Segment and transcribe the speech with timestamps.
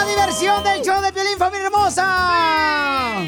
[0.00, 3.18] la diversión del show de Piolín, familia hermosa.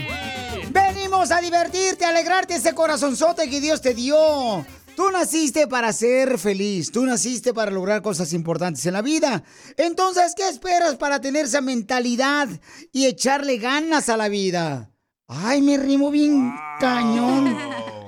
[0.71, 4.65] Venimos a divertirte, a alegrarte ese corazonzote que Dios te dio.
[4.97, 9.43] Tú naciste para ser feliz, tú naciste para lograr cosas importantes en la vida.
[9.77, 12.49] Entonces, ¿qué esperas para tener esa mentalidad
[12.91, 14.91] y echarle ganas a la vida?
[15.29, 17.55] Ay, me rimo bien cañón.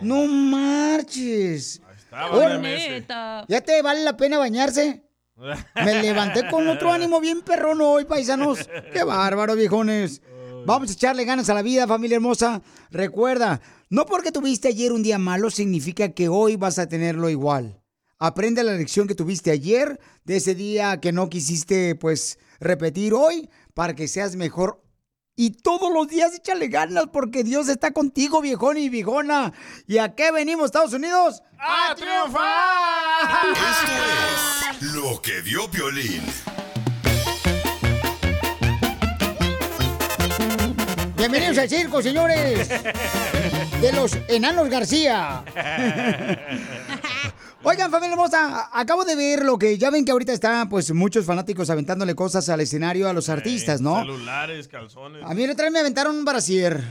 [0.01, 1.83] No marches.
[1.99, 3.05] Está, válgame
[3.49, 5.04] ¿Ya te vale la pena bañarse?
[5.37, 8.69] Me levanté con otro ánimo bien perrón hoy, paisanos.
[8.93, 10.23] Qué bárbaro, viejones.
[10.67, 12.63] Vamos a echarle ganas a la vida, familia hermosa.
[12.91, 13.61] Recuerda,
[13.91, 17.81] no porque tuviste ayer un día malo significa que hoy vas a tenerlo igual.
[18.19, 23.51] Aprende la lección que tuviste ayer, de ese día que no quisiste, pues, repetir hoy,
[23.75, 24.84] para que seas mejor.
[25.37, 29.53] Y todos los días échale ganas porque Dios está contigo, viejón y viejona.
[29.89, 31.43] ¿Y a qué venimos, Estados Unidos?
[31.59, 33.49] ¡A triunfar!
[34.71, 36.23] Esto es lo que vio Piolín.
[41.17, 42.69] Bienvenidos al circo, señores.
[43.81, 45.43] De los enanos García.
[47.67, 51.25] Oigan, familia hermosa, acabo de ver lo que ya ven que ahorita están pues muchos
[51.25, 54.01] fanáticos aventándole cosas al escenario a los artistas, ¿no?
[54.01, 55.23] Celulares, calzones.
[55.25, 56.83] A mí otra vez me aventaron un brasier.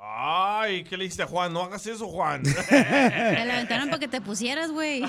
[0.00, 1.52] Ay, ¿qué le dijiste a Juan?
[1.52, 2.42] No hagas eso, Juan.
[2.70, 5.04] Me la aventaron para que te pusieras, güey.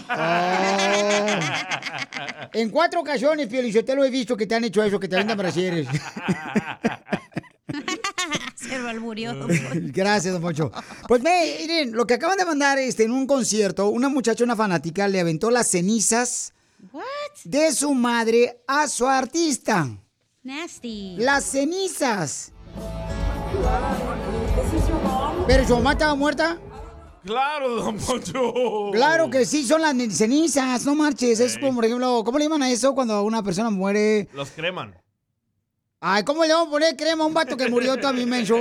[2.54, 5.38] En cuatro ocasiones, te lo he visto que te han hecho eso, que te aventan
[5.38, 5.88] brasieres.
[8.56, 9.36] Se alburió.
[9.74, 10.72] Gracias, don Poncho.
[11.08, 15.08] Pues miren, lo que acaban de mandar este, en un concierto, una muchacha, una fanática,
[15.08, 16.54] le aventó las cenizas
[17.44, 19.88] de su madre a su artista.
[20.44, 21.16] Nasty.
[21.18, 22.52] Las cenizas.
[25.48, 26.60] ¿Pero su mamá estaba muerta?
[27.26, 28.92] Claro, don Poncho.
[28.92, 31.40] Claro que sí, son las cenizas, no marches.
[31.40, 34.30] Es como, por ejemplo, ¿cómo le llaman a eso cuando una persona muere?
[34.34, 34.96] Los creman.
[36.02, 38.56] Ay, ¿cómo le vamos a poner crema a un vato que murió también, menso?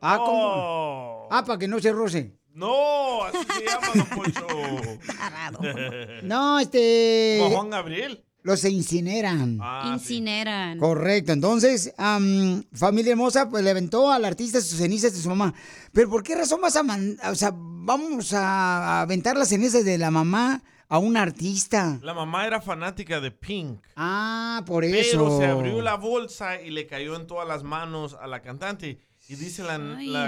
[0.00, 1.28] Ah, ¿cómo?
[1.30, 2.36] Ah, para que no se roce.
[2.54, 4.46] No, así se llama, don Poncho.
[6.22, 7.38] No, este...
[7.40, 8.24] Como Juan Gabriel.
[8.42, 9.58] Los incineran.
[9.60, 10.78] Ah, Incineran.
[10.78, 15.52] Correcto, entonces, am, familia hermosa, pues le aventó al artista sus cenizas de su mamá.
[15.92, 19.98] Pero ¿por qué razón vas a mandar, o sea, vamos a aventar las cenizas de
[19.98, 21.98] la mamá a un artista?
[22.02, 23.80] La mamá era fanática de Pink.
[23.96, 25.38] Ah, por Pero eso.
[25.38, 29.00] se abrió la bolsa y le cayó en todas las manos a la cantante.
[29.28, 29.76] Y dice la,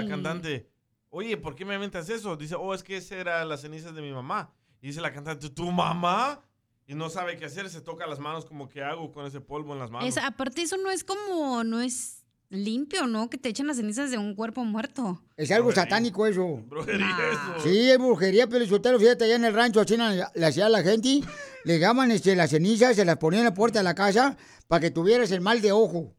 [0.07, 0.69] cantante,
[1.09, 2.35] oye, ¿por qué me aventas eso?
[2.35, 4.51] Dice, oh, es que esa era las cenizas de mi mamá.
[4.81, 6.41] Y dice la cantante, ¿tu mamá?
[6.87, 9.73] Y no sabe qué hacer, se toca las manos como que hago con ese polvo
[9.73, 10.07] en las manos.
[10.09, 12.18] Es- aparte, eso no es como, no es
[12.49, 13.29] limpio, ¿no?
[13.29, 15.21] Que te echan las cenizas de un cuerpo muerto.
[15.37, 16.63] Es algo satánico eso.
[16.67, 17.63] Brujería eso.
[17.69, 20.81] Sí, es brujería, pero soltero, fíjate, allá en el rancho, así la- le hacía la
[20.81, 21.21] gente,
[21.63, 24.35] le daban este, las cenizas, se las ponían en la puerta de la casa
[24.67, 26.15] para que tuvieras el mal de ojo.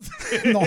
[0.46, 0.60] no.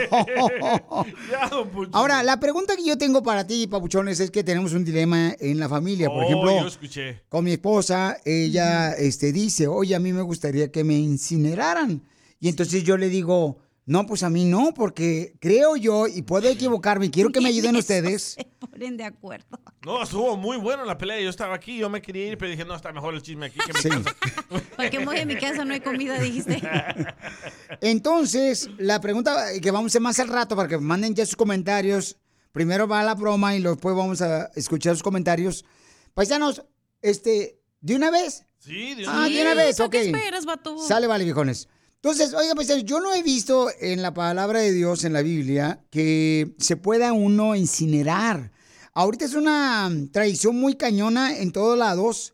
[1.32, 1.50] Ya.
[1.92, 5.60] Ahora, la pregunta que yo tengo para ti, papuchones, es que tenemos un dilema en
[5.60, 6.08] la familia.
[6.10, 7.24] Por Oh, ejemplo, yo escuché.
[7.30, 12.04] con mi esposa, ella este, dice, oye, a mí me gustaría que me incineraran.
[12.40, 16.48] Y entonces yo le digo, no, pues a mí no, porque creo yo, y puedo
[16.50, 18.24] equivocarme, quiero que me ayuden ustedes.
[18.38, 19.60] Se ponen de acuerdo.
[19.86, 21.20] No, estuvo muy bueno la pelea.
[21.20, 23.60] Yo estaba aquí, yo me quería ir, pero dije, no, está mejor el chisme aquí
[23.60, 23.90] que en mi Sí.
[23.90, 24.66] casa.
[24.78, 25.66] ¿Para qué voy a mi casa?
[25.66, 26.62] No hay comida, dijiste.
[27.82, 31.36] Entonces, la pregunta que vamos a hacer más al rato para que manden ya sus
[31.36, 32.18] comentarios.
[32.52, 35.66] Primero va la broma y después vamos a escuchar sus comentarios.
[36.14, 36.64] Paisanos,
[37.02, 38.46] este, ¿de una vez?
[38.60, 39.92] Sí, de Ah, de una vez, ¿Para ok.
[39.92, 40.78] qué esperas, vato?
[40.78, 41.68] Sale, vale, viejones.
[42.04, 45.86] Entonces, oiga, pues yo no he visto en la palabra de Dios, en la Biblia,
[45.90, 48.52] que se pueda uno incinerar.
[48.94, 52.34] Ahorita es una tradición muy cañona en todos lados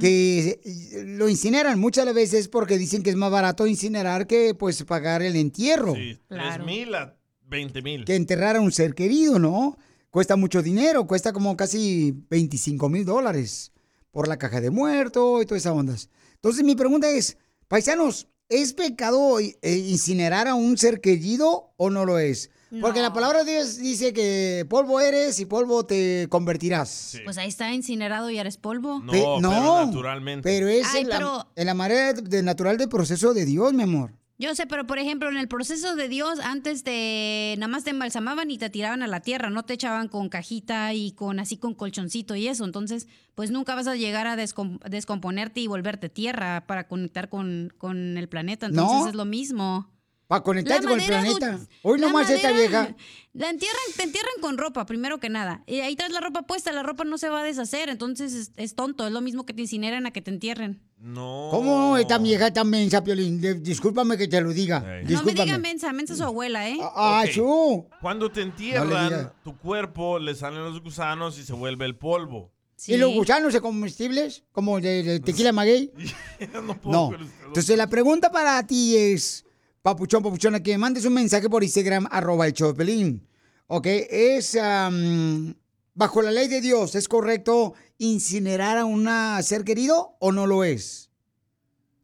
[0.00, 0.58] que
[1.06, 4.82] lo incineran muchas de las veces porque dicen que es más barato incinerar que pues
[4.82, 8.04] pagar el entierro, Sí, tres mil a 20 mil.
[8.04, 9.78] que enterrar a un ser querido, ¿no?
[10.10, 13.70] Cuesta mucho dinero, cuesta como casi 25 mil dólares
[14.10, 16.10] por la caja de muerto y todas esas ondas.
[16.34, 17.36] Entonces mi pregunta es,
[17.68, 22.50] paisanos, ¿es pecado eh, incinerar a un ser querido o no lo es?
[22.80, 27.18] Porque la palabra de Dios dice que polvo eres y polvo te convertirás.
[27.24, 29.00] Pues ahí está incinerado y eres polvo.
[29.02, 30.48] No, Pe- pero naturalmente.
[30.48, 33.72] Pero es Ay, en, la, pero- en la manera de natural del proceso de Dios,
[33.72, 34.12] mi amor.
[34.40, 37.90] Yo sé, pero por ejemplo, en el proceso de Dios, antes te nada más te
[37.90, 41.58] embalsamaban y te tiraban a la tierra, no te echaban con cajita y con así
[41.58, 42.64] con colchoncito y eso.
[42.64, 47.70] Entonces, pues nunca vas a llegar a descom- descomponerte y volverte tierra para conectar con,
[47.76, 48.64] con el planeta.
[48.64, 49.08] Entonces No.
[49.08, 49.90] es lo mismo.
[50.30, 51.56] Para conectarte con el planeta.
[51.56, 52.96] du- Hoy nomás esta madera- vieja.
[53.32, 55.64] La entierran, te entierran con ropa, primero que nada.
[55.66, 58.52] Y ahí traes la ropa puesta, la ropa no se va a deshacer, entonces es,
[58.56, 60.80] es tonto, es lo mismo que te incineran a que te entierren.
[60.98, 61.48] No.
[61.50, 63.40] ¿Cómo esta vieja tan mensa, Piolín?
[63.40, 64.78] De- discúlpame que te lo diga.
[65.08, 66.78] No me digan mensa, mensa su abuela, ¿eh?
[66.80, 67.30] Ah, Ok.
[67.32, 67.86] chu.
[68.00, 69.34] Cuando te entierran, diga.
[69.42, 72.52] tu cuerpo le salen los gusanos y se vuelve el polvo.
[72.86, 74.44] ¿Y los gusanos de comestibles?
[74.52, 75.90] Como de, de tequila maguey.
[76.64, 77.18] no puedo No.
[77.48, 79.44] Entonces la pregunta para ti es,
[79.82, 83.26] papuchón, papuchona, que me mandes un mensaje por Instagram, arroba el show de Pelín.
[83.66, 85.54] Ok, es, am,
[85.94, 89.08] bajo la ley de Dios, ¿es correcto incinerar a un
[89.42, 91.10] ser querido o no lo es?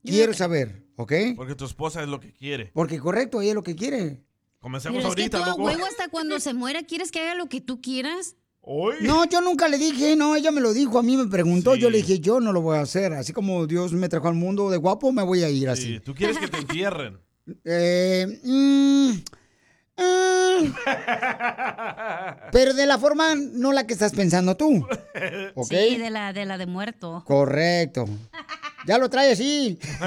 [0.04, 1.12] Quiero saber, ¿ok?
[1.34, 2.70] Porque tu esposa es lo que quiere.
[2.72, 4.22] Porque correcto, ella es lo que quiere.
[4.60, 5.64] Comencemos Pero es que ahorita, tú a loco.
[5.64, 8.36] huevo hasta cuando se muera, ¿quieres que haga lo que tú quieras?
[9.00, 11.88] No, yo nunca le dije, no, ella me lo dijo, a mí me preguntó, yo
[11.88, 13.12] le dije, yo no lo voy a hacer.
[13.12, 15.94] Así como Dios me trajo al mundo de guapo, me voy a ir así.
[15.94, 17.18] Sí, tú quieres que te entierren.
[17.64, 20.74] Eh, mm, mm,
[22.52, 24.86] pero de la forma no la que estás pensando tú.
[25.54, 25.68] ¿Ok?
[25.68, 27.22] Sí, de la de, la de muerto.
[27.26, 28.06] Correcto.
[28.86, 29.78] Ya lo trae así.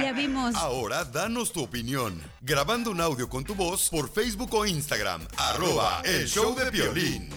[0.00, 0.54] ya vimos.
[0.54, 2.20] Ahora danos tu opinión.
[2.40, 5.26] Grabando un audio con tu voz por Facebook o Instagram.
[5.36, 7.28] Arroba el show de violín.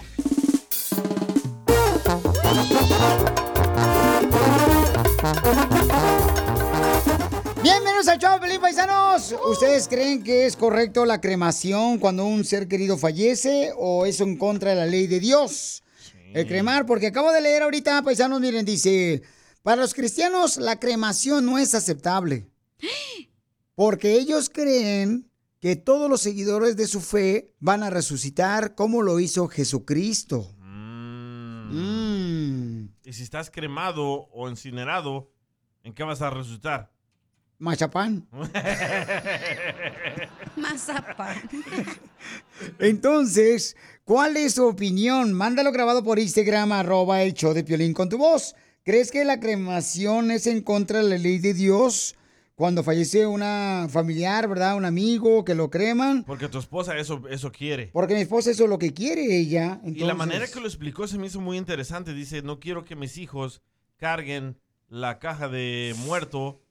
[8.06, 9.34] Bienvenidos al show, Pelín Paisanos.
[9.50, 14.36] ¿Ustedes creen que es correcto la cremación cuando un ser querido fallece o es en
[14.36, 15.82] contra de la ley de Dios?
[16.32, 19.22] El cremar, porque acabo de leer ahorita, paisanos, miren, dice,
[19.64, 22.48] para los cristianos la cremación no es aceptable.
[23.74, 25.28] Porque ellos creen
[25.58, 30.54] que todos los seguidores de su fe van a resucitar como lo hizo Jesucristo.
[31.70, 32.84] Mm.
[33.02, 35.32] Y si estás cremado o incinerado,
[35.82, 36.95] ¿en qué vas a resucitar?
[37.58, 38.26] Machapán.
[40.56, 41.48] Mazapán.
[42.78, 45.32] Entonces, ¿cuál es tu opinión?
[45.32, 48.54] Mándalo grabado por Instagram, arroba el show de Piolín con tu voz.
[48.84, 52.14] ¿Crees que la cremación es en contra de la ley de Dios?
[52.54, 54.76] Cuando fallece una familiar, ¿verdad?
[54.76, 56.24] Un amigo que lo creman.
[56.24, 57.90] Porque tu esposa eso, eso quiere.
[57.92, 59.80] Porque mi esposa eso es lo que quiere ella.
[59.84, 62.14] Y la manera que lo explicó se me hizo muy interesante.
[62.14, 63.60] Dice, no quiero que mis hijos
[63.98, 66.62] carguen la caja de muerto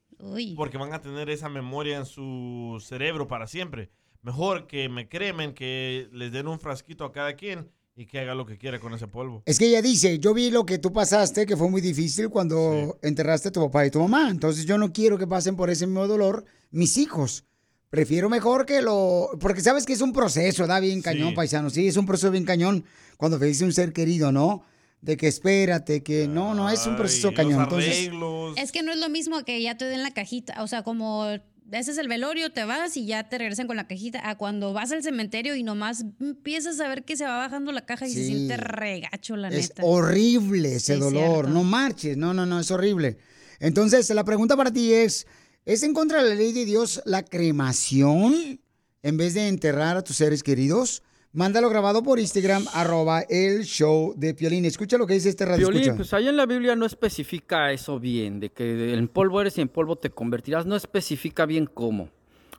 [0.56, 3.90] porque van a tener esa memoria en su cerebro para siempre.
[4.22, 8.34] Mejor que me cremen, que les den un frasquito a cada quien y que haga
[8.34, 9.42] lo que quiera con ese polvo.
[9.46, 12.98] Es que ella dice, yo vi lo que tú pasaste, que fue muy difícil cuando
[13.02, 14.28] enterraste a tu papá y tu mamá.
[14.30, 17.44] Entonces yo no quiero que pasen por ese mismo dolor mis hijos.
[17.88, 19.30] Prefiero mejor que lo...
[19.40, 21.34] Porque sabes que es un proceso, da bien cañón, Sí.
[21.36, 21.70] paisano.
[21.70, 22.84] Sí, es un proceso bien cañón
[23.16, 24.62] cuando fallece un ser querido, ¿no?
[25.00, 27.62] De que espérate, que no, no, es un proceso Ay, cañón.
[27.62, 28.10] Entonces.
[28.56, 30.62] Es que no es lo mismo que ya te den la cajita.
[30.62, 31.26] O sea, como
[31.72, 34.28] ese es el velorio, te vas y ya te regresan con la cajita.
[34.28, 37.84] A cuando vas al cementerio y nomás empiezas a ver que se va bajando la
[37.84, 39.82] caja y se siente regacho, la es neta.
[39.84, 41.22] horrible ese Sí, dolor.
[41.44, 41.48] cierto.
[41.50, 43.18] No marches, no, no, no, es horrible.
[43.60, 45.26] Entonces, la pregunta para ti es,
[45.64, 48.60] ¿es en contra de la ley de Dios la cremación
[49.02, 51.02] en vez de enterrar a tus seres queridos?
[51.36, 54.64] Mándalo grabado por Instagram, arroba el show de Piolín.
[54.64, 55.68] Escucha lo que dice este radio.
[55.68, 55.94] Escucha.
[55.94, 59.60] pues ahí en la Biblia no especifica eso bien, de que en polvo eres y
[59.60, 62.08] en polvo te convertirás, no especifica bien cómo.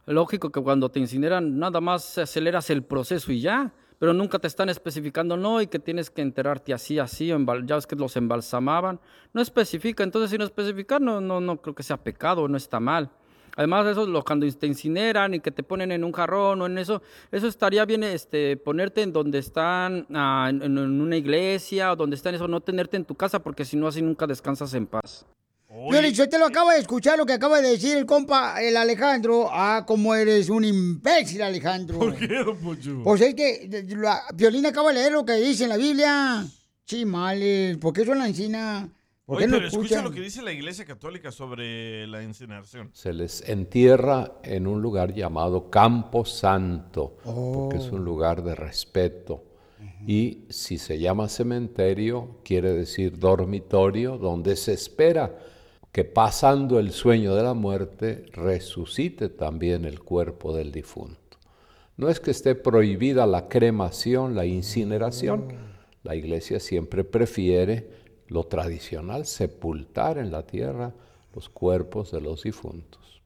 [0.06, 4.46] Lógico que cuando te incineran nada más aceleras el proceso y ya, pero nunca te
[4.46, 9.00] están especificando, no, y que tienes que enterrarte así, así, ya ves que los embalsamaban,
[9.34, 12.80] no especifica, entonces si no especifica, no, no, no creo que sea pecado, no está
[12.80, 13.10] mal.
[13.58, 16.78] Además, eso lo, cuando te incineran y que te ponen en un jarrón o en
[16.78, 21.96] eso, eso estaría bien este, ponerte en donde están, ah, en, en una iglesia o
[21.98, 24.88] donde están eso, no tenerte en tu casa porque si no así nunca descansas en
[24.88, 25.26] paz.
[25.90, 28.78] Piolín, yo te lo acabo de escuchar lo que acaba de decir el compa, el
[28.78, 29.48] Alejandro.
[29.52, 32.00] Ah, cómo eres un imbécil, Alejandro.
[32.00, 33.02] ¿Por qué, don Poncho?
[33.04, 36.46] Pues es que la- Piolín acaba de leer lo que dice en la Biblia.
[36.86, 38.90] Chimales, ¿por qué eso en la encina?
[39.28, 42.92] ¿Por Oye, qué no pero escucha lo que dice la Iglesia Católica sobre la incineración.
[42.94, 49.44] Se les entierra en un lugar llamado Campo Santo, porque es un lugar de respeto.
[50.08, 55.38] Y si se llama cementerio, quiere decir dormitorio, donde se espera
[55.92, 61.38] que pasando el sueño de la muerte resucite también el cuerpo del difunto.
[61.98, 65.50] No es que esté prohibida la cremación, la incineración.
[66.04, 70.94] La iglesia siempre prefiere lo tradicional, sepultar en la tierra
[71.34, 73.22] los cuerpos de los difuntos.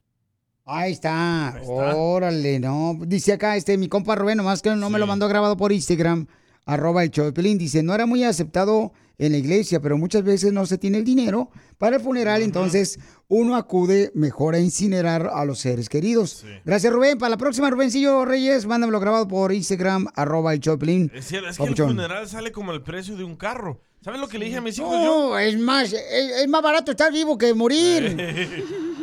[0.64, 1.60] Ahí está.
[1.66, 2.96] Órale, no.
[3.04, 6.26] Dice acá este mi compa Rubén, nomás que no me lo mandó grabado por Instagram.
[6.64, 7.58] arroba el show de Pelín.
[7.58, 11.04] Dice, no era muy aceptado en la iglesia, pero muchas veces no se tiene el
[11.04, 16.44] dinero para el funeral, entonces uno acude mejor a incinerar a los seres queridos.
[16.64, 17.18] Gracias, Rubén.
[17.18, 21.10] Para la próxima, Rubencillo Reyes, mándamelo grabado por Instagram, arroba el show de Pelín.
[21.14, 23.80] Es, es que el funeral sale como el precio de un carro.
[24.02, 25.38] ¿Sabes lo que le dije a mis hijos no, yo?
[25.38, 28.16] es más, es, más barato estar vivo que morir.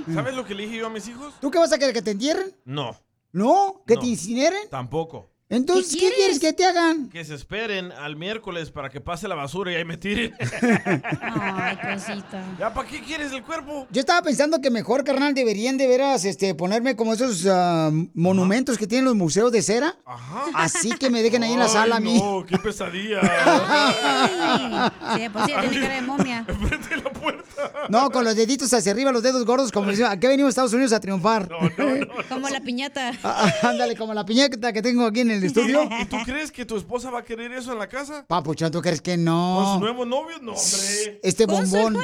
[0.13, 1.33] ¿Sabes lo que le dije yo a mis hijos?
[1.39, 2.53] ¿Tú qué vas a querer, que te entierren?
[2.65, 2.99] No.
[3.31, 3.81] ¿No?
[3.87, 4.69] ¿Que te incineren?
[4.69, 5.28] Tampoco.
[5.51, 7.09] Entonces, ¿qué, quieres que te hagan?
[7.09, 10.31] Que se esperen al miércoles para que pase la basura y ahí me tiren.
[10.61, 12.45] Ay, cosita.
[12.59, 13.87] ¿Ya para qué quieres el cuerpo?
[13.89, 18.77] Yo estaba pensando que mejor, carnal, deberían de veras este, ponerme como esos uh, monumentos
[18.77, 19.97] que tienen los museos de cera.
[20.05, 20.43] Ajá.
[20.53, 22.19] Así que me dejen ahí en la sala a mí.
[22.19, 23.19] No, qué pesadilla.
[25.15, 26.45] sí, pues sí, tiene cara de momia.
[26.47, 27.71] Enfrente de la puerta.
[27.89, 30.51] No, con los deditos hacia arriba, los dedos gordos, como dicen, ¿a qué venimos a
[30.51, 31.49] Estados Unidos a triunfar?
[31.49, 32.07] No, no, no.
[32.29, 33.13] Como la piñata.
[33.23, 35.89] Ah, ándale, como la piñata que tengo aquí en el estudio.
[36.01, 38.25] ¿Y tú crees que tu esposa va a querer eso en la casa?
[38.27, 39.73] Papuchón, ¿tú crees que ¿Con no?
[39.75, 40.37] su nuevo novio?
[40.41, 41.19] No, hombre.
[41.23, 41.97] Este Con bombón.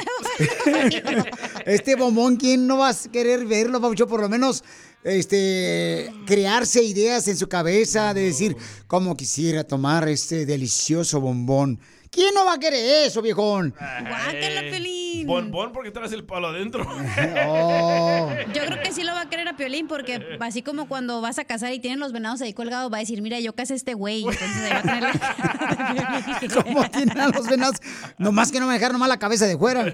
[1.65, 4.07] este bombón, ¿quién no va a querer verlo, Papuchón?
[4.07, 4.63] Por lo menos,
[5.03, 11.79] este, crearse ideas en su cabeza de decir, cómo quisiera tomar este delicioso bombón.
[12.15, 13.75] ¿Quién no va a querer eso, viejón?
[13.77, 15.27] Guácala, Pelín.
[15.27, 16.85] Bonbón porque traes el palo adentro.
[17.47, 18.29] Oh.
[18.53, 21.37] Yo creo que sí lo va a querer a Piolín porque así como cuando vas
[21.37, 23.75] a casar y tienen los venados ahí colgados, va a decir, mira, yo casé a
[23.75, 24.21] este güey.
[24.23, 26.63] Entonces ahí va a tener la...
[26.63, 27.77] ¿Cómo tienen a los venados?
[28.17, 29.85] Nomás que no me dejaron nomás la cabeza de fuera.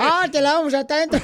[0.00, 1.20] Ah, te la vamos hasta adentro.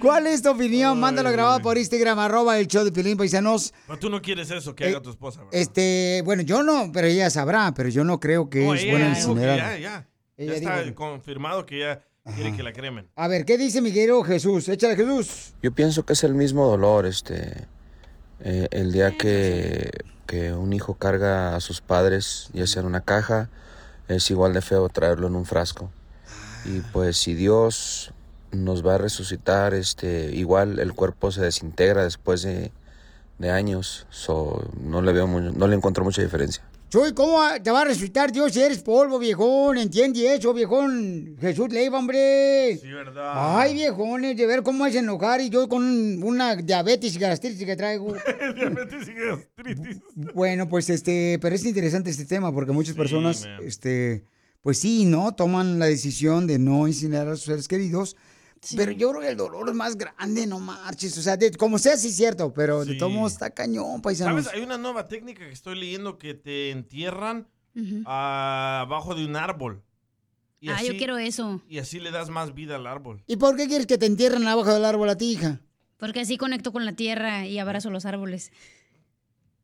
[0.00, 0.98] ¿Cuál es tu opinión?
[1.00, 3.72] Mándalo grabado por Instagram, arroba el show de Pilín Paisanos.
[3.86, 5.54] Pero tú no quieres eso que Eh, haga tu esposa, ¿verdad?
[5.54, 8.92] Este, bueno, yo no, pero ella sabrá, pero yo no creo que No, es ella
[8.92, 9.58] buena incinerar.
[9.58, 10.08] Ya, ya.
[10.36, 13.08] Ella Ya está dijo- confirmado que ya quiere que la cremen.
[13.16, 14.68] A ver, ¿qué dice mi querido Jesús?
[14.68, 15.54] Échale Jesús.
[15.62, 17.66] Yo pienso que es el mismo dolor, este,
[18.40, 19.90] eh, el día que,
[20.26, 23.48] que un hijo carga a sus padres, ya sea en una caja,
[24.06, 25.90] es igual de feo traerlo en un frasco.
[26.64, 28.12] Y pues si Dios
[28.52, 32.72] nos va a resucitar, este, igual el cuerpo se desintegra después de,
[33.38, 36.62] de años, so, no le veo, mu- no le encuentro mucha diferencia.
[36.90, 39.76] Chuy, ¿cómo te va a resucitar Dios si eres polvo, viejón?
[39.76, 41.36] ¿Entiende eso, viejón?
[41.38, 42.78] Jesús Leiva, hombre.
[42.80, 43.58] Sí, ¿verdad?
[43.58, 47.76] Ay, viejones, de ver cómo es enojar y yo con una diabetes y gastritis que
[47.76, 48.14] traigo.
[48.56, 49.98] Diabetes y gastritis.
[50.34, 53.60] Bueno, pues este, pero es interesante este tema porque muchas personas, man.
[53.64, 54.24] este,
[54.62, 55.34] pues sí, ¿no?
[55.34, 58.16] Toman la decisión de no incinerar a sus seres queridos.
[58.76, 61.16] Pero yo creo que el dolor es más grande, no marches.
[61.18, 62.98] O sea, de- como sea, sí es cierto, pero de Sí.
[62.98, 64.44] todo modo está cañón, paisanos.
[64.44, 64.58] ¿Sabes?
[64.58, 67.46] Hay una nueva técnica que estoy leyendo que te entierran
[68.04, 69.82] abajo de un árbol.
[70.60, 71.62] Y Ah, yo quiero eso.
[71.68, 73.22] Y así le das más vida al árbol.
[73.28, 75.60] ¿Y por qué quieres que te entierren abajo del árbol a ti, hija?
[75.98, 78.50] Porque así conecto con la tierra y abrazo los árboles.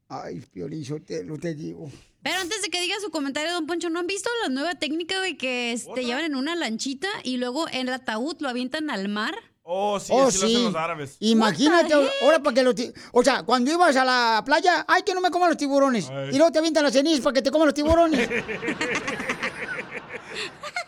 [0.08, 1.90] Ay, Piolín, te, lo te digo.
[2.24, 5.20] Pero antes de que diga su comentario, don Poncho, ¿no han visto la nueva técnica
[5.20, 9.34] de que te llevan en una lanchita y luego el ataúd lo avientan al mar?
[9.62, 10.64] Oh, sí, Oh, así lo hacen sí.
[10.64, 11.16] los árabes.
[11.20, 12.74] Imagínate, ahora para que los...
[13.12, 16.08] O sea, cuando ibas a la playa, ay, que no me coman los tiburones.
[16.10, 16.30] Ay.
[16.32, 18.28] Y luego te avientan las cenizas para que te coman los tiburones.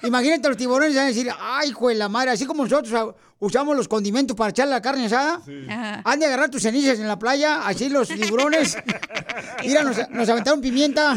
[0.02, 3.76] Imagínate los tiburones van a decir, ay, hijo de la madre, así como nosotros usamos
[3.76, 5.40] los condimentos para echarle la carne asada.
[6.04, 8.76] Han de agarrar tus cenizas en la playa, así los tiburones.
[9.64, 11.16] Mira, nos, nos aventaron pimienta.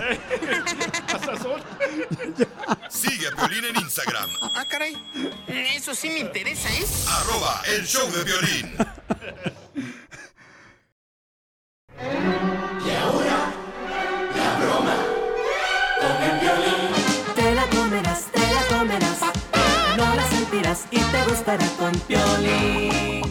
[2.89, 4.95] Sigue a Piolín en Instagram, Ah, caray.
[5.75, 6.85] Eso sí me interesa, ¿eh?
[7.07, 8.75] arroba el show de violín.
[11.97, 13.28] Te
[20.91, 23.23] y te gustará con Piolín.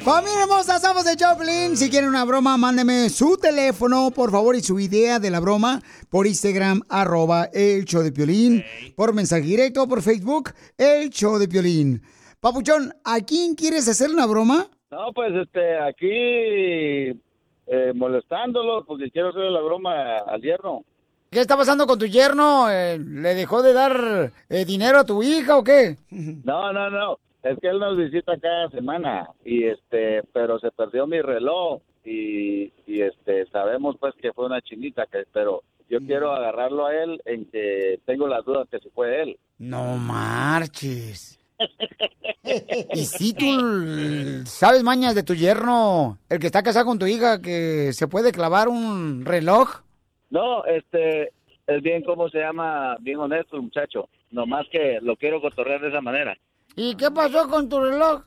[0.00, 1.76] Familia hermosa, somos de Choplin.
[1.76, 5.82] Si quieren una broma, mándeme su teléfono, por favor, y su idea de la broma
[6.08, 8.64] por Instagram, arroba el show de Piolín,
[8.96, 12.00] por mensaje directo, por Facebook, el show de Piolín.
[12.40, 14.68] Papuchón, ¿a quién quieres hacer una broma?
[14.90, 16.08] No, pues este, aquí
[17.66, 20.82] eh, molestándolo porque quiero hacerle la broma al yerno.
[21.30, 22.68] ¿Qué está pasando con tu yerno?
[22.68, 25.96] Eh, ¿Le dejó de dar eh, dinero a tu hija o qué?
[26.10, 27.18] No, no, no.
[27.44, 32.72] Es que él nos visita cada semana y este, pero se perdió mi reloj y,
[32.84, 37.22] y este, sabemos pues que fue una chinita que, pero yo quiero agarrarlo a él
[37.24, 39.38] en que tengo las dudas que si fue él.
[39.58, 41.38] No marches.
[42.92, 43.46] Y si tú
[44.46, 48.32] sabes mañas de tu yerno, el que está casado con tu hija, que se puede
[48.32, 49.82] clavar un reloj.
[50.30, 51.32] No, este,
[51.66, 52.96] es bien, ¿cómo se llama?
[53.00, 54.08] Bien honesto muchacho.
[54.30, 56.36] Nomás que lo quiero cotorrear de esa manera.
[56.76, 58.22] ¿Y qué pasó con tu reloj?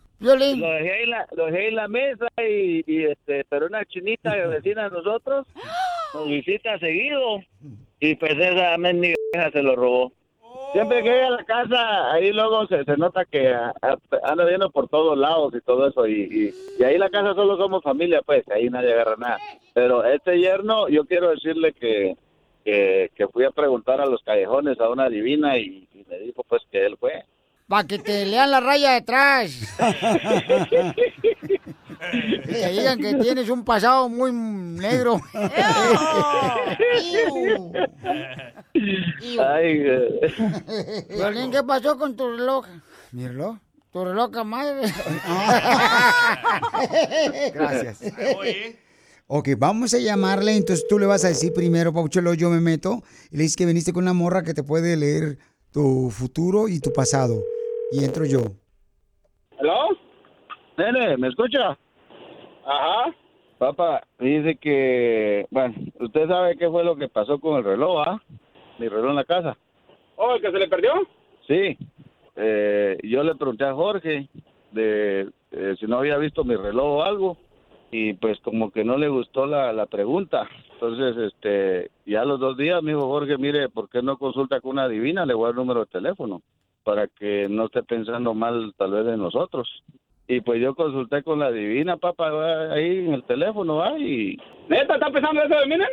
[0.60, 3.84] Lo dejé ahí en la, lo dejé en la mesa y, y, este, pero una
[3.86, 5.46] chinita vecina de nosotros
[6.14, 7.42] nos visita seguido
[8.00, 9.16] y pues esa mendiga
[9.52, 10.14] se lo robó.
[10.72, 13.54] Siempre que llega a la casa, ahí luego se, se nota que
[14.24, 16.08] anda viendo por todos lados y todo eso.
[16.08, 19.38] Y, y, y ahí la casa solo somos familia, pues, ahí nadie agarra nada.
[19.74, 22.16] Pero este yerno, yo quiero decirle que,
[22.64, 26.44] que, que fui a preguntar a los callejones a una divina y, y me dijo
[26.48, 27.26] pues que él fue.
[27.68, 29.52] Para que te lean la raya detrás.
[32.14, 35.20] y te digan que tienes un pasado muy negro.
[39.40, 39.84] Ay,
[41.10, 42.68] Violín, ¿qué pasó con tu reloj?
[43.12, 43.58] ¿Mi reloj?
[43.92, 44.82] Tu reloj, madre.
[47.54, 48.02] Gracias.
[49.36, 53.02] Ok, vamos a llamarle, entonces tú le vas a decir primero, Pauchelo, yo me meto,
[53.32, 55.40] y le dices que viniste con una morra que te puede leer
[55.74, 57.42] tu futuro y tu pasado.
[57.92, 58.42] Y entro yo.
[59.58, 59.98] ¿Aló?
[60.78, 61.76] Nene, ¿me escucha?
[62.64, 63.16] Ajá.
[63.58, 68.22] Papá, dice que, bueno, usted sabe qué fue lo que pasó con el reloj, ¿ah?
[68.78, 69.58] Mi reloj en la casa.
[70.16, 70.92] Oh, ¿el que se le perdió?
[71.48, 71.76] Sí.
[72.36, 74.30] Eh, yo le pregunté a Jorge
[74.74, 77.38] de eh, si no había visto mi reloj o algo
[77.94, 80.50] y pues como que no le gustó la, la pregunta.
[80.74, 84.72] Entonces, este, ya los dos días me dijo Jorge, mire, ¿por qué no consulta con
[84.72, 85.28] una divina?
[85.28, 86.42] Le voy a dar el número de teléfono
[86.84, 89.70] para que no esté pensando mal tal vez de nosotros.
[90.28, 92.30] Y pues yo consulté con la divina, papá,
[92.74, 93.98] ahí en el teléfono, ¿va?
[94.00, 94.38] y...
[94.70, 95.86] ¿Neta está pensando eso de mí, nene?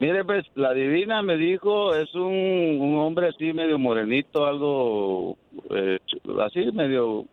[0.00, 5.36] Mire, pues, la divina me dijo, es un, un hombre así medio morenito, algo
[5.70, 5.98] eh,
[6.40, 7.26] así medio...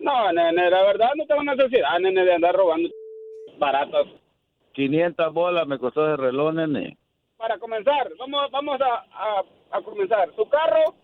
[0.00, 2.88] No, nene, la verdad no tengo necesidad, nene, de andar robando
[3.60, 4.08] baratos.
[4.72, 6.96] 500 bolas me costó ese reloj, nene.
[7.36, 10.34] Para comenzar, vamos, vamos a, a, a comenzar.
[10.34, 10.94] Su carro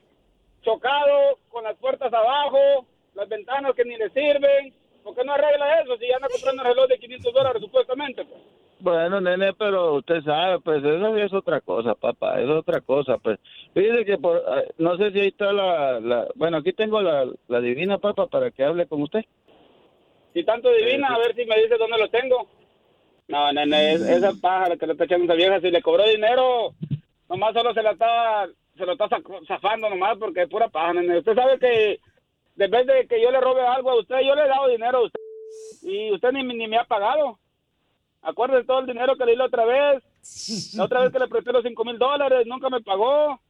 [0.62, 4.74] chocado, con las puertas abajo, las ventanas que ni le sirven.
[5.04, 8.24] ¿Por qué no arregla eso si ya anda comprando un reloj de 500 dólares supuestamente?
[8.24, 8.40] Pues?
[8.80, 13.38] Bueno, nene, pero usted sabe, pues eso es otra cosa, papá, es otra cosa, pues.
[13.72, 17.24] Fíjese que por, eh, no sé si ahí está la, la bueno, aquí tengo la,
[17.48, 19.24] la divina, papá, para que hable con usted.
[20.36, 22.46] Si tanto divina, a ver si me dice dónde lo tengo.
[23.28, 26.74] No, nene, es- esa pájara que le está echando esa vieja, si le cobró dinero,
[27.30, 29.08] nomás solo se la está, se lo está
[29.48, 31.20] zafando nomás porque es pura paja, nene.
[31.20, 32.00] Usted sabe que
[32.54, 35.02] vez de que yo le robe algo a usted, yo le he dado dinero a
[35.04, 35.20] usted
[35.80, 37.38] y usted ni, ni me ha pagado.
[38.20, 40.02] Acuérdese todo el dinero que le di la otra vez,
[40.76, 43.40] la otra vez que le presté los cinco mil dólares, nunca me pagó.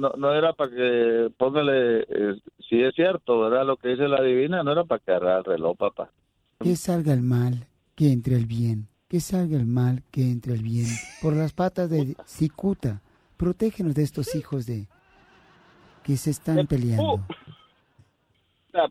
[0.00, 2.34] No, no era para que, póngale, eh,
[2.66, 3.66] si es cierto, ¿verdad?
[3.66, 6.10] Lo que dice la divina, no era para que agarrara el reloj, papá.
[6.58, 8.88] Que salga el mal, que entre el bien.
[9.10, 10.86] Que salga el mal, que entre el bien.
[11.20, 13.02] Por las patas de Cicuta.
[13.36, 14.86] Protégenos de estos hijos de...
[16.02, 17.16] que se están peleando.
[17.16, 17.26] O
[18.72, 18.88] sea,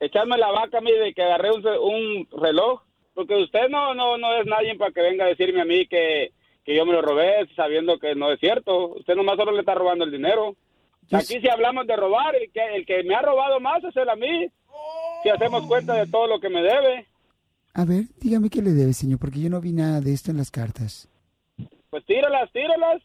[0.00, 2.82] echarme la vaca a mí de que agarré un, un reloj,
[3.14, 6.32] porque usted no, no, no es nadie para que venga a decirme a mí que,
[6.64, 8.94] que yo me lo robé sabiendo que no es cierto.
[8.94, 10.56] Usted nomás solo le está robando el dinero.
[11.12, 14.08] Aquí si hablamos de robar, el que, el que me ha robado más es él
[14.08, 14.48] a mí.
[15.22, 17.06] Si hacemos cuenta de todo lo que me debe,
[17.74, 20.38] A ver, dígame qué le debe, señor, porque yo no vi nada de esto en
[20.38, 21.08] las cartas.
[21.90, 23.02] pues tíralas, tíralas.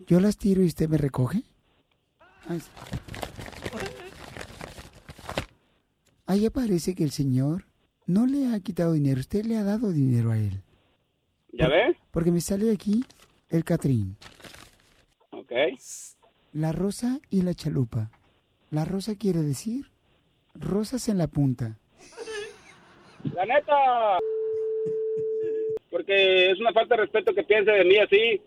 [0.00, 1.42] Yo las tiro y usted me recoge.
[2.48, 2.60] Ay.
[6.26, 7.66] Ahí aparece que el señor
[8.06, 10.62] no le ha quitado dinero, usted le ha dado dinero a él.
[11.52, 11.96] ¿Ya ves?
[12.10, 13.04] Porque me sale aquí
[13.50, 14.16] el Catrín,
[15.30, 15.52] Ok.
[16.54, 18.10] la rosa y la chalupa.
[18.70, 19.86] La rosa quiere decir
[20.54, 21.78] rosas en la punta.
[23.34, 24.18] La neta.
[25.90, 28.40] Porque es una falta de respeto que piense de mí así.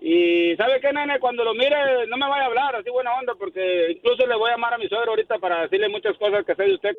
[0.00, 1.18] Y ¿sabe qué, nene?
[1.18, 4.48] Cuando lo mire, no me vaya a hablar así buena onda, porque incluso le voy
[4.50, 6.94] a llamar a mi suegro ahorita para decirle muchas cosas que sé de usted.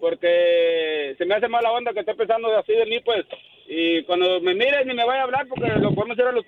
[0.00, 3.26] Porque se me hace mala onda que esté pensando así de mí, pues.
[3.74, 6.44] Y cuando me mire, ni me vaya a hablar, porque lo podemos ir a los...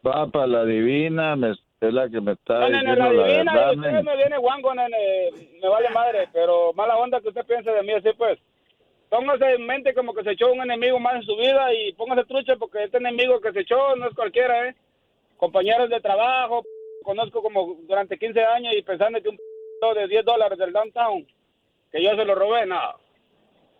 [0.00, 3.52] Papá, la divina me, es la que me está No, nene, la diciendo la, divina,
[3.52, 4.02] verdad, usted nene.
[4.02, 7.92] me viene guango, nene, me vale madre, pero mala onda que usted piense de mí
[7.92, 8.38] así, pues.
[9.10, 12.24] Póngase en mente como que se echó un enemigo más en su vida y póngase
[12.24, 14.74] trucha porque este enemigo que se echó no es cualquiera, ¿eh?
[15.36, 16.64] Compañeros de trabajo,
[17.02, 19.38] conozco como durante 15 años y pensando que un
[19.94, 21.26] de 10 dólares del downtown,
[21.92, 23.03] que yo se lo robé, no.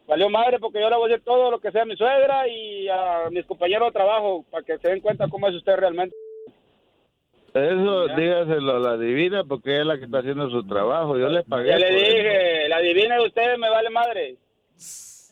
[0.07, 2.47] Valió madre porque yo le voy a decir todo lo que sea a mi suegra
[2.47, 6.15] y a mis compañeros de trabajo para que se den cuenta cómo es usted realmente.
[7.55, 11.17] Eso dígaselo a la divina porque es la que está haciendo su trabajo.
[11.17, 11.69] Yo le pagué.
[11.71, 12.17] Ya le eso.
[12.17, 14.37] dije, la divina de usted me vale madre.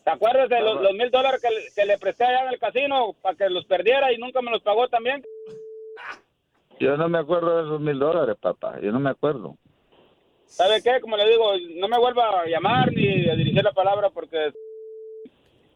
[0.04, 1.42] ¿Te acuerdas de los, los mil dólares
[1.74, 4.62] que le presté allá en el casino para que los perdiera y nunca me los
[4.62, 5.22] pagó también?
[6.80, 8.80] Yo no me acuerdo de esos mil dólares, papá.
[8.80, 9.56] Yo no me acuerdo.
[10.52, 11.00] ¿Sabe qué?
[11.00, 14.52] Como le digo, no me vuelva a llamar ni a dirigir la palabra porque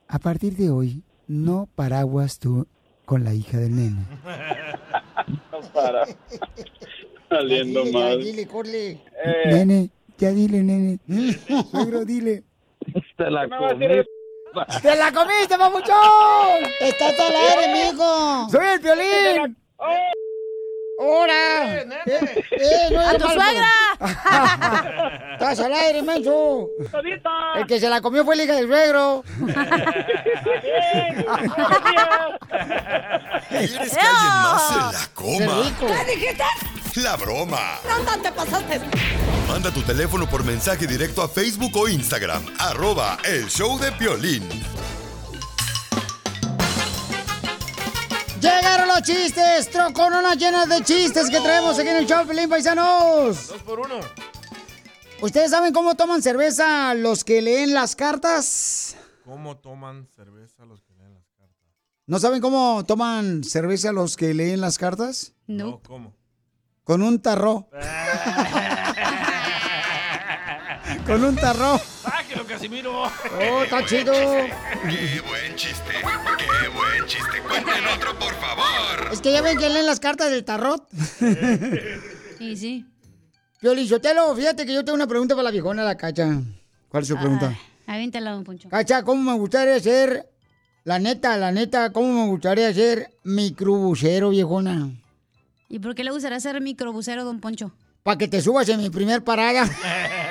[0.09, 2.67] A partir de hoy, no paraguas tú
[3.05, 4.03] con la hija del nene.
[5.53, 6.05] no para.
[7.29, 8.23] Saliendo Dile, ya, mal.
[8.23, 8.91] dile, corle.
[8.93, 9.01] Eh.
[9.47, 10.99] Nene, ya dile, nene.
[11.71, 12.45] Suegro, dile.
[13.17, 13.87] Te la comí.
[14.81, 16.65] ¡Te la comiste, papuchón!
[16.81, 18.49] ¡Estás al aire, mijo!
[18.49, 19.57] ¡Soy el violín!
[20.99, 21.83] ¡Hora!
[21.83, 21.87] ¡Eh,
[22.53, 23.71] eh, no ¡A tu suegra!
[25.33, 26.71] ¡Estás al aire, menso!
[27.57, 29.23] El que se la comió fue la hija del suegro.
[33.49, 35.77] ¿Quieres que alguien más se la coma?
[35.79, 36.45] ¿Qué dijiste?
[37.03, 37.79] La broma.
[37.87, 38.81] ¿Dónde te pasaste?
[39.49, 42.43] Manda tu teléfono por mensaje directo a Facebook o Instagram.
[42.59, 44.49] Arroba el show de Piolín.
[48.77, 53.49] Llegaron los chistes, trocononas llenas de chistes que traemos aquí en el show, Pelín Paisanos.
[53.49, 54.01] Dos por uno.
[55.23, 58.95] ¿Ustedes saben cómo toman cerveza los que leen las cartas?
[59.25, 61.57] ¿Cómo toman cerveza los que leen las cartas?
[62.07, 65.33] ¿No saben cómo toman cerveza los que leen las cartas?
[65.47, 65.81] No.
[65.87, 66.15] ¿Cómo?
[66.85, 67.71] Con un tarro.
[71.07, 71.81] Con un tarro.
[72.39, 74.13] Oh, está chido.
[74.13, 75.93] Qué buen chiste.
[76.39, 77.41] Qué buen chiste.
[77.49, 79.13] Cuenten otro, por favor.
[79.13, 80.87] Es que ya ven que leen las cartas del tarot.
[82.39, 82.85] Sí, sí.
[83.61, 86.39] Piolichotelo, fíjate que yo tengo una pregunta para la viejona, la cacha.
[86.91, 87.59] ¿Cuál es su pregunta?
[87.87, 88.69] Ah, aviéntala, don Poncho.
[88.69, 90.29] Cacha, ¿cómo me gustaría ser,
[90.85, 94.91] la neta, la neta, cómo me gustaría ser microbusero, viejona?
[95.71, 97.73] ¿Y por qué le gustaría ser microbusero, don Poncho?
[98.03, 99.65] Para que te subas en mi primer parada.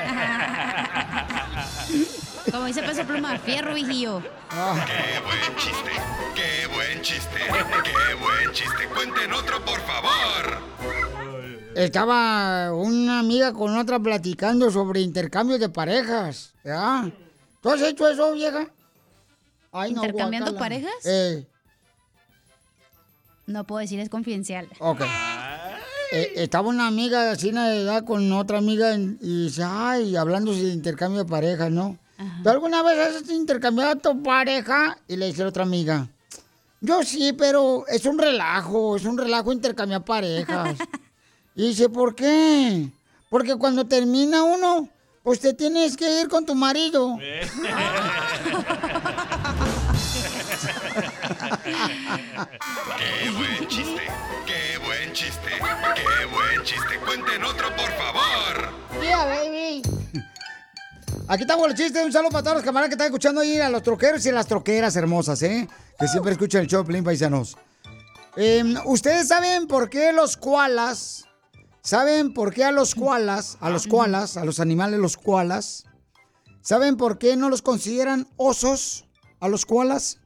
[2.65, 4.23] Como dice Peso Pluma, fierro, viejillo.
[4.23, 5.91] Qué buen chiste.
[6.33, 7.37] Qué buen chiste.
[7.37, 8.87] Qué buen chiste.
[8.91, 10.57] Cuenten otro, por favor.
[11.75, 16.55] Estaba una amiga con otra platicando sobre intercambios de parejas.
[16.63, 17.07] ¿Ya?
[17.61, 18.65] ¿Tú has hecho eso, vieja?
[19.71, 21.05] Ay, no, ¿Intercambiando parejas?
[21.05, 21.45] Eh,
[23.45, 24.67] No puedo decir, es confidencial.
[24.79, 25.01] ok.
[26.13, 30.51] Eh, estaba una amiga así de edad con otra amiga en- y dice, ay, hablando
[30.51, 31.99] de intercambio de parejas, ¿no?
[32.43, 34.97] ¿Tú alguna vez has intercambiado a tu pareja?
[35.07, 36.07] Y le dice la otra amiga,
[36.81, 40.77] yo sí, pero es un relajo, es un relajo intercambiar parejas.
[41.55, 42.89] y dice, ¿por qué?
[43.29, 44.87] Porque cuando termina uno,
[45.23, 47.17] pues te tienes que ir con tu marido.
[52.97, 54.01] Qué buen chiste.
[54.45, 55.49] Qué buen chiste.
[55.95, 56.99] Qué buen chiste.
[57.05, 58.69] Cuenten otro, por favor.
[59.01, 59.81] Yeah, baby.
[61.27, 62.05] Aquí estamos los chistes.
[62.05, 64.33] Un saludo para todos los camaradas que están escuchando ahí, a los troqueros y a
[64.33, 65.67] las troqueras hermosas, ¿eh?
[65.97, 67.57] Que siempre escuchan el show Pelín Paisanos.
[68.37, 71.25] Eh, ¿Ustedes saben por qué los koalas,
[71.81, 75.85] saben por qué a los koalas, a los koalas, a los animales los koalas,
[76.61, 79.05] saben por qué no los consideran osos
[79.39, 80.19] a los koalas?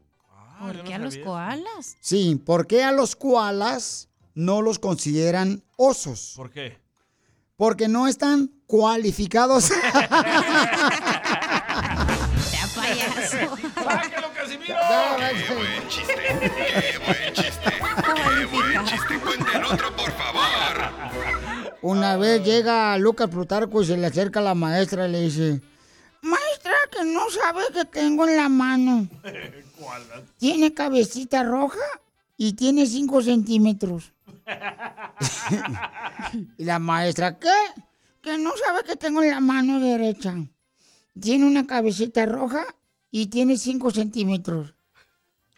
[0.60, 1.96] ¿Por qué a los koalas?
[2.02, 6.34] Sí, ¿por qué a los koalas no los consideran osos?
[6.36, 6.78] ¿Por qué?
[7.60, 9.70] Porque no están cualificados.
[12.74, 13.38] Payaso.
[13.76, 14.76] ¡Sáquelo, Casimiro!
[15.18, 16.16] Qué buen chiste.
[16.16, 17.70] Qué buen chiste.
[17.70, 19.20] Qué buen chiste.
[19.20, 21.76] Cuenten otro, por favor.
[21.82, 25.62] Una vez llega Lucas Plutarco y se le acerca a la maestra y le dice,
[26.22, 29.10] maestra, que no sabe que tengo en la mano.
[30.38, 31.84] Tiene cabecita roja
[32.38, 34.14] y tiene 5 centímetros.
[36.58, 37.50] y la maestra, ¿qué?
[38.22, 40.36] Que no sabe que tengo en la mano derecha.
[41.20, 42.66] Tiene una cabecita roja
[43.12, 44.74] y tiene 5 centímetros.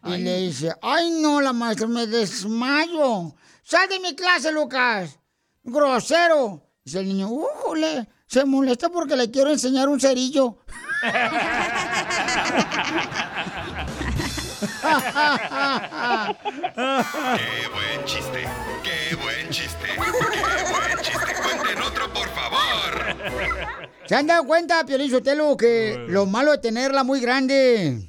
[0.03, 3.35] Y le dice, ay no, la maestra, me desmayo.
[3.63, 5.19] Sal de mi clase, Lucas.
[5.63, 6.63] Grosero.
[6.83, 8.07] Dice el niño, ¡újole!
[8.25, 10.57] Se molesta porque le quiero enseñar un cerillo.
[14.61, 14.67] Qué
[17.73, 18.47] buen chiste.
[18.83, 19.87] Qué buen chiste.
[19.87, 21.33] Qué buen chiste.
[21.41, 23.17] Cuenten otro, por favor.
[24.05, 28.07] ¿Se han dado cuenta, Piolín Sotelo, que lo malo de tenerla muy grande?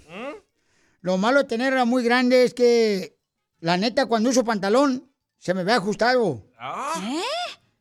[1.00, 3.18] Lo malo de tenerla muy grande es que,
[3.60, 6.44] la neta, cuando uso pantalón, se me ve ajustado.
[6.60, 7.22] ¿Eh?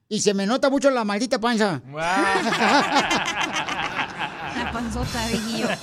[0.08, 1.82] Y se me nota mucho la maldita panza.
[1.94, 3.41] La
[4.82, 5.68] panzota, viejillo.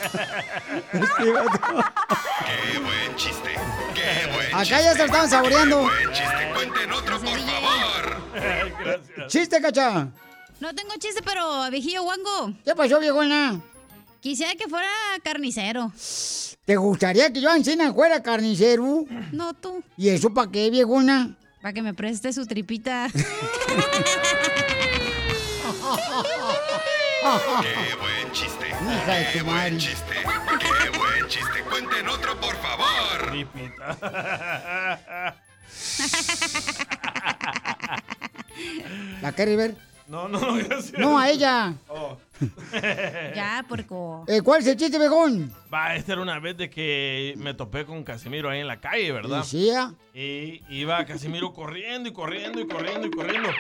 [0.93, 3.55] Qué buen chiste.
[3.95, 4.83] Qué buen Acá chiste.
[4.85, 5.77] ya se lo estaban saboreando.
[5.79, 6.51] Qué buen chiste.
[6.55, 9.29] Cuenten otro, por favor.
[9.29, 10.09] Chiste, cacha.
[10.61, 12.53] No tengo chiste, pero viejillo guango.
[12.65, 13.61] ¿Qué pasó, viejona?
[14.21, 14.89] Quisiera que fuera
[15.23, 15.93] carnicero.
[16.65, 19.05] ¿Te gustaría que yo encima fuera carnicero?
[19.33, 19.83] No tú.
[19.97, 21.37] ¿Y eso para qué, viejona?
[21.63, 23.09] Para que me preste su tripita.
[27.63, 28.69] Qué buen chiste.
[28.69, 29.77] Hija de Qué tu buen madre.
[29.79, 30.15] chiste.
[30.61, 31.63] Qué buen chiste.
[31.69, 33.35] Cuenten otro, por favor.
[39.23, 39.75] ¿La quiere ver?
[40.07, 40.99] No, no, no, gracias.
[40.99, 41.75] No, a ella.
[41.89, 42.17] Oh.
[43.35, 44.25] Ya, porco.
[44.29, 45.53] Eh, ¿Cuál es el chiste, viejón?
[45.73, 49.11] Va, esta era una vez de que me topé con Casimiro ahí en la calle,
[49.13, 49.43] ¿verdad?
[49.45, 49.93] ¿Y sí, ya?
[50.15, 53.51] Y iba Casimiro corriendo y corriendo y corriendo y corriendo.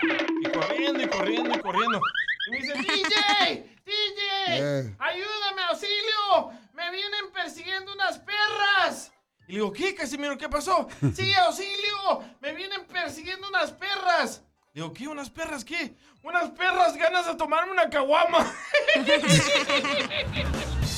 [0.42, 2.00] Y corriendo y corriendo y corriendo.
[2.48, 4.96] Y me dice, DJ, DJ, Eh.
[4.98, 6.50] ayúdame, auxilio.
[6.72, 9.12] Me vienen persiguiendo unas perras.
[9.46, 10.38] Y le digo, ¿qué, Casimiro?
[10.38, 10.88] ¿Qué pasó?
[11.14, 12.24] Sí, auxilio.
[12.40, 14.40] Me vienen persiguiendo unas perras.
[14.72, 15.08] Le digo, ¿qué?
[15.08, 15.94] ¿Unas perras qué?
[16.22, 18.50] Unas perras ganas de tomarme una caguama.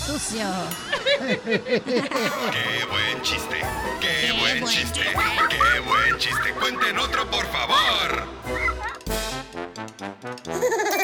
[0.07, 0.47] Sucio.
[1.27, 3.61] Qué buen chiste.
[4.01, 5.01] Qué buen chiste.
[5.03, 6.53] Qué buen chiste.
[6.61, 8.29] Cuenten otro, por favor.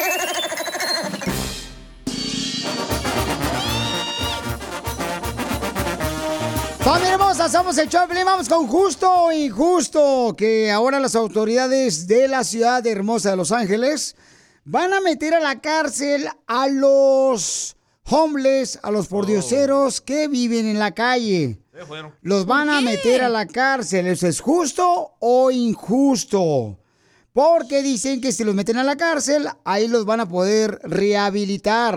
[6.87, 8.23] Familia hermosa, somos el Choplin.
[8.23, 10.33] Vamos con justo o injusto.
[10.37, 14.15] Que ahora las autoridades de la ciudad hermosa de Los Ángeles
[14.63, 17.75] van a meter a la cárcel a los
[18.09, 21.59] homeless, a los pordioseros que viven en la calle.
[22.21, 24.07] Los van a meter a la cárcel.
[24.07, 26.79] ¿Eso es justo o injusto?
[27.33, 31.95] Porque dicen que si los meten a la cárcel, ahí los van a poder rehabilitar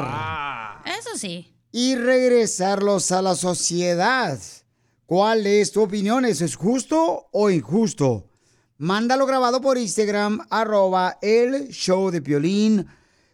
[0.85, 1.55] Eso sí.
[1.71, 4.37] y regresarlos a la sociedad.
[5.11, 6.25] ¿Cuál es tu opinión?
[6.25, 8.29] ¿Eso es justo o injusto?
[8.79, 12.87] Mándalo grabado por Instagram, arroba el show de Piolín,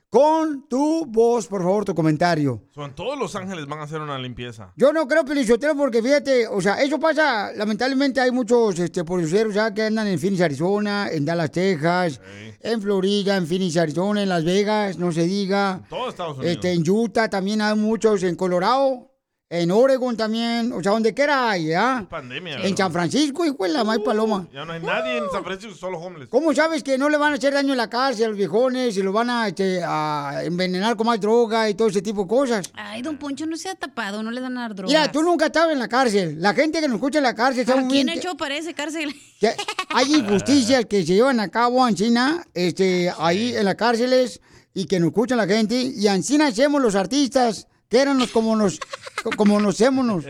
[0.08, 2.62] con tu voz, por favor, tu comentario.
[2.74, 4.72] Son todos Los Ángeles van a hacer una limpieza.
[4.74, 9.04] Yo no creo Pelichotero porque fíjate, o sea, eso pasa, lamentablemente hay muchos este,
[9.52, 12.22] ya que andan en Phoenix, Arizona, en Dallas, Texas,
[12.58, 15.82] en Florida, en Phoenix, Arizona, en Las Vegas, no se diga.
[15.90, 16.54] Todo Estados Unidos.
[16.54, 19.10] Este, en Utah también hay muchos, en Colorado,
[19.48, 22.04] en Oregon también, o sea, donde quiera hay, ¿ah?
[22.10, 22.54] Pandemia.
[22.56, 22.76] En ¿verdad?
[22.76, 24.48] San Francisco, hijo de la más paloma.
[24.52, 26.28] Ya no hay nadie en San Francisco, solo homeless.
[26.28, 28.96] ¿Cómo sabes que no le van a hacer daño en la cárcel a los viejones
[28.96, 32.28] y los van a, este, a envenenar con más droga y todo ese tipo de
[32.28, 32.72] cosas?
[32.74, 34.92] Ay, don Poncho, no se ha tapado, no le dan a dar drogas.
[34.92, 36.42] Mira, tú nunca estabas en la cárcel.
[36.42, 39.14] La gente que nos escucha en la cárcel sabe muy ¿Quién echó para ese cárcel?
[39.38, 39.54] que
[39.90, 44.40] hay injusticias que se llevan a cabo en China, este, ahí en las cárceles
[44.74, 45.76] y que nos escuchan la gente.
[45.76, 48.78] Y así hacemos los artistas, que éramos como nos,
[49.36, 50.24] como nos hacemos.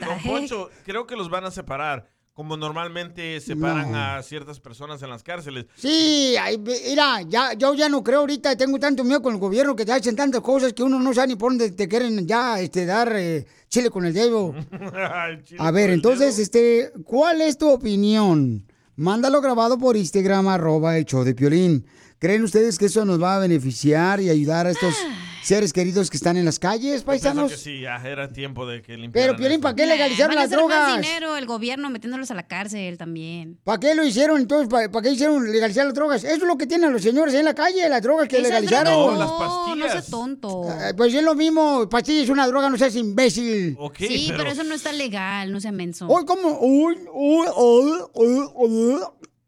[0.00, 2.08] Don Poncho, creo que los van a separar.
[2.32, 3.98] Como normalmente separan No.
[3.98, 5.66] a ciertas personas en las cárceles.
[5.76, 9.76] Sí, ay, mira, ya, yo ya no creo ahorita, tengo tanto miedo con el gobierno
[9.76, 12.58] que te hacen tantas cosas que uno no sabe ni por dónde te quieren ya
[12.60, 14.54] este, dar eh, chile con el dedo.
[15.44, 16.42] Chile A ver, entonces, dedo.
[16.42, 18.64] este, ¿cuál es tu opinión?
[18.96, 21.84] Mándalo grabado por Instagram, arroba el show de Piolín.
[22.20, 24.94] ¿Creen ustedes que eso nos va a beneficiar y ayudar a estos
[25.42, 27.50] seres queridos que están en las calles, Yo paisanos?
[27.50, 29.62] que sí, ya era tiempo de que Pero, Piolín.
[29.62, 31.00] ¿para qué legalizaron las hacer más drogas?
[31.00, 33.58] dinero el gobierno metiéndolos a la cárcel también.
[33.64, 34.68] ¿Para qué lo hicieron entonces?
[34.68, 36.22] ¿Para, para qué hicieron legalizar las drogas?
[36.22, 38.92] Eso es lo que tienen los señores ahí en la calle, las drogas que legalizaron.
[38.92, 39.92] drogas No, las No, no pastillas.
[39.92, 40.68] seas tonto.
[40.78, 43.76] Eh, Pues es lo mismo, pastillas es una droga, no seas imbécil.
[43.78, 44.40] Ok, sí, pero...
[44.40, 46.06] pero, eso no está legal, no sea menso.
[46.06, 46.58] Uy, ¿cómo?
[46.60, 49.00] Uy, uy, uy, uy, uy,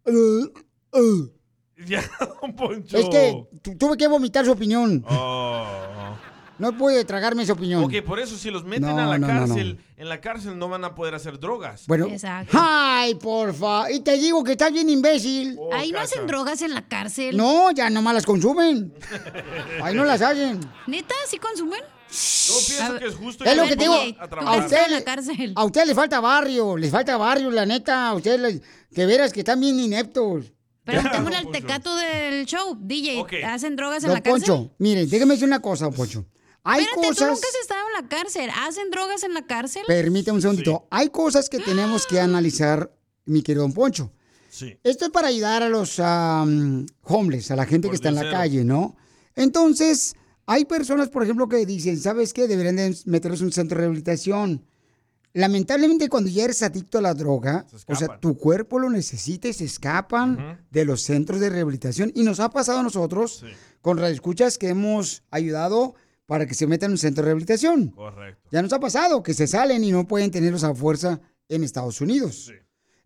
[0.06, 0.52] uy,
[0.94, 1.32] uy.
[1.86, 2.02] Ya,
[2.40, 2.96] don Poncho.
[2.96, 5.04] Es que tu- tuve que vomitar su opinión.
[5.08, 5.64] Oh.
[6.58, 7.82] No pude tragarme esa opinión.
[7.82, 9.40] Ok, por eso si los meten No, a la no, no, no.
[9.46, 11.86] cárcel, en la cárcel no van a poder hacer drogas.
[11.88, 12.56] Bueno, Exacto.
[12.60, 13.90] ay, porfa.
[13.90, 15.56] Y te digo que estás bien imbécil.
[15.58, 17.36] Oh, Ahí no hacen drogas en la cárcel.
[17.36, 18.94] No, ya nomás las consumen.
[19.82, 20.60] Ahí no las hacen.
[20.86, 21.14] ¿Neta?
[21.26, 21.80] ¿Sí consumen?
[21.80, 23.94] Yo pienso que es justo Es que lo que te digo.
[23.94, 25.52] a usted, en la cárcel.
[25.56, 28.08] a usted le falta barrio, les falta barrio, la neta.
[28.10, 28.62] A ustedes, les-
[28.94, 30.52] que veras que están bien ineptos.
[30.84, 32.76] Preguntémosle al tecato del show.
[32.80, 33.44] DJ.
[33.44, 34.48] ¿hacen drogas en Don la cárcel?
[34.48, 36.26] Poncho, miren, déjeme decir una cosa, don Poncho.
[36.64, 37.28] Hay Espérate, tú cosas...
[37.28, 38.50] nunca has estado en la cárcel.
[38.66, 39.82] ¿Hacen drogas en la cárcel?
[39.86, 40.86] Permítame un segundito.
[40.90, 42.92] Hay cosas que tenemos que analizar,
[43.24, 44.12] mi querido don Poncho.
[44.50, 44.78] Sí.
[44.84, 48.30] Esto es para ayudar a los am, homeless, a la gente que está en la
[48.30, 48.96] calle, ¿no?
[49.34, 50.14] Entonces,
[50.46, 52.46] hay personas, por ejemplo, que dicen, ¿sabes qué?
[52.46, 54.64] Deberían de meterlos en un centro de rehabilitación.
[55.34, 59.48] Lamentablemente, cuando ya eres adicto a la droga, Se o sea, tu cuerpo lo necesita
[59.48, 62.12] y se escapan de los centros de rehabilitación.
[62.14, 63.46] Y nos ha pasado a nosotros, Sí.
[63.80, 65.94] con radioescuchas, que hemos ayudado
[66.26, 67.88] para que se metan en un centro de rehabilitación.
[67.88, 68.48] Correcto.
[68.52, 72.00] Ya nos ha pasado que se salen y no pueden tenerlos a fuerza en Estados
[72.00, 72.46] Unidos.
[72.46, 72.52] Sí.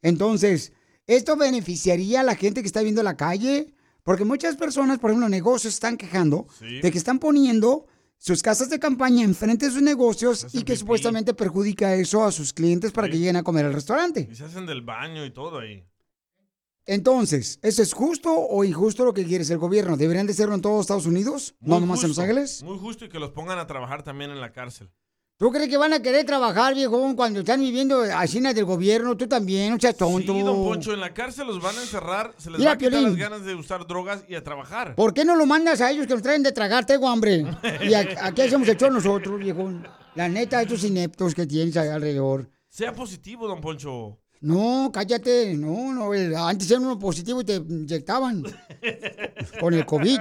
[0.02, 0.72] Entonces,
[1.06, 3.72] ¿esto beneficiaría a la gente que está viendo la calle?
[4.02, 6.80] Porque muchas personas, por ejemplo, negocios están quejando Sí.
[6.80, 7.86] de que están poniendo
[8.18, 10.78] sus casas de campaña enfrente de sus negocios Hacen y que pipí.
[10.80, 13.12] supuestamente perjudica eso a sus clientes para Sí.
[13.12, 14.28] que lleguen a comer al restaurante.
[14.30, 15.84] Y se hacen del baño y todo ahí.
[16.88, 19.96] Entonces, ¿eso es justo o injusto lo que quiere el gobierno?
[19.96, 21.56] ¿Deberían de serlo en todos Estados Unidos?
[21.60, 22.62] ¿No nomás en Los Ángeles?
[22.62, 24.90] Muy justo y que los pongan a trabajar también en la cárcel.
[25.38, 29.18] ¿Tú crees que van a querer trabajar, viejón, cuando están viviendo así del gobierno?
[29.18, 30.32] Tú también, no seas tonto.
[30.32, 32.78] Sí, don Poncho, en la cárcel los van a encerrar, se les Mira, va a
[32.78, 34.94] quitar las ganas de usar drogas y a trabajar.
[34.94, 36.86] ¿Por qué no lo mandas a ellos que nos traen de tragar?
[36.86, 37.44] Tengo hambre.
[37.86, 39.86] Y a- aquí hacemos el show nosotros, viejón.
[40.14, 42.48] La neta, estos ineptos que tienes ahí alrededor.
[42.70, 44.18] Sea positivo, don Poncho.
[44.40, 45.52] No, cállate.
[45.54, 46.14] No, no.
[46.14, 48.42] el- antes era uno positivo y te inyectaban
[49.60, 50.18] con el COVID.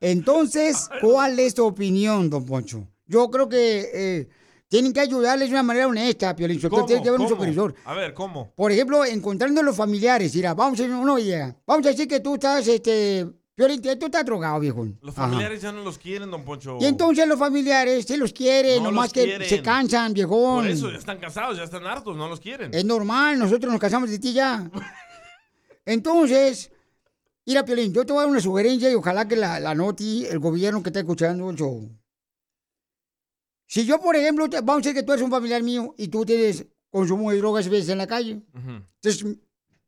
[0.00, 2.88] Entonces, ¿cuál es tu opinión, don Poncho?
[3.08, 4.28] Yo creo que eh,
[4.68, 6.60] tienen que ayudarles de una manera honesta, Piolín.
[6.86, 7.74] Tiene que haber un supervisor.
[7.84, 8.52] A ver, ¿cómo?
[8.54, 10.34] Por ejemplo, encontrando a los familiares.
[10.34, 11.56] Mira, vamos a decir una idea.
[11.66, 13.26] Vamos a decir que tú estás, este...
[13.54, 14.86] Piolín, tú estás drogado, viejo.
[15.00, 15.26] Los Ajá.
[15.26, 16.78] familiares ya no los quieren, don Poncho.
[16.80, 19.48] Y entonces los familiares sí los quieren, No nomás los que quieren.
[19.48, 20.58] se cansan, viejón.
[20.62, 22.72] Por eso ya están cansados, ya están hartos, no los quieren.
[22.72, 24.70] Es normal, nosotros nos casamos de ti ya.
[25.84, 26.70] Entonces,
[27.46, 30.24] mira, Piolín, yo te voy a dar una sugerencia y ojalá que la, la noti
[30.26, 31.90] el gobierno que está escuchando el show.
[33.70, 36.24] Si yo, por ejemplo, vamos a decir que tú eres un familiar mío y tú
[36.24, 38.40] tienes consumo de drogas ves en la calle.
[38.54, 39.36] Entonces,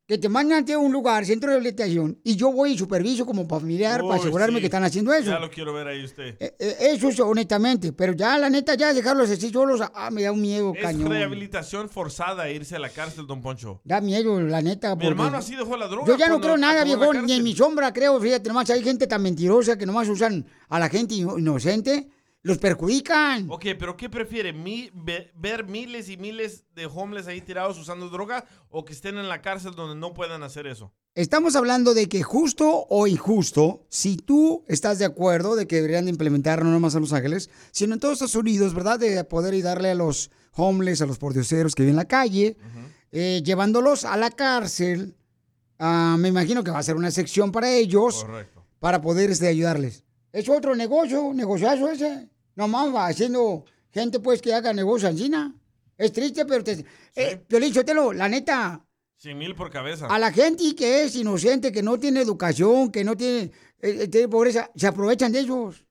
[0.07, 3.47] que te mandan a un lugar, centro de rehabilitación, y yo voy y superviso como
[3.49, 4.61] familiar para Uy, asegurarme sí.
[4.63, 5.31] que están haciendo eso.
[5.31, 6.35] Ya lo quiero ver ahí usted.
[6.41, 10.25] Eh, eh, Eso es honestamente, pero ya la neta, ya dejarlos así solos, ah, me
[10.25, 11.09] da un miedo, Es cañón.
[11.11, 13.81] rehabilitación forzada irse a la cárcel, don Poncho.
[13.85, 14.95] Da miedo, la neta.
[14.97, 16.09] Mi hermano así dejó la droga.
[16.09, 19.07] Yo ya no creo nada, viejo, ni en mi sombra creo, fíjate, nomás hay gente
[19.07, 22.09] tan mentirosa que nomás usan a la gente ino- inocente,
[22.43, 23.47] los perjudican.
[23.51, 24.53] Ok, pero ¿qué prefiere?
[24.53, 29.19] Mi- ve- ¿Ver miles y miles de homeless ahí tirados usando droga o que estén
[29.19, 30.93] en la cárcel donde no puedan hacer eso?
[31.15, 36.05] Estamos hablando de que justo o injusto, si tú estás de acuerdo de que deberían
[36.05, 38.99] de implementar no nomás a Los Ángeles, sino en todos Estados Unidos, ¿verdad?
[38.99, 42.57] De poder y darle a los homeless, a los pordioseros que viven en la calle,
[43.13, 45.17] eh, llevándolos a la cárcel.
[45.79, 48.25] Ah, me imagino que va a ser una sección para ellos,
[48.79, 50.05] para poder este, ayudarles.
[50.33, 52.29] Es otro negocio, negociazo ese.
[52.55, 55.55] Nomás va haciendo gente pues que haga negocio encina.
[55.97, 56.85] Es triste, pero te...
[57.15, 58.85] Eh, Piolín Sotelo, la neta,
[59.21, 60.07] 100 mil por cabeza.
[60.07, 64.09] a la gente que es inocente, que no tiene educación, que no tiene, eh, eh,
[64.09, 65.85] tiene pobreza, se aprovechan de ellos.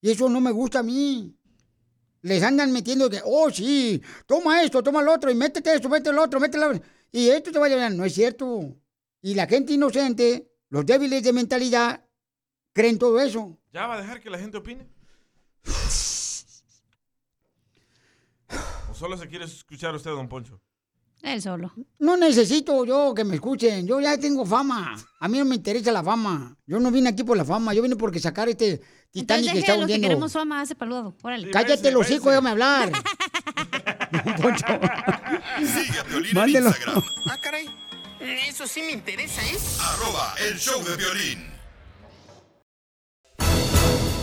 [0.00, 1.36] Y eso no me gusta a mí.
[2.22, 6.12] Les andan metiendo que, oh, sí, toma esto, toma lo otro, y métete esto, métete
[6.12, 6.80] lo otro, métete otro.
[7.10, 7.92] Y esto te va a llevar.
[7.92, 8.76] No es cierto.
[9.22, 12.04] Y la gente inocente, los débiles de mentalidad,
[12.72, 13.57] creen todo eso.
[13.72, 14.86] ¿Ya va a dejar que la gente opine?
[18.90, 20.60] ¿O solo se quiere escuchar usted, don Poncho?
[21.22, 21.72] Él solo.
[21.98, 23.86] No necesito yo que me escuchen.
[23.86, 24.96] Yo ya tengo fama.
[25.20, 26.56] A mí no me interesa la fama.
[26.64, 27.74] Yo no vine aquí por la fama.
[27.74, 30.06] Yo vine porque sacar este Titanic Entonces que está los que hundiendo.
[30.08, 31.16] queremos fama, hace paludo.
[31.22, 31.50] Órale.
[31.50, 32.92] Cállate los hocico, déjame hablar.
[35.58, 36.68] Sigue a Piolín en Mándelo.
[36.68, 37.02] Instagram.
[37.26, 37.68] Ah, caray.
[38.20, 39.58] Eso sí me interesa, ¿eh?
[39.80, 41.57] Arroba el show de violín.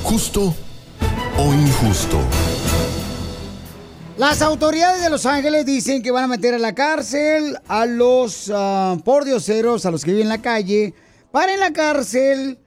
[0.05, 0.53] Justo
[1.35, 2.21] o injusto.
[4.17, 8.51] Las autoridades de Los Ángeles dicen que van a meter a la cárcel a los
[8.53, 10.93] ah, pordioseros, a los que viven en la calle,
[11.31, 12.59] para en la cárcel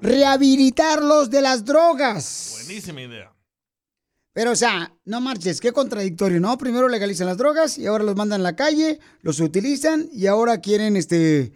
[0.00, 2.64] rehabilitarlos de las drogas.
[2.64, 3.32] Buenísima idea.
[4.32, 6.58] Pero, o sea, no marches, qué contradictorio, ¿no?
[6.58, 10.60] Primero legalizan las drogas y ahora los mandan a la calle, los utilizan y ahora
[10.60, 11.52] quieren, este,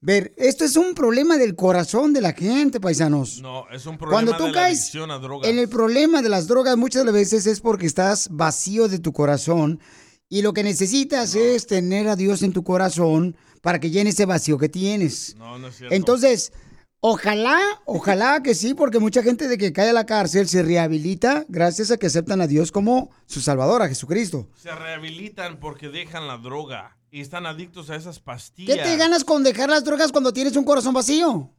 [0.00, 0.32] ver.
[0.36, 3.40] Esto es un problema del corazón de la gente, paisanos.
[3.42, 5.48] No, es un problema Cuando tú de la caes adicción a drogas.
[5.48, 8.98] en el problema de las drogas muchas de las veces es porque estás vacío de
[8.98, 9.80] tu corazón
[10.28, 14.26] y lo que necesitas es tener a Dios en tu corazón para que llene ese
[14.26, 15.34] vacío que tienes.
[15.36, 15.94] No, no es cierto.
[15.94, 16.52] Entonces,
[17.00, 21.44] ojalá, ojalá que sí, porque mucha gente de que cae a la cárcel se rehabilita
[21.48, 24.48] gracias a que aceptan a Dios como su Salvador, a Jesucristo.
[24.54, 28.76] Se rehabilitan porque dejan la droga y están adictos a esas pastillas.
[28.76, 31.52] ¿Qué te ganas con dejar las drogas cuando tienes un corazón vacío?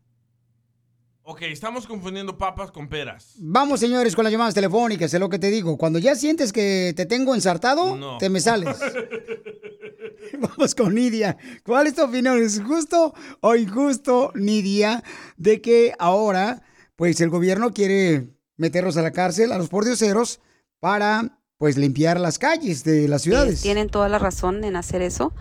[1.23, 3.35] Ok, estamos confundiendo papas con peras.
[3.37, 5.77] Vamos, señores, con las llamadas telefónicas, es lo que te digo.
[5.77, 8.17] Cuando ya sientes que te tengo ensartado, No.
[8.17, 8.77] te me sales.
[10.39, 11.37] Vamos con Nidia.
[11.63, 12.41] ¿Cuál es tu opinión?
[12.41, 15.03] ¿Es justo o injusto, Nidia,
[15.37, 16.63] de que ahora,
[16.95, 20.39] pues el gobierno quiere meterlos a la cárcel, a los pordioseros,
[20.79, 23.61] para, pues, limpiar las calles de las ciudades?
[23.61, 25.33] Tienen toda la razón en hacer eso.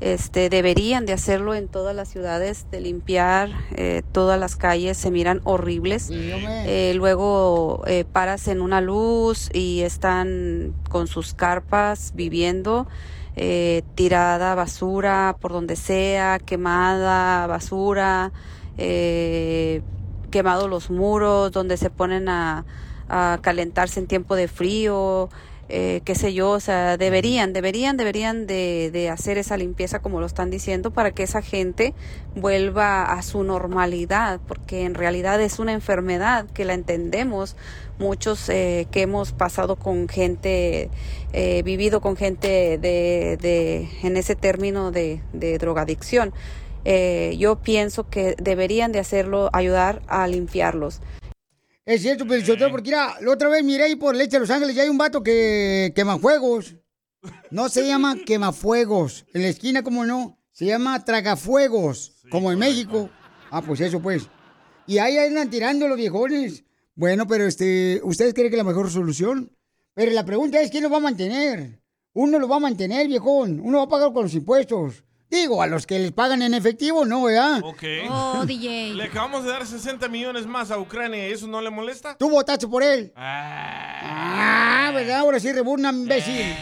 [0.00, 5.12] Este, deberían de hacerlo en todas las ciudades, de limpiar eh, todas las calles, se
[5.12, 6.08] miran horribles.
[6.10, 12.88] Eh, luego eh, paras en una luz y están con sus carpas viviendo,
[13.36, 18.32] eh, tirada basura por donde sea, quemada basura,
[18.78, 19.82] eh,
[20.32, 22.64] quemados los muros donde se ponen a,
[23.08, 25.30] a calentarse en tiempo de frío.
[25.74, 30.20] Eh, qué sé yo, o sea, deberían, deberían, deberían de, de hacer esa limpieza como
[30.20, 31.94] lo están diciendo para que esa gente
[32.36, 37.56] vuelva a su normalidad, porque en realidad es una enfermedad que la entendemos
[37.98, 40.90] muchos eh, que hemos pasado con gente,
[41.32, 46.34] eh, vivido con gente de, de, en ese término de, de drogadicción.
[46.84, 51.00] Eh, yo pienso que deberían de hacerlo, ayudar a limpiarlos.
[51.84, 54.50] Es cierto, pero yo porque mira, la otra vez miré ahí por Leche de Los
[54.50, 56.76] Ángeles y hay un vato que quema fuegos.
[57.50, 59.26] No se llama quemafuegos.
[59.34, 63.10] En la esquina, como no, se llama tragafuegos, como en México.
[63.50, 64.28] Ah, pues eso pues.
[64.86, 66.64] Y ahí andan tirando los viejones.
[66.94, 69.56] Bueno, pero este, ¿ustedes creen que es la mejor solución?
[69.94, 71.82] Pero la pregunta es, ¿quién lo va a mantener?
[72.12, 73.60] Uno lo va a mantener, viejón.
[73.60, 75.04] Uno va a pagar con los impuestos.
[75.32, 77.62] Digo, a los que les pagan en efectivo, no, ¿verdad?
[77.64, 77.82] Ok.
[78.10, 78.92] Oh, DJ.
[78.94, 81.24] Le acabamos de dar 60 millones más a Ucrania.
[81.26, 82.16] ¿Eso no le molesta?
[82.18, 83.10] Tú votaste por él.
[83.16, 85.20] Ah, ¿verdad?
[85.20, 86.54] Ahora sí, rebuna, imbécil.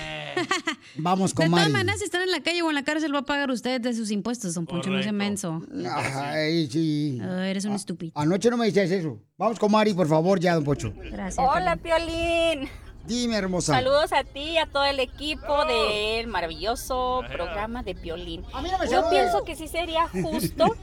[0.96, 1.72] Vamos De con todas Mari.
[1.72, 3.92] maneras, si están en la calle o en la cárcel, va a pagar usted de
[3.92, 5.60] sus impuestos, don Poncho, no sea menso.
[5.92, 7.18] Ay, sí.
[7.20, 8.12] Ah, eres un estúpido.
[8.14, 9.20] Anoche no me decías eso.
[9.36, 10.92] Vamos con Mari, por favor, ya, don Pocho.
[10.96, 11.38] Gracias.
[11.38, 12.68] Hola, Piolín.
[13.06, 13.74] Dime, hermosa.
[13.74, 18.44] Saludos a ti y a todo el equipo del maravilloso programa de Piolín.
[18.62, 20.76] me Yo pienso que sí sería justo,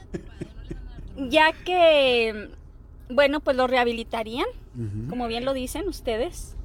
[1.16, 2.50] ya que,
[3.08, 4.46] bueno, pues lo rehabilitarían,
[5.08, 6.56] como bien lo dicen ustedes.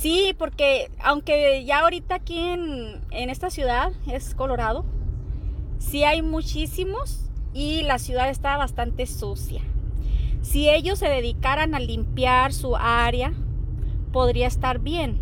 [0.00, 4.84] Sí, porque aunque ya ahorita aquí en, en esta ciudad es Colorado,
[5.78, 9.62] sí hay muchísimos y la ciudad está bastante sucia.
[10.42, 13.32] Si ellos se dedicaran a limpiar su área,
[14.14, 15.18] podría estar bien.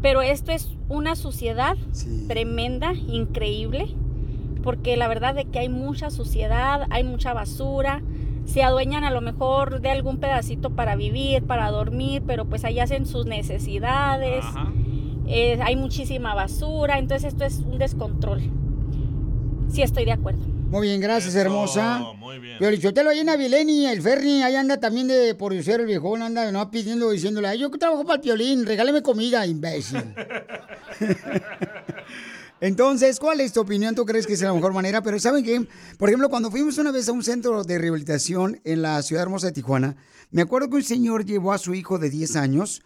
[0.00, 1.76] Pero esto es una suciedad
[2.28, 3.88] tremenda, increíble,
[4.62, 8.00] porque la verdad de que hay mucha suciedad, hay mucha basura,
[8.44, 12.78] se adueñan a lo mejor de algún pedacito para vivir, para dormir, pero pues ahí
[12.78, 14.44] hacen sus necesidades,
[15.26, 18.40] eh, hay muchísima basura, entonces esto es un descontrol.
[19.68, 20.44] Sí estoy de acuerdo.
[20.72, 21.98] Muy bien, gracias, hermosa.
[22.16, 22.56] Muy bien.
[22.58, 26.50] Pero Lichotelo ahí en Avileni, el Ferni, ahí anda también de por el viejón, anda
[26.50, 30.02] no pidiendo, diciéndole, "Ay, yo que trabajo para el piolín, regáleme comida, imbécil.
[32.62, 33.94] Entonces, ¿cuál es tu opinión?
[33.94, 35.02] ¿Tú crees que es la mejor manera?
[35.02, 35.66] Pero ¿saben qué?
[35.98, 39.48] Por ejemplo, cuando fuimos una vez a un centro de rehabilitación en la ciudad hermosa
[39.48, 39.96] de Tijuana,
[40.30, 42.80] me acuerdo que un señor llevó a su hijo de 10 años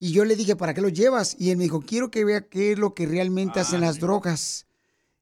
[0.00, 1.36] y yo le dije, ¿para qué lo llevas?
[1.38, 4.67] Y él me dijo, quiero que vea qué es lo que realmente hacen las drogas.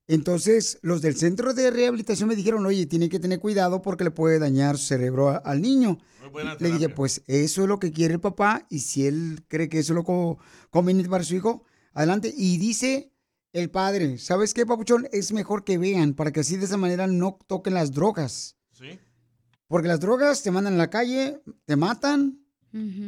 [0.09, 4.11] Entonces, los del centro de rehabilitación me dijeron, oye, tiene que tener cuidado porque le
[4.13, 5.99] puede dañar su cerebro a- al niño.
[6.61, 9.79] Le dije, pues eso es lo que quiere el papá y si él cree que
[9.81, 10.39] eso es lo co-
[10.71, 12.33] conveniente para su hijo, adelante.
[12.37, 13.11] Y dice
[13.53, 15.09] el padre, ¿sabes qué, papuchón?
[15.13, 18.57] Es mejor que vean para que así de esa manera no toquen las drogas.
[18.73, 18.99] ¿Sí?
[19.67, 22.41] Porque las drogas te mandan a la calle, te matan,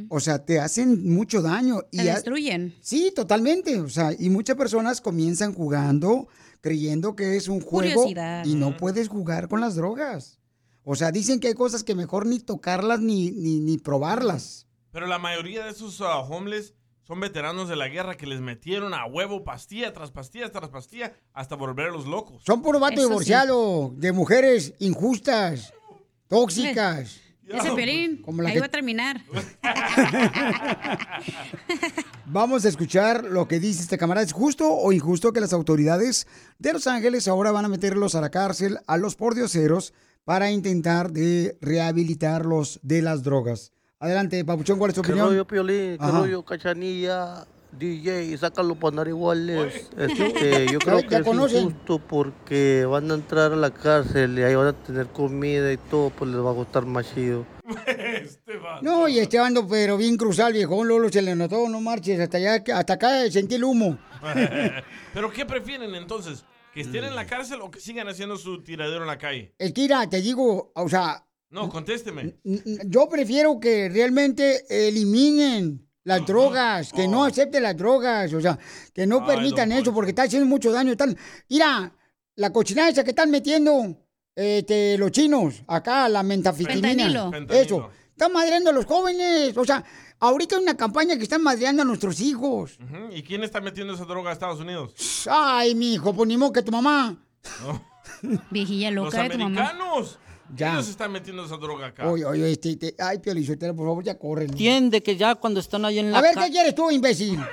[0.09, 1.83] o sea, te hacen mucho daño.
[1.93, 2.75] Te a- destruyen.
[2.81, 3.79] Sí, totalmente.
[3.81, 6.27] O sea, y muchas personas comienzan jugando
[6.61, 8.45] creyendo que es un juego Curiosidad.
[8.45, 10.39] y no puedes jugar con las drogas.
[10.85, 14.67] O sea, dicen que hay cosas que mejor ni tocarlas ni, ni, ni probarlas.
[14.91, 19.05] Pero la mayoría de esos homeless son veteranos de la guerra que les metieron a
[19.07, 22.43] huevo pastilla tras pastilla tras pastilla hasta volverlos locos.
[22.45, 23.09] Son puro vato Eso sí.
[23.09, 25.73] divorciado, de mujeres injustas,
[26.29, 27.21] tóxicas.
[27.57, 29.23] Ese Piolín, Como la ahí que- va a terminar.
[32.27, 34.27] Vamos a escuchar lo que dice este camarada.
[34.27, 36.27] ¿Es justo o injusto que las autoridades
[36.59, 39.95] de Los Ángeles ahora van a meterlos a la cárcel a los pordioseros
[40.25, 43.73] para intentar de rehabilitarlos de las drogas?
[44.01, 45.29] Adelante, Papuchón, ¿cuál es tu ¿Qué opinión?
[45.31, 45.97] rollo, Piolín?
[45.99, 46.19] ¿Qué Ajá.
[46.21, 47.47] rollo, Cachanilla?
[47.79, 49.89] DJ, sácalo para andar iguales.
[49.97, 51.64] Este, yo creo que es conocen.
[51.64, 55.76] injusto porque van a entrar a la cárcel y ahí van a tener comida y
[55.76, 57.47] todo, pues les va a gustar más chido.
[58.83, 62.39] No, y este ando, pero bien cruzado, viejón, Lolo, se le notó, no marches, hasta
[62.39, 63.99] allá, hasta acá sentí el humo.
[65.14, 66.45] ¿Pero qué prefieren entonces?
[66.72, 69.55] ¿Que estén en la cárcel o que sigan haciendo su tiradero en la calle?
[69.59, 72.37] Es que, mira, te digo, o sea, No, contésteme.
[72.87, 78.59] yo prefiero que realmente eliminen las drogas, que no acepten las drogas, o sea,
[78.95, 80.93] que no Ay, permitan eso, porque está haciendo mucho daño.
[80.93, 81.17] Están,
[81.49, 81.93] mira,
[82.37, 83.97] la cochinada esa que están metiendo
[84.35, 86.23] este, los chinos, acá, la.
[86.25, 87.31] Fentanilo.
[87.51, 89.85] Eso, están madreando a los jóvenes, o sea,
[90.21, 92.79] ahorita hay una campaña que están madreando a nuestros hijos.
[93.11, 95.27] ¿Y quién está metiendo esa droga a Estados Unidos?
[95.31, 97.17] Ay, mi hijo, pues ni modo que tu mamá.
[98.51, 99.73] Viejilla Los loca de tu mamá.
[100.57, 100.75] Ya.
[100.75, 102.09] Ellos están metiendo esa droga acá.
[102.11, 104.51] Oye, oye, este, este, ay, Piolizotero, por favor, ya corren.
[104.51, 107.39] Entiende que ya cuando están ahí en la A ver, ¿qué quieres tú, imbécil?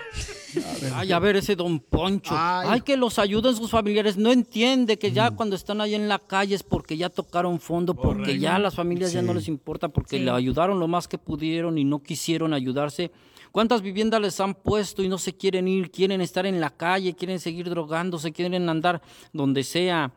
[0.94, 2.34] Ay, a ver ese don Poncho.
[2.38, 4.16] Ay, que los ayuden sus familiares.
[4.16, 7.94] No entiende que ya cuando están ahí en la calle es porque ya tocaron fondo,
[7.94, 10.24] porque ya a las familias ya no les importa, porque Sí.
[10.24, 13.12] le ayudaron lo más que pudieron y no quisieron ayudarse.
[13.52, 15.92] ¿Cuántas viviendas les han puesto y no se quieren ir?
[15.92, 19.02] Quieren estar en la calle, quieren seguir drogándose, quieren andar
[19.34, 20.12] donde sea.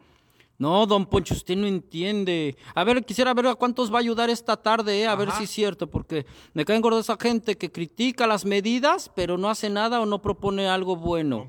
[0.58, 2.56] No, don Poncho, usted no entiende.
[2.74, 5.06] A ver, quisiera ver a cuántos va a ayudar esta tarde, ¿eh?
[5.06, 9.08] a ver si es cierto, porque me caen gorda esa gente que critica las medidas,
[9.14, 11.48] pero no hace nada o no propone algo bueno.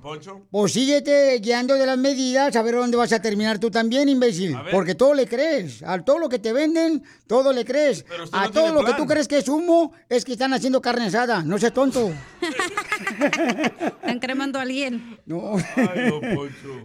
[0.51, 4.55] Pues síguete guiando de las medidas, a ver dónde vas a terminar tú también, imbécil.
[4.71, 5.81] Porque todo le crees.
[5.81, 8.05] A todo lo que te venden, todo le crees.
[8.23, 10.53] usted A no todo tiene lo que tú crees que es humo, es que están
[10.53, 11.41] haciendo carne asada.
[11.41, 12.11] No seas tonto.
[13.19, 15.17] Están cremando a alguien.
[15.25, 15.55] No.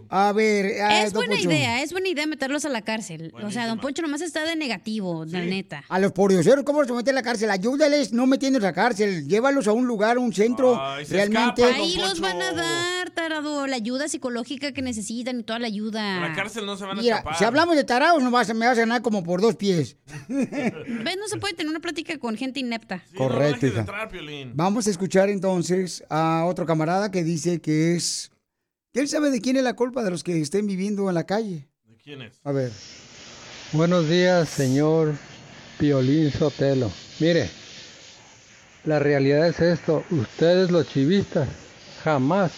[0.09, 1.51] A ver, ah, Es don buena Poncho.
[1.51, 3.33] idea, es buena idea meterlos a la cárcel.
[3.43, 5.83] O sea, don Poncho nomás está de negativo, la neta.
[5.89, 7.49] A los pordioseros, ¿cómo los meten a la cárcel?
[7.51, 9.27] Ayúdales, no metiéndolos a la cárcel.
[9.27, 11.63] Llévalos a un lugar, un centro realmente.
[11.63, 16.15] Ahí los van a dar, tarado, la ayuda psicológica que necesitan y toda la ayuda.
[16.15, 17.37] En la cárcel no se van a Mira, escapar.
[17.37, 19.97] si hablamos de tarados, no vas, me vas a ganar como por dos pies.
[20.27, 21.17] ¿Ves?
[21.19, 23.03] No se puede tener una plática con gente inepta.
[23.17, 23.85] Correcto, hija.
[24.53, 28.31] Vamos a escuchar entonces a otro camarada que dice que es.
[28.93, 31.25] que él sabe de quién es la culpa de los que estén viviendo en la
[31.25, 31.67] calle.
[32.05, 32.33] ¿De quién es?
[32.43, 32.69] A ver.
[33.71, 35.15] Buenos días, señor
[35.79, 36.91] Piolín Sotelo.
[37.19, 37.49] Mire,
[38.83, 40.03] la realidad es esto.
[40.11, 41.49] Ustedes los chivistas
[42.03, 42.51] jamás,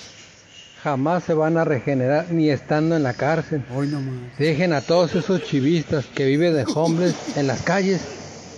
[0.84, 3.64] jamás se van a regenerar ni estando en la cárcel.
[3.74, 4.38] Hoy nomás.
[4.38, 8.02] Dejen a todos esos chivistas que viven de hombres en las calles.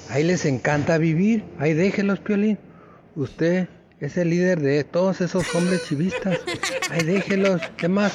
[0.10, 1.44] Ahí les encanta vivir.
[1.60, 2.58] Ahí déjenlos, Piolín.
[3.16, 3.68] Usted
[4.00, 6.40] es el líder de todos esos hombres chivistas.
[6.90, 7.62] Ahí déjenlos.
[7.78, 8.12] ¿Qué más?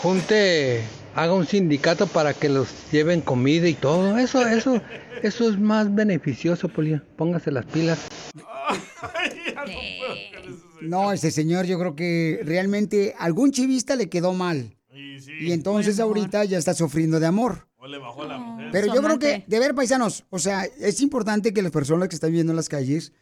[0.00, 0.84] Junte,
[1.18, 4.16] haga un sindicato para que los lleven comida y todo.
[4.18, 4.80] Eso, eso,
[5.22, 7.02] eso es más beneficioso, Piolín.
[7.16, 7.98] Póngase las pilas.
[10.80, 14.76] No, ese señor, yo creo que realmente algún chivista le quedó mal.
[15.40, 17.66] Y entonces ahorita ya está sufriendo de amor.
[17.78, 18.68] O le bajó a la mujer.
[18.70, 22.14] Pero yo creo que, de ver, paisanos, o sea, es importante que las personas que
[22.14, 23.12] están viviendo en las calles,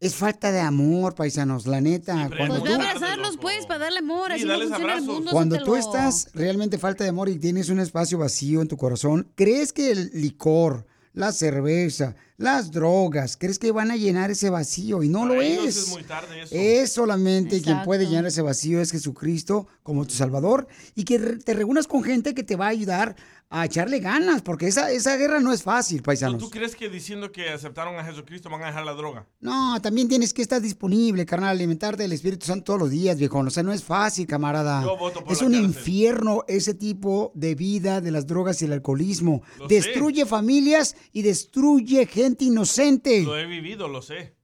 [0.00, 2.30] es falta de amor, paisanos, la neta.
[2.36, 4.32] cuando Pues tú, abrazarlos, pues, para darle amor.
[4.32, 5.14] Así no dales funciona el abrazos.
[5.14, 5.30] mundo.
[5.30, 9.30] cuando tú estás realmente falta de amor y tienes un espacio vacío en tu corazón,
[9.34, 15.02] ¿crees que el licor, la cerveza, las drogas, crees que van a llenar ese vacío?
[15.02, 15.76] Y no lo ellos es.
[15.76, 16.54] es muy tarde eso.
[16.54, 21.52] Es solamente quien puede llenar ese vacío es Jesucristo como tu Salvador y que te
[21.52, 23.14] reúnas con gente que te va a ayudar
[23.52, 26.40] a echarle ganas, porque esa, esa guerra no es fácil, paisanos.
[26.40, 29.26] ¿Tú crees que diciendo que aceptaron a Jesucristo van a dejar la droga?
[29.40, 33.40] No, también tienes que estar disponible, carnal, alimentarte del Espíritu Santo todos los días, viejo.
[33.40, 34.84] O sea, no es fácil, camarada.
[34.84, 35.68] Yo voto por es la un cárcel.
[35.68, 39.42] infierno ese tipo de vida de las drogas y el alcoholismo.
[39.58, 39.74] Lo sé.
[39.74, 43.22] destruye familias y destruye gente inocente.
[43.22, 44.34] Lo he vivido, lo sé.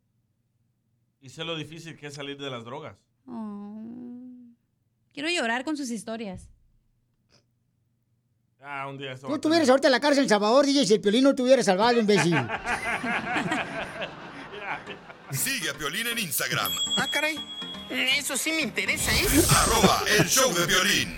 [1.20, 2.96] Y sé lo difícil que es salir de las drogas.
[3.26, 3.82] Oh.
[5.12, 6.48] Quiero llorar con sus historias.
[8.62, 11.00] Ah, un día esto Tú estuvieras ahorita en la cárcel en Salvador, DJ, si el
[11.00, 12.34] piolín no te hubiera salvado, imbécil.
[15.30, 16.72] Sigue a Piolín en Instagram.
[16.96, 17.36] Ah, caray.
[17.90, 19.26] Eso sí me interesa, ¿eh?
[19.50, 21.16] Arroba el show de violín.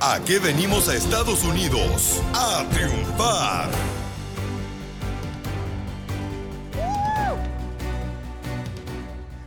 [0.00, 2.20] ¿A qué venimos a Estados Unidos?
[2.34, 3.70] A triunfar.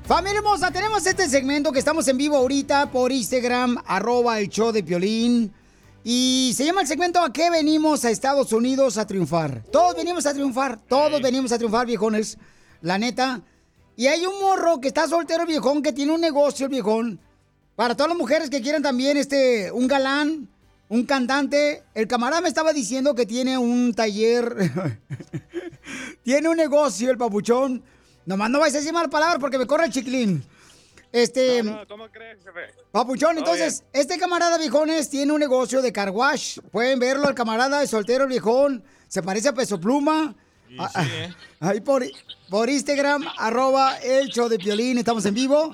[0.08, 4.72] Familia hermosa, tenemos este segmento que estamos en vivo ahorita por Instagram, arroba el show
[4.72, 5.52] de Piolín.
[6.02, 9.64] Y se llama el segmento ¿A qué venimos a Estados Unidos a triunfar?
[9.70, 12.38] Todos venimos a triunfar, todos venimos a triunfar, viejones,
[12.82, 13.42] la neta.
[13.98, 17.20] Y hay un morro que está soltero, viejón, que tiene un negocio, el viejón.
[17.76, 20.48] Para todas las mujeres que quieran también, este, un galán,
[20.88, 21.84] un cantante.
[21.94, 24.56] El camarada me estaba diciendo que tiene un taller,
[26.24, 27.84] tiene un negocio, el papuchón.
[28.28, 30.44] Nomás no vais a decir mal palabra porque me corre el chiclín.
[31.14, 31.64] Este.
[31.88, 32.76] ¿Cómo crees, jefe?
[32.92, 36.60] Papuchón, entonces, este camarada viejones tiene un negocio de car wash.
[36.70, 38.84] Pueden verlo, el camarada de soltero el viejón.
[39.08, 40.36] Se parece a Peso Pluma.
[40.78, 41.34] Ah, ah, ¿eh?
[41.62, 42.04] Ahí por,
[42.50, 45.74] por Instagram, arroba el show de Piolín, estamos en vivo.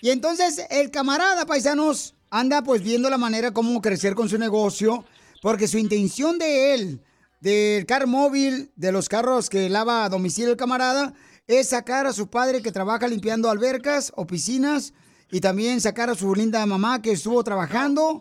[0.00, 5.04] Y entonces el camarada, paisanos, anda pues viendo la manera cómo crecer con su negocio,
[5.42, 7.00] porque su intención de él,
[7.40, 11.14] del car móvil, de los carros que lava a domicilio el camarada,
[11.46, 14.94] es sacar a su padre que trabaja limpiando albercas o piscinas
[15.30, 18.20] y también sacar a su linda mamá que estuvo trabajando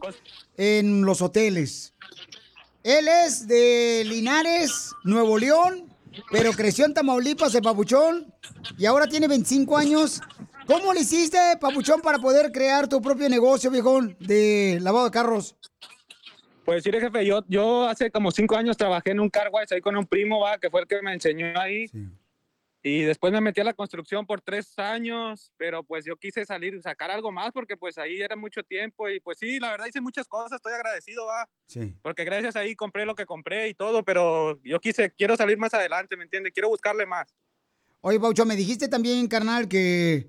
[0.58, 1.94] en los hoteles.
[2.84, 5.94] Él es de Linares, Nuevo León,
[6.32, 8.34] pero creció en Tamaulipas, el papuchón,
[8.78, 10.22] y ahora tiene 25 años.
[10.66, 15.56] ¿Cómo le hiciste, papuchón, para poder crear tu propio negocio, viejón, de lavado de carros?
[16.66, 19.82] Pues mire, jefe, yo, yo hace como cinco años trabajé en un car wash ahí
[19.82, 21.86] con un primo, va, que fue el que me enseñó ahí.
[22.86, 26.82] Y después me metí a la construcción por tres años, pero pues yo quise salir,
[26.82, 30.02] sacar algo más porque pues ahí era mucho tiempo y pues sí, la verdad hice
[30.02, 31.48] muchas cosas, estoy agradecido, va.
[31.66, 31.96] Sí.
[32.02, 35.74] Porque gracias ahí compré lo que compré y todo, pero yo quise, quiero salir más
[35.74, 36.52] adelante, ¿me entiendes?
[36.52, 37.34] Quiero buscarle más.
[38.02, 40.28] Oye, Paucho, me dijiste también, carnal, que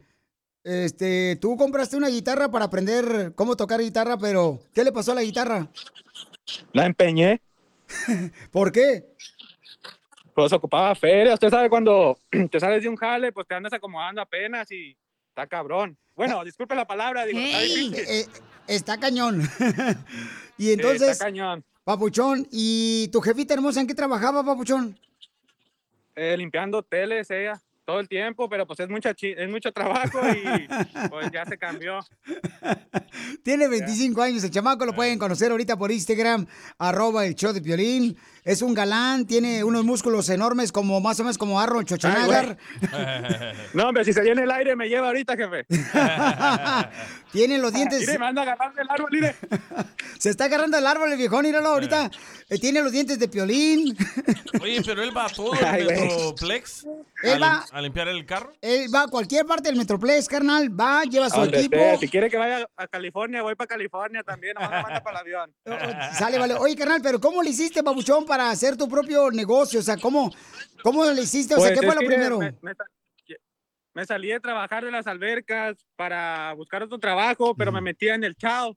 [0.62, 5.16] este, tú compraste una guitarra para aprender cómo tocar guitarra, pero ¿qué le pasó a
[5.16, 5.68] la guitarra?
[6.72, 7.42] La empeñé.
[8.52, 9.13] ¿Por qué?
[10.34, 11.34] Pues ocupaba feria.
[11.34, 12.18] Usted sabe cuando
[12.50, 14.96] te sales de un jale, pues te andas acomodando apenas y
[15.28, 15.96] está cabrón.
[16.14, 18.26] Bueno, disculpe la palabra, digo, está eh,
[18.68, 19.42] está cañón.
[20.58, 21.64] y entonces, está cañón.
[21.84, 24.98] Papuchón, ¿y tu jefita hermosa en qué trabajaba, Papuchón?
[26.16, 30.68] Eh, limpiando hoteles ella todo el tiempo, pero pues es mucha es mucho trabajo y
[31.10, 32.00] pues ya se cambió.
[33.42, 36.46] Tiene 25 años el chamaco, lo pueden conocer ahorita por Instagram,
[36.78, 38.16] arroba el show de Piolín.
[38.44, 42.58] Es un galán, tiene unos músculos enormes como más o menos como Arnold Schwarzenegger.
[43.74, 45.66] No, hombre, si se viene el aire me lleva ahorita, jefe.
[47.32, 48.00] tiene los dientes...
[48.00, 49.34] Mire, me anda agarrando el árbol, mire.
[50.18, 52.10] Se está agarrando el árbol el viejón, míralo ahorita.
[52.48, 53.96] Eh, tiene los dientes de Piolín.
[54.62, 56.00] Oye, pero él va a todo el Ay, güey.
[56.02, 56.86] Metroplex
[57.22, 58.52] Él a, va- lim- a limpiar el carro.
[58.60, 60.68] Él va a cualquier parte del Metroplex, carnal.
[60.78, 61.76] Va, lleva su Donde equipo.
[61.76, 61.98] esté.
[61.98, 65.26] Si quiere que vaya a California, voy para California también, nomás me manda para el
[65.26, 65.54] avión.
[66.16, 66.54] Sale, vale.
[66.54, 69.78] Oye, carnal, pero ¿cómo le hiciste, babuchón, para hacer tu propio negocio?
[69.78, 70.32] O sea, ¿cómo,
[70.82, 71.54] cómo le hiciste?
[71.54, 72.38] O sea, Pues, ¿qué fue lo primero?
[72.38, 72.74] Me, me
[73.94, 78.24] me salí de trabajar de las albercas para buscar otro trabajo, pero me metía en
[78.24, 78.76] el chao.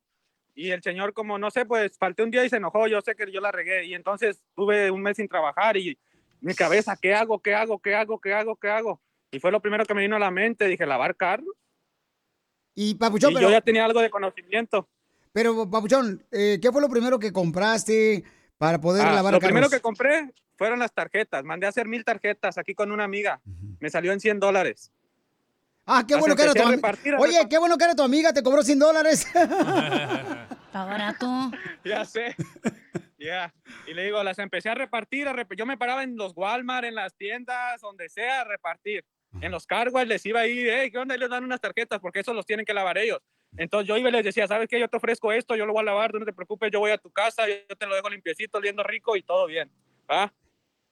[0.54, 2.88] Y el señor, como no sé, pues falté un día y se enojó.
[2.88, 3.86] Yo sé que yo la regué.
[3.86, 5.98] Y entonces tuve un mes sin trabajar y
[6.40, 7.42] mi cabeza, ¿qué hago?
[7.42, 7.80] ¿Qué hago?
[7.80, 8.20] ¿Qué hago?
[8.20, 8.56] ¿Qué hago?
[8.58, 9.02] ¿Qué hago?
[9.32, 10.68] Y fue lo primero que me vino a la mente.
[10.68, 11.56] Dije, lavar carros.
[12.76, 14.88] Y, Papuchón, y pero, yo ya tenía algo de conocimiento.
[15.32, 18.24] pero Papuchón, eh, ¿qué fue lo primero que compraste
[18.58, 19.50] para poder Ah, lavar lo carros?
[19.54, 21.44] primero que compré fueron las tarjetas.
[21.44, 23.40] Mandé a hacer mil tarjetas aquí con una amiga.
[23.80, 24.92] Me salió en 100 dólares.
[25.86, 26.92] Ah, qué bueno que era tu amiga.
[27.20, 29.26] Oye, qué bueno que era tu amiga, te cobró 100 dólares.
[29.34, 31.52] Está barato.
[31.86, 32.36] Ya sé.
[33.18, 33.54] Ya.
[33.88, 35.28] Y le digo, las empecé a repartir.
[35.28, 39.06] a rep- Yo me paraba en los Walmart, en las tiendas, donde sea, a repartir.
[39.42, 41.16] En los carguas les iba a ir, hey, ¿qué onda?
[41.16, 43.20] Y les dan unas tarjetas porque eso los tienen que lavar ellos.
[43.58, 44.80] Entonces yo iba y les decía, ¿sabes qué?
[44.80, 46.92] Yo te ofrezco esto, yo lo voy a lavar, tú no te preocupes, yo voy
[46.92, 49.70] a tu casa, yo te lo dejo limpiecito, oliendo rico y todo bien.
[50.10, 50.32] ¿va?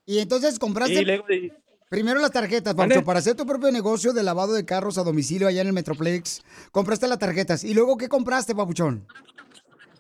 [0.07, 1.51] y entonces compraste Y luego- y-
[1.89, 2.75] primero las tarjetas.
[2.75, 5.73] Papuchón, para hacer tu propio negocio de lavado de carros a domicilio allá en el
[5.73, 6.43] Metroplex.
[6.71, 7.63] Compraste las tarjetas.
[7.63, 9.07] ¿Y luego qué compraste, Papuchón?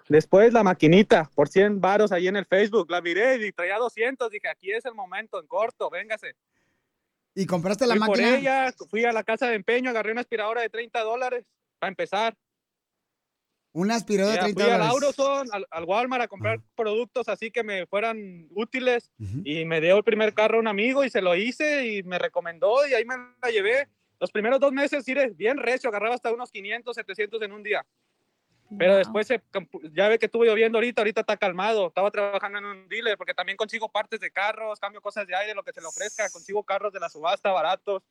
[0.07, 2.91] Después la maquinita por 100 varos ahí en el Facebook.
[2.91, 4.29] La miré y traía 200.
[4.29, 6.35] Dije, aquí es el momento, en corto, véngase.
[7.33, 8.37] ¿Y compraste la fui por máquina?
[8.37, 11.45] ella, fui a la casa de empeño, agarré una aspiradora de 30 dólares
[11.79, 12.35] para empezar.
[13.75, 14.93] Una aspiradora de Ya 30 fui al dólares.
[14.93, 19.11] Auroson, al, al Walmart a comprar productos así que me fueran útiles
[19.43, 22.17] y me dio el primer carro a un amigo y se lo hice y me
[22.17, 23.89] recomendó y ahí me la llevé.
[24.17, 27.85] Los primeros dos meses, sí, bien recio, agarraba hasta unos 500, 700 en un día.
[28.79, 29.43] Pero después se
[29.91, 31.87] ya ve que estuvo lloviendo ahorita, ahorita está calmado.
[31.87, 35.53] Estaba trabajando en un dealer porque también consigo partes de carros, cambio cosas de aire,
[35.53, 38.03] lo que se le ofrezca, consigo carros de la subasta baratos.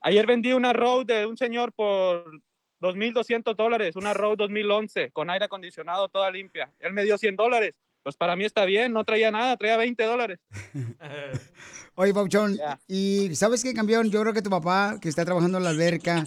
[0.00, 2.42] Ayer vendí una Road de un señor por
[2.84, 6.70] 2.200 dólares, una Road 2011 con aire acondicionado toda limpia.
[6.78, 7.74] Él me dio 100 dólares.
[8.02, 10.38] Pues para mí está bien, no traía nada, traía 20 dólares.
[11.94, 14.10] Oye, Pauchón, y ¿sabes qué, campeón?
[14.10, 16.24] Yo creo que tu papá, que está trabajando en la alberca,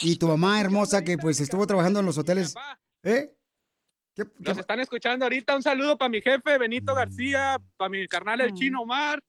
[0.00, 2.54] y tu mamá hermosa, que pues estuvo trabajando en los hoteles.
[3.02, 3.32] ¿Eh?
[4.38, 5.56] Nos están escuchando ahorita.
[5.56, 6.96] Un saludo para mi jefe Benito Mm.
[6.96, 9.20] García, para mi carnal el chino Omar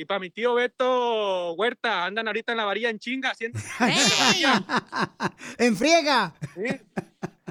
[0.00, 2.06] y para mi tío Beto Huerta.
[2.06, 3.60] Andan ahorita en la varilla en chinga haciendo.
[5.58, 6.34] ¡En friega!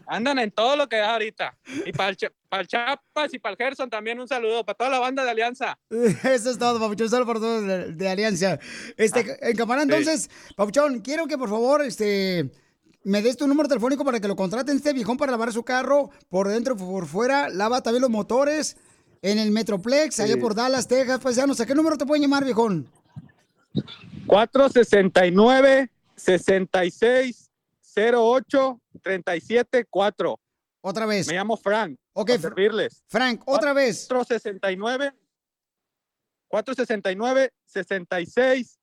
[0.08, 1.56] Andan en todo lo que da ahorita.
[1.86, 2.18] Y para el,
[2.50, 4.66] para el Chapas y para el Gerson también un saludo.
[4.66, 5.78] Para toda la banda de Alianza.
[5.89, 8.58] Eso es todo, Papuchón, solo por todos de, de Alianza.
[8.97, 9.91] Este, en camarada, sí.
[9.93, 12.50] entonces, Papuchón, quiero que por favor, este,
[13.04, 16.10] me des tu número telefónico para que lo contraten este viejón para lavar su carro
[16.30, 17.47] por dentro por fuera.
[17.47, 18.76] Lava también los motores
[19.22, 20.39] en el Metroplex, allá Sí.
[20.39, 21.59] por Dallas, Texas, paisanos.
[21.59, 22.89] ¿A qué número te pueden llamar, viejón?
[24.28, 27.49] 469 66
[27.95, 30.39] 08 37 4.
[30.82, 31.28] Otra vez.
[31.28, 31.97] Me llamo Frank.
[32.13, 33.03] Ok, para servirles.
[33.07, 34.07] Frank, otra vez.
[34.07, 35.13] 469
[36.47, 38.80] 469 66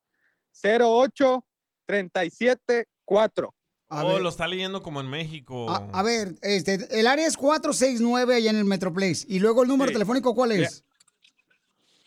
[0.63, 1.45] 08
[1.85, 3.53] 37 4.
[3.89, 5.69] Oh, lo está leyendo como en México.
[5.69, 9.25] A, a ver, este, el área es 469 allá en el Metroplex.
[9.27, 9.93] Y luego el número Sí.
[9.93, 10.83] telefónico, ¿cuál es?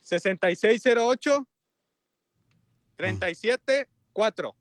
[0.02, 1.46] 6608
[2.96, 4.54] 37 4.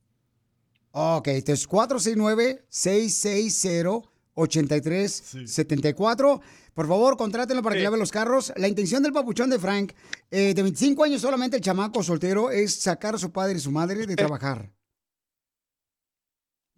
[0.91, 4.09] Ok, entonces 469-660-8844.
[4.35, 6.41] 1-855-570-5673-74.
[6.73, 8.53] Por favor, contrátenlo para que lave los carros.
[8.55, 9.91] La intención del papuchón de Frank,
[10.31, 13.71] eh, de 25 años solamente, el chamaco soltero, es sacar a su padre y su
[13.71, 14.71] madre de trabajar.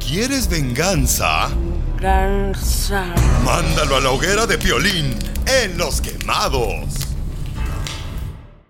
[0.00, 1.50] ¿Quieres venganza?
[1.94, 3.14] Venganza.
[3.44, 5.16] Mándalo a la hoguera de Piolín
[5.46, 7.06] en Los Quemados.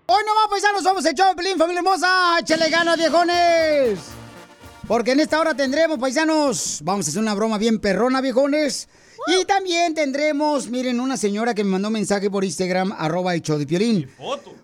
[0.05, 2.37] Hoy nomás, paisanos, somos el Pelín, familia hermosa.
[2.41, 3.99] Échale ganas, viejones.
[4.87, 8.87] Porque en esta hora tendremos, paisanos, vamos a hacer una broma bien perrona, viejones.
[9.27, 13.41] Y también tendremos, miren, una señora que me mandó un mensaje por Instagram, arroba el
[13.41, 14.09] show de Piolín.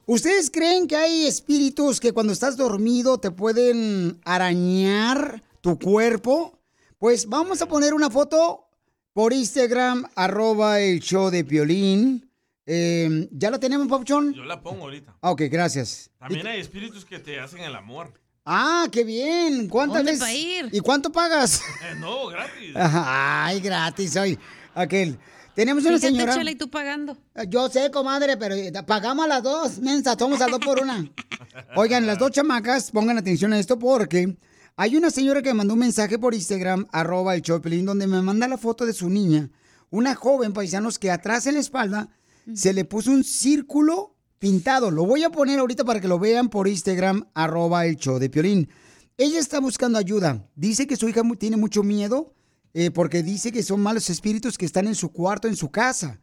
[0.05, 6.59] ¿Ustedes creen que hay espíritus que cuando estás dormido te pueden arañar tu cuerpo?
[6.97, 8.67] Pues vamos a poner una foto
[9.13, 12.29] por Instagram, arroba el show de Piolín.
[12.65, 14.33] Eh, ¿Ya la tenemos, Papuchón?
[14.33, 15.17] Yo la pongo ahorita.
[15.21, 16.11] Ah, ok, gracias.
[16.19, 18.13] También hay espíritus que te hacen el amor.
[18.49, 19.67] Ah, qué bien.
[19.67, 20.25] ¿Cuántas ¿Dónde veces?
[20.25, 20.69] pa' ir?
[20.71, 21.59] ¿Y cuánto pagas?
[21.59, 22.71] Eh, no, gratis.
[22.75, 24.39] Ay, gratis hoy.
[24.73, 25.19] Aquel.
[25.53, 26.33] Tenemos una Fíjate, señora.
[26.33, 27.17] Chela, y tú pagando.
[27.49, 31.05] Yo sé, comadre, pero pagamos a las dos, mensa, somos a dos por una.
[31.75, 34.37] Oigan, las dos chamacas, pongan atención a esto porque
[34.77, 38.21] hay una señora que me mandó un mensaje por Instagram, arroba el Choplin, donde me
[38.21, 39.49] manda la foto de su niña.
[39.89, 42.07] Una joven, paisanos, que atrás en la espalda
[42.53, 44.91] se le puso un círculo pintado.
[44.91, 48.29] Lo voy a poner ahorita para que lo vean por Instagram, arroba el show de
[48.29, 48.69] Piolín.
[49.17, 50.47] Ella está buscando ayuda.
[50.55, 52.33] Dice que su hija tiene mucho miedo
[52.73, 56.19] eh, porque dice que son malos espíritus que están en su cuarto, en su casa.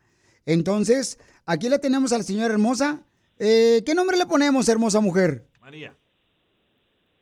[0.46, 3.02] Entonces, aquí la tenemos a la señora hermosa.
[3.38, 5.48] Eh, ¿Qué nombre le ponemos, hermosa mujer?
[5.60, 5.96] María.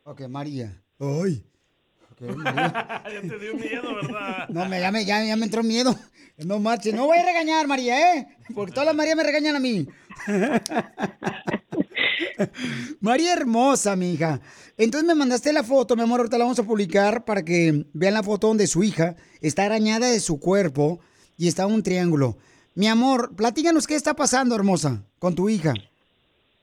[0.03, 0.83] Ok, María.
[0.99, 1.45] Ay.
[2.27, 3.03] María.
[3.13, 4.47] ya te dio miedo, ¿verdad?
[4.49, 5.95] No, me, ya, me, ya, ya me entró miedo.
[6.37, 6.93] No marches.
[6.93, 8.27] No voy a regañar, María, ¿eh?
[8.53, 9.87] Porque todas las Marías me regañan a mí.
[13.01, 14.39] María hermosa, mi hija.
[14.77, 18.15] Entonces me mandaste la foto, mi amor, ahorita la vamos a publicar para que vean
[18.15, 20.99] la foto donde su hija está arañada de su cuerpo
[21.37, 22.37] y está un triángulo.
[22.75, 25.73] Mi amor, platícanos qué está pasando, hermosa, con tu hija.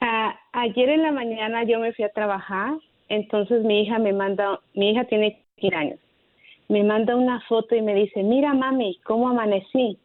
[0.01, 2.75] Ah, ayer en la mañana yo me fui a trabajar,
[3.09, 5.99] entonces mi hija me manda, mi hija tiene 15 años,
[6.69, 9.99] me manda una foto y me dice, mira mami, ¿cómo amanecí?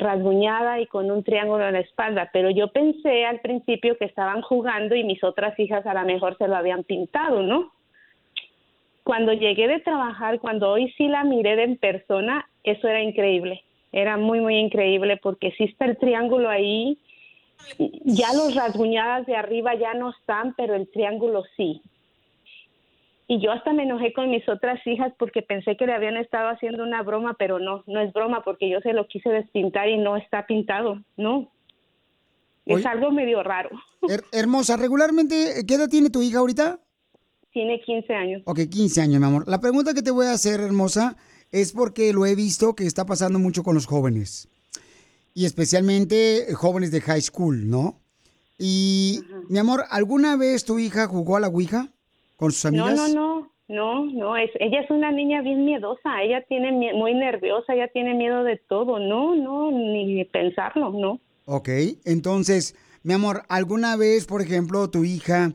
[0.00, 4.42] rasguñada y con un triángulo en la espalda, pero yo pensé al principio que estaban
[4.42, 7.70] jugando y mis otras hijas a lo mejor se lo habían pintado, ¿no?
[9.04, 13.62] Cuando llegué de trabajar, cuando hoy sí la miré de en persona, eso era increíble,
[13.92, 16.98] era muy, muy increíble porque sí está el triángulo ahí,
[18.04, 21.82] ya los rasguñadas de arriba ya no están, pero el triángulo sí.
[23.32, 26.48] Y yo hasta me enojé con mis otras hijas porque pensé que le habían estado
[26.48, 29.98] haciendo una broma, pero no, no es broma porque yo se lo quise despintar y
[29.98, 31.48] no está pintado, no.
[32.66, 32.88] Es Oye.
[32.88, 33.70] algo medio raro.
[34.02, 36.80] Her- hermosa, regularmente, ¿qué edad tiene tu hija ahorita?
[37.52, 38.42] Tiene 15 años.
[38.46, 39.44] Ok, 15 años, mi amor.
[39.46, 41.16] La pregunta que te voy a hacer, hermosa,
[41.52, 44.48] es porque lo he visto que está pasando mucho con los jóvenes.
[45.34, 48.00] Y especialmente jóvenes de high school, ¿no?
[48.58, 51.90] Y, mi amor, ¿alguna vez tu hija jugó a la Ouija
[52.40, 52.96] con sus No, amigas?
[52.96, 57.74] no, no, no, no, es, ella es una niña bien miedosa, ella tiene muy nerviosa,
[57.74, 61.20] ella tiene miedo de todo, no, no, ni pensarlo, no.
[61.44, 61.68] Ok,
[62.04, 65.52] entonces, mi amor, ¿alguna vez, por ejemplo, tu hija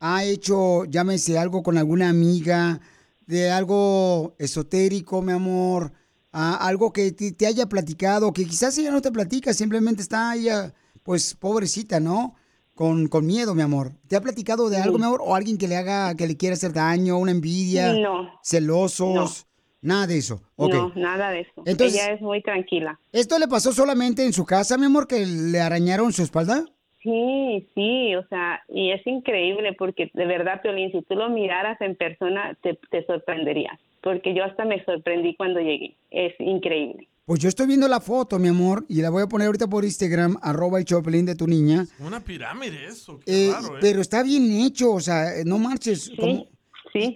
[0.00, 2.80] ha hecho, llámese, algo con alguna amiga
[3.26, 5.92] de algo esotérico, mi amor?
[6.30, 10.36] a algo que te, te haya platicado, que quizás ella no te platica, simplemente está
[10.36, 12.34] ella, pues, pobrecita, ¿no?
[12.78, 13.90] Con, con miedo, mi amor.
[14.06, 15.20] ¿Te ha platicado de algo, mi amor?
[15.24, 17.92] ¿O alguien que le haga, que le quiera hacer daño, una envidia?
[17.94, 18.30] No.
[18.40, 19.48] Celosos.
[19.82, 20.40] Nada de eso.
[20.56, 21.62] No, nada de eso.
[21.66, 22.96] Entonces- Ella es muy tranquila.
[23.10, 26.66] ¿Esto le pasó solamente en su casa, mi amor, que le arañaron su espalda?
[27.02, 31.80] Sí, sí, o sea, y es increíble porque de verdad, Piolín, si tú lo miraras
[31.80, 33.76] en persona, te, te sorprenderías.
[34.04, 35.96] Porque yo hasta me sorprendí cuando llegué.
[36.12, 37.08] Es increíble.
[37.28, 39.84] Pues yo estoy viendo la foto, mi amor, y la voy a poner ahorita por
[39.84, 41.86] Instagram, arroba el Choplin de tu niña.
[41.98, 43.78] Una pirámide eso, qué Eh, raro, ¿eh?
[43.82, 46.10] Pero está bien hecho, o sea, eh, no marches.
[46.18, 46.46] como-
[46.90, 47.14] sí.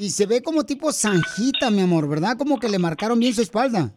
[0.00, 2.36] Y se ve como tipo zanjita, mi amor, ¿verdad?
[2.36, 3.94] Como que le marcaron bien su espalda.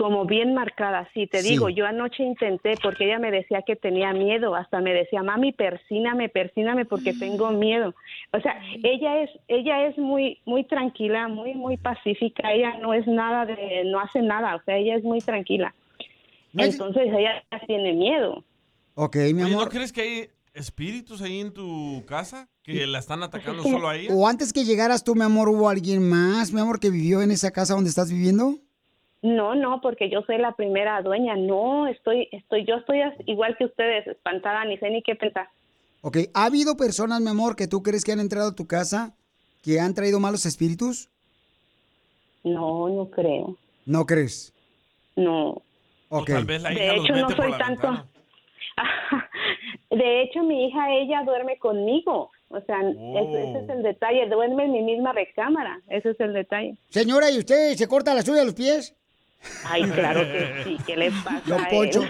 [0.00, 1.50] Como bien marcada, sí, te Sí.
[1.50, 5.52] digo, yo anoche intenté porque ella me decía que tenía miedo, hasta me decía, mami,
[5.52, 7.94] persíname, persíname porque tengo miedo.
[8.32, 13.06] O sea, ella es, ella es muy, muy tranquila, muy, muy pacífica, ella no es
[13.06, 15.74] nada de, no hace nada, o sea, ella es muy tranquila.
[16.56, 18.42] Entonces ella tiene miedo.
[18.94, 19.68] Ok, mi Oye, ¿no amor.
[19.68, 24.14] crees que hay espíritus ahí en tu casa que la están atacando solo a ella?
[24.14, 27.30] O antes que llegaras tú, mi amor, ¿hubo alguien más, mi amor, que vivió en
[27.32, 28.54] esa casa donde estás viviendo?
[29.22, 31.36] No, no, porque yo soy la primera dueña.
[31.36, 35.48] No, estoy, estoy, yo estoy igual que ustedes, espantada, ni sé ni qué pensar.
[36.02, 39.14] Ok, ¿ha habido personas, mi amor, que tú crees que han entrado a tu casa
[39.62, 41.10] que han traído malos espíritus?
[42.44, 43.56] No, no creo.
[43.84, 44.54] ¿No crees?
[45.16, 45.60] No.
[46.08, 46.28] Ok.
[46.30, 47.64] Tal vez la hija De hecho, no soy tanto.
[47.88, 48.06] ventana.
[49.90, 52.30] De hecho, mi hija, ella duerme conmigo.
[52.48, 54.28] O sea, ese, ese es el detalle.
[54.28, 55.80] Duerme en mi misma recámara.
[55.88, 56.76] Ese es el detalle.
[56.88, 58.96] Señora, ¿y usted se corta la suya de los pies?
[59.64, 60.76] Ay, claro que sí.
[60.86, 62.02] ¿Qué le pasa Don a Poncho.
[62.02, 62.08] él?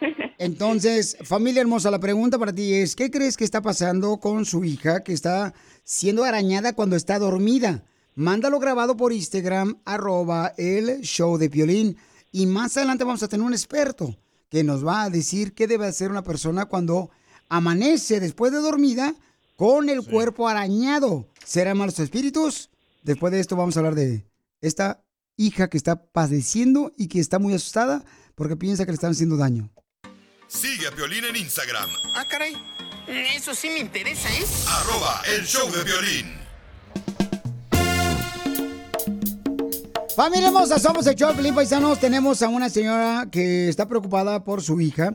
[0.38, 4.64] Entonces, familia hermosa, la pregunta para ti es, ¿qué crees que está pasando con su
[4.64, 5.54] hija que está
[5.84, 7.84] siendo arañada cuando está dormida?
[8.14, 11.96] Mándalo grabado por Instagram, arroba el show de Piolín.
[12.30, 14.16] Y más adelante vamos a tener un experto
[14.50, 17.10] que nos va a decir qué debe hacer una persona cuando
[17.48, 19.14] amanece después de dormida
[19.56, 21.26] con el cuerpo arañado.
[21.44, 22.70] ¿Serán malos espíritus?
[23.02, 24.24] Después de esto vamos a hablar de
[24.60, 25.02] esta
[25.38, 29.38] hija que está padeciendo y que está muy asustada porque piensa que le están haciendo
[29.38, 29.70] daño.
[30.48, 32.54] Sigue a Piolín en Instagram, Ah, caray.
[33.06, 34.44] Eso sí me interesa, ¿eh?
[34.68, 36.26] arroba el show de violín.
[40.14, 42.00] Familia hermosa, somos el show de Pelín Paisanos.
[42.00, 45.14] Tenemos a una señora que está preocupada por su hija,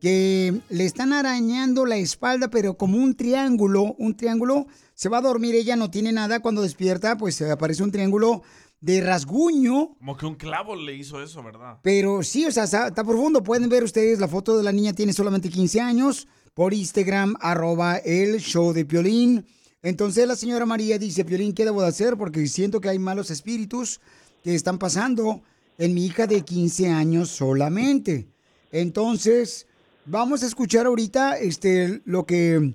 [0.00, 4.66] que le están arañando la espalda, pero como un triángulo, un triángulo.
[4.94, 6.40] Se va a dormir, ella no tiene nada.
[6.40, 8.42] Cuando despierta, pues eh, aparece un triángulo
[8.82, 9.94] de rasguño.
[9.96, 11.78] Como que un clavo le hizo eso, ¿verdad?
[11.82, 13.42] Pero sí, o sea, está, está profundo.
[13.42, 17.96] Pueden ver ustedes la foto de la niña, tiene solamente 15 años, por Instagram, arroba
[17.98, 19.46] el show de Piolín.
[19.82, 22.16] Entonces la señora María dice, Piolín, ¿qué debo de hacer?
[22.16, 24.00] Porque siento que hay malos espíritus
[24.42, 25.42] que están pasando
[25.78, 28.28] en mi hija de 15 años solamente.
[28.72, 29.68] Entonces,
[30.06, 32.74] vamos a escuchar ahorita este, lo que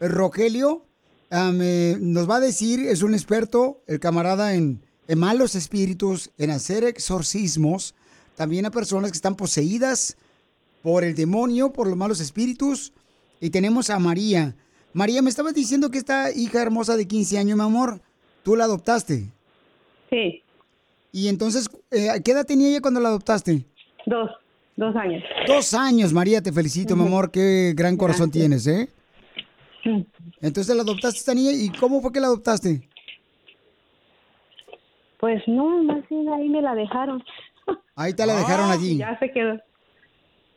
[0.00, 0.86] Rogelio
[1.30, 2.80] eh, nos va a decir.
[2.80, 7.94] Es un experto, el camarada en, en malos espíritus, en hacer exorcismos.
[8.36, 10.16] También a personas que están poseídas
[10.82, 12.92] por el demonio, por los malos espíritus.
[13.40, 14.54] Y tenemos a María.
[14.92, 18.00] María, me estabas diciendo que esta hija hermosa de 15 años, mi amor,
[18.42, 19.30] tú la adoptaste.
[20.10, 20.42] Sí.
[21.12, 23.64] Y entonces, eh, ¿qué edad tenía ella cuando la adoptaste?
[24.06, 24.30] Dos,
[24.76, 25.22] dos años.
[25.46, 28.64] Dos años, María, te felicito, mi amor, qué gran corazón Gracias.
[28.64, 28.88] tienes, ¿eh?
[30.40, 32.88] Entonces la adoptaste esta niña, ¿y cómo fue que la adoptaste?
[35.22, 37.22] Pues no, más bien ahí me la dejaron.
[37.94, 38.96] Ahí te la dejaron allí.
[38.98, 39.56] Ya se quedó.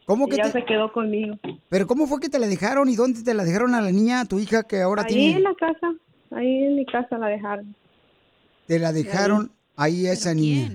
[0.05, 1.35] ¿Cómo que ya te- se quedó conmigo.
[1.69, 4.21] Pero ¿cómo fue que te la dejaron y dónde te la dejaron a la niña,
[4.21, 5.37] a tu hija que ahora Ahí tiene?
[5.37, 5.93] en la casa,
[6.31, 7.75] ahí en mi casa la dejaron.
[8.65, 10.71] Te la dejaron ahí a esa niña.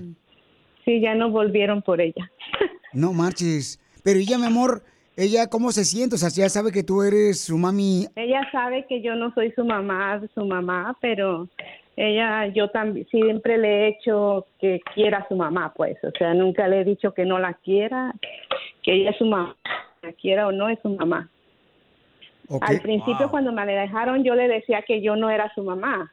[0.85, 2.31] Sí, ya no volvieron por ella.
[2.93, 3.77] No marches.
[4.05, 4.83] Pero ella, mi amor,
[5.17, 8.07] ella cómo se siente, o sea, ya sabe que tú eres su mami.
[8.15, 11.49] Ella sabe que yo no soy su mamá, su mamá, pero
[11.95, 16.33] ella, yo también siempre le he hecho que quiera a su mamá, pues, o sea,
[16.33, 18.13] nunca le he dicho que no la quiera,
[18.81, 19.55] que ella es su mamá,
[20.01, 21.29] la quiera o no es su mamá.
[22.61, 26.11] Al principio cuando me la dejaron yo le decía que yo no era su mamá,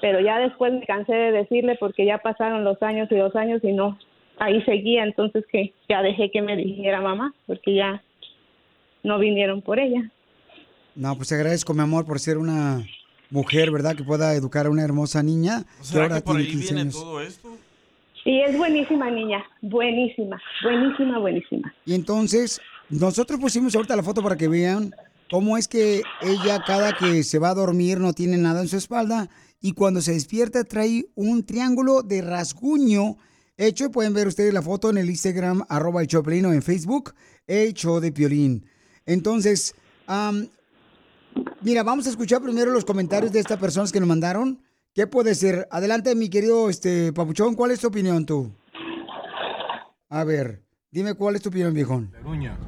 [0.00, 3.62] pero ya después me cansé de decirle porque ya pasaron los años y los años
[3.62, 3.98] y no,
[4.38, 8.02] ahí seguía, entonces que ya dejé que me dijera mamá, porque ya
[9.02, 10.10] no vinieron por ella.
[10.94, 12.84] No, pues te agradezco, mi amor, por ser una
[13.30, 13.96] mujer, ¿verdad?
[13.96, 15.64] Que pueda educar a una hermosa niña.
[15.80, 16.94] ¿Será que por tiene ahí 15 viene años.
[16.94, 17.56] todo esto?
[18.24, 21.74] Y es buenísima niña, buenísima, buenísima, buenísima.
[21.86, 22.60] Y entonces,
[22.90, 24.92] nosotros pusimos ahorita la foto para que vean
[25.30, 28.76] cómo es que ella cada que se va a dormir no tiene nada en su
[28.76, 29.28] espalda
[29.60, 33.16] y cuando se despierta trae un triángulo de rasguño
[33.56, 33.86] hecho.
[33.86, 37.14] Y pueden ver ustedes la foto en el Instagram, arroba el o en Facebook,
[37.74, 38.66] show de Piolín.
[39.06, 39.74] Entonces,
[40.06, 40.48] am,
[41.62, 44.62] mira, vamos a escuchar primero los comentarios de estas personas que nos mandaron.
[44.94, 45.68] ¿Qué puede ser?
[45.70, 48.50] Adelante, mi querido este, Papuchón, ¿cuál es tu opinión tú?
[50.08, 52.10] A ver, dime cuál es tu opinión, viejón.
[52.12, 52.58] La eruña.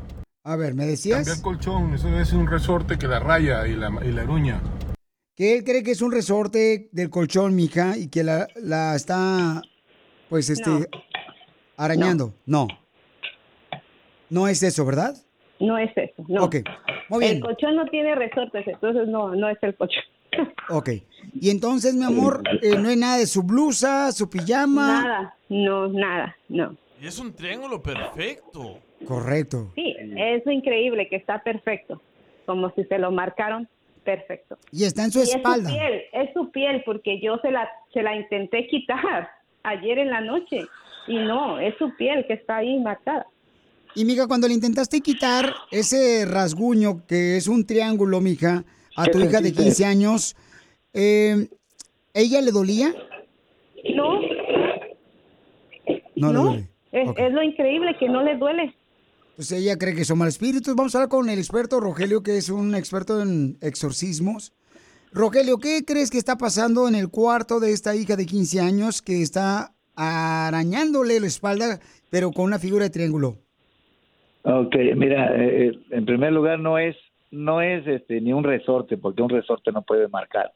[0.45, 1.27] A ver, ¿me decías?
[1.27, 4.61] Cambiar colchón, eso es un resorte que la raya y la, y la eruña.
[5.35, 9.63] Que él cree que es un resorte del colchón, mija, y que la, la está,
[10.29, 10.87] pues, este, No.
[11.77, 12.35] arañando.
[12.47, 12.69] No.
[14.29, 14.49] no.
[14.49, 15.17] es eso, ¿verdad?
[15.61, 16.45] No es eso, no.
[16.45, 16.57] Ok,
[17.09, 17.37] muy bien.
[17.37, 20.05] El colchón no tiene resortes, entonces no, no es el colchón.
[20.69, 20.91] Ok.
[21.35, 25.03] Y entonces, mi amor, eh, no hay nada de su blusa, su pijama.
[25.03, 26.77] Nada, no, nada, no.
[27.01, 28.79] Y es un triángulo perfecto.
[29.07, 29.73] Correcto.
[29.75, 32.01] Sí, es increíble que está perfecto,
[32.47, 33.69] como si se lo marcaron
[34.05, 34.59] perfecto.
[34.71, 35.71] Y está en su Y espalda.
[35.71, 39.31] Es su piel, es su piel, porque yo se la, se la intenté quitar
[39.63, 40.63] ayer en la noche
[41.07, 43.27] y no, es su piel que está ahí marcada.
[43.95, 48.65] Y mija, cuando le intentaste quitar ese rasguño que es un triángulo, mija,
[48.97, 49.63] a ¿Qué tu hija de sentiste?
[49.65, 50.37] 15 años,
[50.93, 51.49] eh,
[52.15, 52.95] ¿ella le dolía?
[53.95, 54.21] No,
[56.17, 56.71] No, le no, duele.
[56.93, 58.75] es, es lo increíble que no le duele.
[59.37, 60.75] Pues ella cree que son mal espíritus.
[60.75, 64.53] Vamos a hablar con el experto Rogelio, que es un experto en exorcismos.
[65.13, 69.03] Rogelio, ¿qué crees que está pasando en el cuarto de esta hija de 15 años
[69.03, 71.81] que está arañándole la espalda,
[72.11, 73.39] pero con una figura de triángulo?
[74.43, 76.97] Ok, mira, eh, eh, en primer lugar no es
[77.31, 80.53] no es este ni un resorte, porque un resorte no puede marcar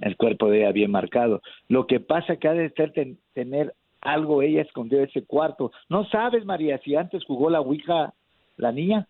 [0.00, 1.42] el cuerpo de ella bien marcado.
[1.68, 5.72] Lo que pasa que ha de ser ten- tener algo ella escondido en ese cuarto.
[5.88, 8.14] ¿No sabes, María, si antes jugó la Ouija
[8.56, 9.06] la niña?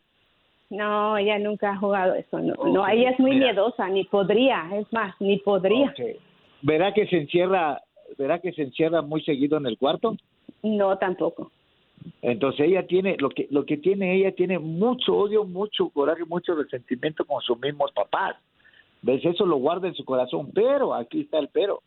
[0.71, 2.41] No, ella nunca ha jugado eso.
[2.41, 3.47] No, no ella es muy mira.
[3.47, 5.95] miedosa, ni podría, es más, ni podría.
[6.63, 7.81] ¿Verá que se encierra,
[8.19, 10.17] verá que se encierra muy seguido en el cuarto?
[10.63, 11.53] No, tampoco.
[12.23, 16.55] Entonces ella tiene, lo que, lo que tiene ella tiene mucho odio, mucho coraje, mucho
[16.55, 18.37] resentimiento con sus mismos papás.
[19.03, 19.25] ¿Ves?
[19.25, 21.83] Eso lo guarda en su corazón, pero aquí está el pero.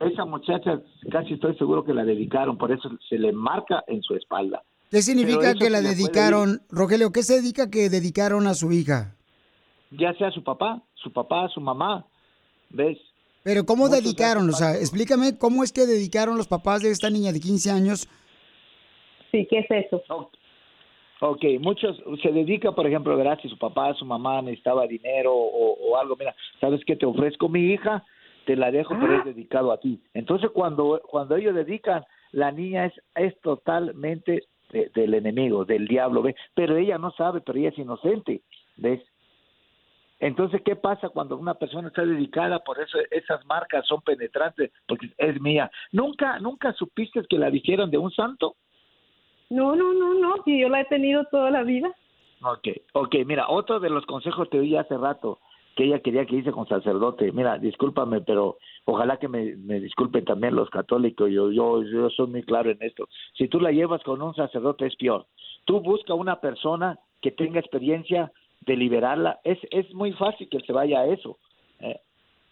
[0.00, 0.80] Esa muchacha
[1.10, 4.62] casi estoy seguro que la dedicaron, por eso se le marca en su espalda.
[4.90, 9.16] ¿Qué significa que la dedicaron, Rogelio, qué se dedica que dedicaron a su hija?
[9.90, 12.04] Ya sea su papá, su papá, su mamá,
[12.70, 12.98] ¿ves?
[13.42, 14.48] Pero ¿cómo Muchos dedicaron?
[14.48, 18.08] O sea, explícame cómo es que dedicaron los papás de esta niña de 15 años.
[19.32, 20.02] Sí, ¿qué es eso?
[21.20, 25.72] Ok, muchos se dedica, por ejemplo, verás si su papá, su mamá necesitaba dinero o,
[25.90, 26.96] o algo, mira, ¿sabes qué?
[26.96, 28.04] Te ofrezco mi hija,
[28.44, 30.00] te la dejo, pero es dedicado a ti.
[30.14, 36.22] Entonces, cuando, cuando ellos dedican, la niña es, es totalmente de- del enemigo, del diablo,
[36.22, 36.34] ¿ves?
[36.54, 38.42] Pero ella no sabe, pero ella es inocente,
[38.76, 39.00] ¿ves?
[40.18, 42.60] Entonces, ¿qué pasa cuando una persona está dedicada?
[42.60, 45.70] Por eso esas marcas son penetrantes, porque es mía.
[45.90, 48.56] ¿Nunca, nunca supiste que la dijeron de un santo?
[49.52, 51.94] No, no, no, no, si yo la he tenido toda la vida.
[52.42, 55.38] Ok, ok, mira, otro de los consejos te oí hace rato
[55.76, 57.32] que ella quería que hice con sacerdote.
[57.32, 61.30] Mira, discúlpame, pero ojalá que me, me disculpen también los católicos.
[61.30, 63.08] Yo, yo, yo soy muy claro en esto.
[63.34, 65.26] Si tú la llevas con un sacerdote es peor.
[65.64, 68.32] Tú busca una persona que tenga experiencia
[68.62, 69.40] de liberarla.
[69.44, 71.38] Es, es muy fácil que se vaya a eso.
[71.80, 72.00] eh.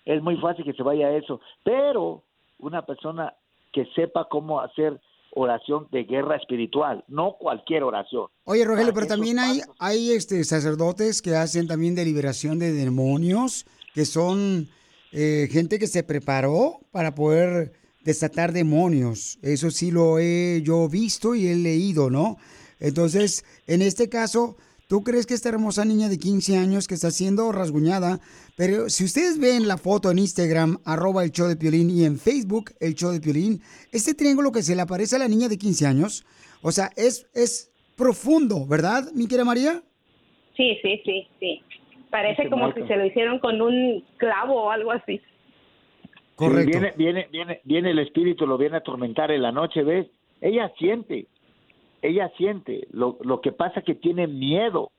[0.07, 1.41] Es muy fácil que se vaya a eso.
[1.63, 2.23] Pero
[2.59, 3.35] una persona
[3.73, 4.99] que sepa cómo hacer
[5.33, 8.27] oración de guerra espiritual, no cualquier oración.
[8.45, 13.67] Oye, Rogelio, pero también hay, hay este, sacerdotes que hacen también de liberación de demonios,
[13.95, 14.69] que son
[15.13, 17.73] eh, gente que se preparó para poder
[18.05, 19.39] desatar demonios.
[19.43, 22.37] Eso sí lo he yo visto y he leído, ¿no?
[22.79, 24.57] Entonces, en este caso,
[24.91, 28.19] ¿tú crees que esta hermosa niña de 15 años que está siendo rasguñada,
[28.57, 32.19] pero si ustedes ven la foto en Instagram, arroba el show de Piolín, y en
[32.19, 33.61] Facebook, el show de Piolín,
[33.93, 36.27] este triángulo que se le aparece a la niña de 15 años,
[36.61, 39.81] o sea, es, es profundo, ¿verdad, mi querida María?
[40.57, 41.63] Sí, sí, sí, sí.
[42.11, 45.21] Parece como si se lo hicieron con un clavo o algo así.
[46.37, 50.09] Sí, viene, viene, viene, viene el espíritu, lo viene a atormentar en la noche, ¿ves?
[50.41, 51.29] Ella siente,
[52.03, 52.87] ella siente.
[52.91, 54.91] Lo, lo que pasa que tiene miedo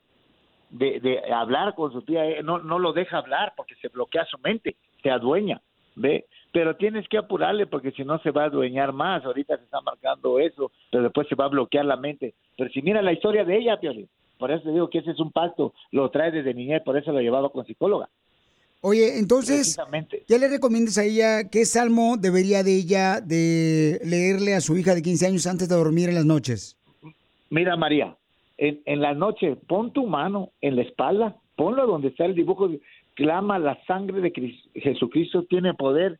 [0.70, 4.26] de, de hablar con su tía, eh, no, no lo deja hablar porque se bloquea
[4.26, 5.62] su mente, se adueña,
[5.96, 6.26] ¿ve?
[6.52, 9.24] Pero tienes que apurarle porque si no se va a adueñar más.
[9.24, 12.34] Ahorita se está marcando eso, pero después se va a bloquear la mente.
[12.58, 15.20] Pero si mira la historia de ella, Piolín, por eso te digo que ese es
[15.20, 18.10] un pacto, lo trae desde niñez, por eso lo llevaba con psicóloga.
[18.82, 19.78] Oye, entonces.
[20.28, 21.50] ¿qué le recomiendas a ella?
[21.50, 25.76] ¿Qué salmo debería de ella de leerle a su hija de 15 años antes de
[25.76, 26.78] dormir en las noches?
[27.52, 28.16] Mira, María,
[28.58, 32.68] en, en la noche pon tu mano en la espalda, ponlo donde está el dibujo,
[33.14, 36.18] clama la sangre de Cris- Jesucristo tiene poder.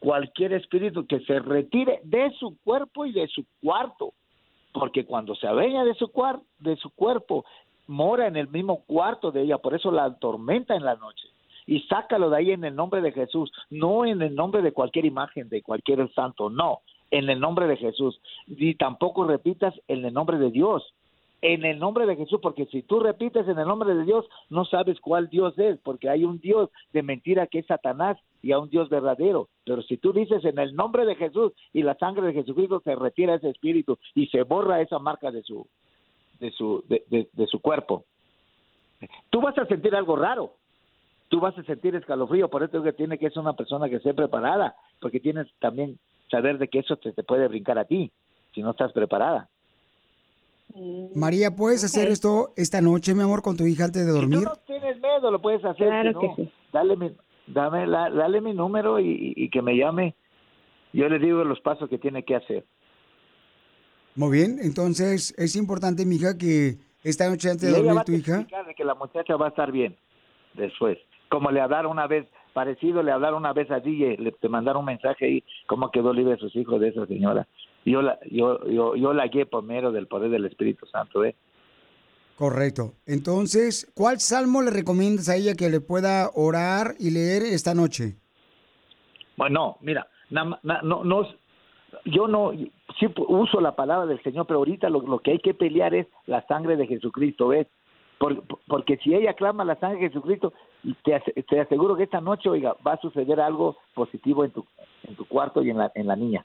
[0.00, 4.12] cualquier espíritu que se retire de su cuerpo y de su cuarto,
[4.74, 7.46] porque cuando se adueña de su, cuar de su cuerpo,
[7.86, 11.26] mora en el mismo cuarto de ella, por eso la atormenta en la noche.
[11.66, 15.06] Y sácalo de ahí en el nombre de Jesús, no en el nombre de cualquier
[15.06, 16.80] imagen, de cualquier santo, no,
[17.10, 18.20] en el nombre de Jesús.
[18.46, 20.94] Y tampoco repitas en el nombre de Dios,
[21.42, 24.64] en el nombre de Jesús, porque si tú repites en el nombre de Dios, no
[24.64, 28.60] sabes cuál Dios es, porque hay un Dios de mentira que es Satanás y hay
[28.60, 29.48] un Dios verdadero.
[29.64, 32.94] Pero si tú dices en el nombre de Jesús y la sangre de Jesucristo, se
[32.94, 35.66] retira ese espíritu y se borra esa marca de su,
[36.40, 38.04] de su, de, de, de su cuerpo.
[39.28, 40.54] Tú vas a sentir algo raro,
[41.28, 43.96] tú vas a sentir escalofrío, por eso es que tiene que ser una persona que
[43.96, 45.98] esté preparada, porque tienes también
[46.34, 48.10] saber de que eso te, te puede brincar a ti,
[48.54, 49.48] si no estás preparada.
[51.14, 54.38] María, ¿puedes hacer esto esta noche, mi amor, con tu hija antes de dormir?
[54.40, 55.86] Si tú no tienes miedo, lo puedes hacer.
[55.86, 56.52] Claro si no, que sí.
[56.72, 57.12] Dale mi,
[57.46, 60.14] dame, la- dale mi número y, y que me llame.
[60.92, 62.64] Yo le digo los pasos que tiene que hacer.
[64.16, 68.46] Muy bien, entonces es importante, mija, que esta noche antes de dormir tu hija...
[68.66, 69.96] de que la muchacha va a estar bien
[70.54, 70.98] después.
[71.28, 74.80] Como le hablaron una vez, parecido le hablaron una vez a DJ, le te mandaron
[74.80, 77.46] un mensaje ahí, cómo quedó libre sus hijos de esa señora.
[77.84, 81.34] Yo la, yo, yo, yo la guié por medio del poder del Espíritu Santo, ¿eh?
[82.36, 82.94] Correcto.
[83.06, 88.16] Entonces, ¿cuál salmo le recomiendas a ella que le pueda orar y leer esta noche?
[89.36, 91.28] Bueno, mira, na- na- no, no,
[92.06, 92.52] yo no,
[92.98, 96.06] sí uso la palabra del Señor, pero ahorita lo, lo que hay que pelear es
[96.26, 97.66] la sangre de Jesucristo, ¿ves?
[98.18, 100.52] Por- por- porque si ella clama la sangre de Jesucristo,
[101.02, 104.64] te, te aseguro que esta noche, oiga, va a suceder algo positivo en tu,
[105.04, 106.44] en tu cuarto y en la, en la niña.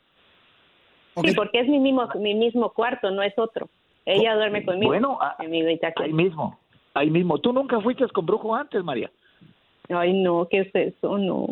[1.24, 3.68] Sí, porque es mi mismo, mi mismo cuarto, no es otro.
[4.06, 4.90] Ella duerme conmigo.
[4.90, 5.36] Bueno, ah.
[5.38, 6.58] Ahí mismo,
[6.94, 7.38] ahí mismo.
[7.40, 9.12] ¿Tú nunca fuiste con brujo antes, María?
[9.90, 11.18] Ay, no, ¿qué es eso?
[11.18, 11.48] No.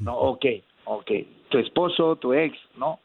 [0.00, 0.44] No, ok,
[0.84, 1.10] ok.
[1.48, 2.98] Tu esposo, tu ex, ¿no?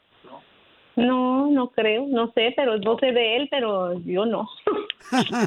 [0.95, 4.41] No, no creo, no sé, pero yo sé de él, pero yo no.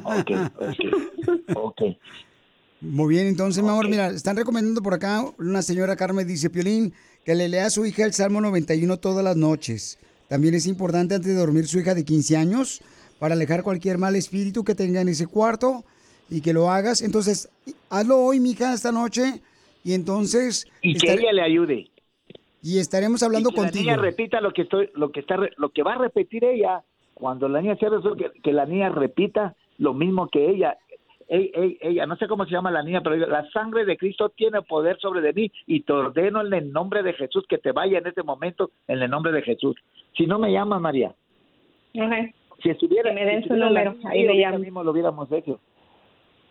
[0.04, 1.82] Ok, ok, ok.
[2.84, 6.92] Muy bien, entonces, mi amor, mira, están recomendando por acá, una señora Carmen dice, Piolín,
[7.24, 9.98] que le lea a su hija el Salmo 91 todas las noches.
[10.28, 12.82] También es importante antes de dormir su hija de 15 años
[13.18, 15.82] para alejar cualquier mal espíritu que tenga en ese cuarto
[16.28, 17.00] y que lo hagas.
[17.00, 17.48] Entonces,
[17.88, 19.40] hazlo hoy, mija, esta noche
[19.82, 20.66] y entonces...
[20.82, 21.88] Y que ella le ayude.
[22.62, 23.84] Y estaremos hablando Y que contigo.
[23.86, 26.82] La niña repita lo que estoy, lo que está, lo que va a repetir ella
[27.14, 30.76] cuando la niña sea eso, que, que la niña repita lo mismo que ella.
[31.28, 34.28] Ey, ey, ella, no sé cómo se llama la niña, pero la sangre de Cristo
[34.30, 37.72] tiene poder sobre de mí y te ordeno en el nombre de Jesús que te
[37.72, 39.76] vaya en este momento en el nombre de Jesús.
[40.16, 41.14] Si no me llama María,
[42.62, 44.58] si estuviera, Que me den si su número, niña, ahí le ahorita llamo.
[44.58, 45.60] mismo lo hubiéramos hecho.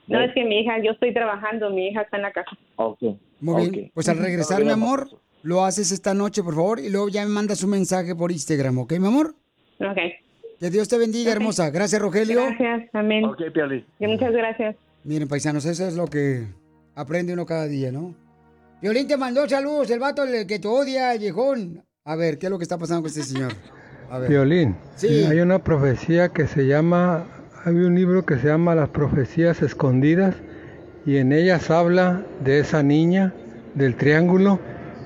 [0.08, 2.58] No, es que mi hija, yo estoy trabajando, mi hija está en la casa.
[2.76, 3.02] Ok.
[3.40, 5.08] Muy bien, pues al regresar, mi amor,
[5.44, 8.80] lo haces esta noche, por favor, y luego ya me mandas un mensaje por Instagram,
[8.80, 9.36] ¿ok, mi amor?
[9.80, 9.98] Ok.
[10.64, 11.70] Que Dios te bendiga, hermosa.
[11.72, 12.40] Gracias, Rogelio.
[12.42, 13.26] Gracias, amén.
[13.26, 13.86] Ok, Piolín.
[14.00, 14.78] Y muchas gracias.
[15.04, 16.48] Miren, paisanos, eso es lo que
[16.96, 18.16] aprende uno cada día, ¿no?
[18.82, 21.84] Violín te mandó saludos, el vato el que te odia, viejón.
[22.06, 23.52] A ver, ¿qué es lo que está pasando con este señor?
[24.10, 24.30] A ver.
[24.30, 25.26] Violín, Sí.
[25.26, 27.26] hay una profecía que se llama,
[27.66, 30.34] hay un libro que se llama Las profecías escondidas
[31.06, 33.34] y en ellas habla de esa niña,
[33.76, 34.62] del triángulo,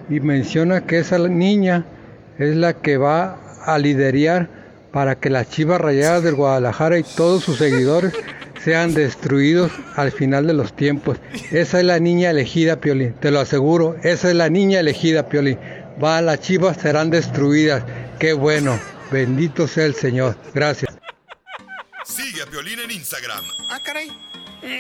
[0.08, 1.84] y menciona que esa niña
[2.38, 7.44] es la que va a liderar para que las chivas rayadas del Guadalajara y todos
[7.44, 8.14] sus seguidores
[8.64, 11.18] sean destruidos al final de los tiempos.
[11.52, 15.58] Esa es la niña elegida, Piolín, te lo aseguro, esa es la niña elegida, Piolín.
[16.04, 17.84] Va, las chivas serán destruidas.
[18.20, 18.80] Qué bueno,
[19.12, 20.36] bendito sea el Señor.
[20.54, 20.94] Gracias.
[22.04, 24.12] Sigue a Piolín en Instagram, Ah, caray.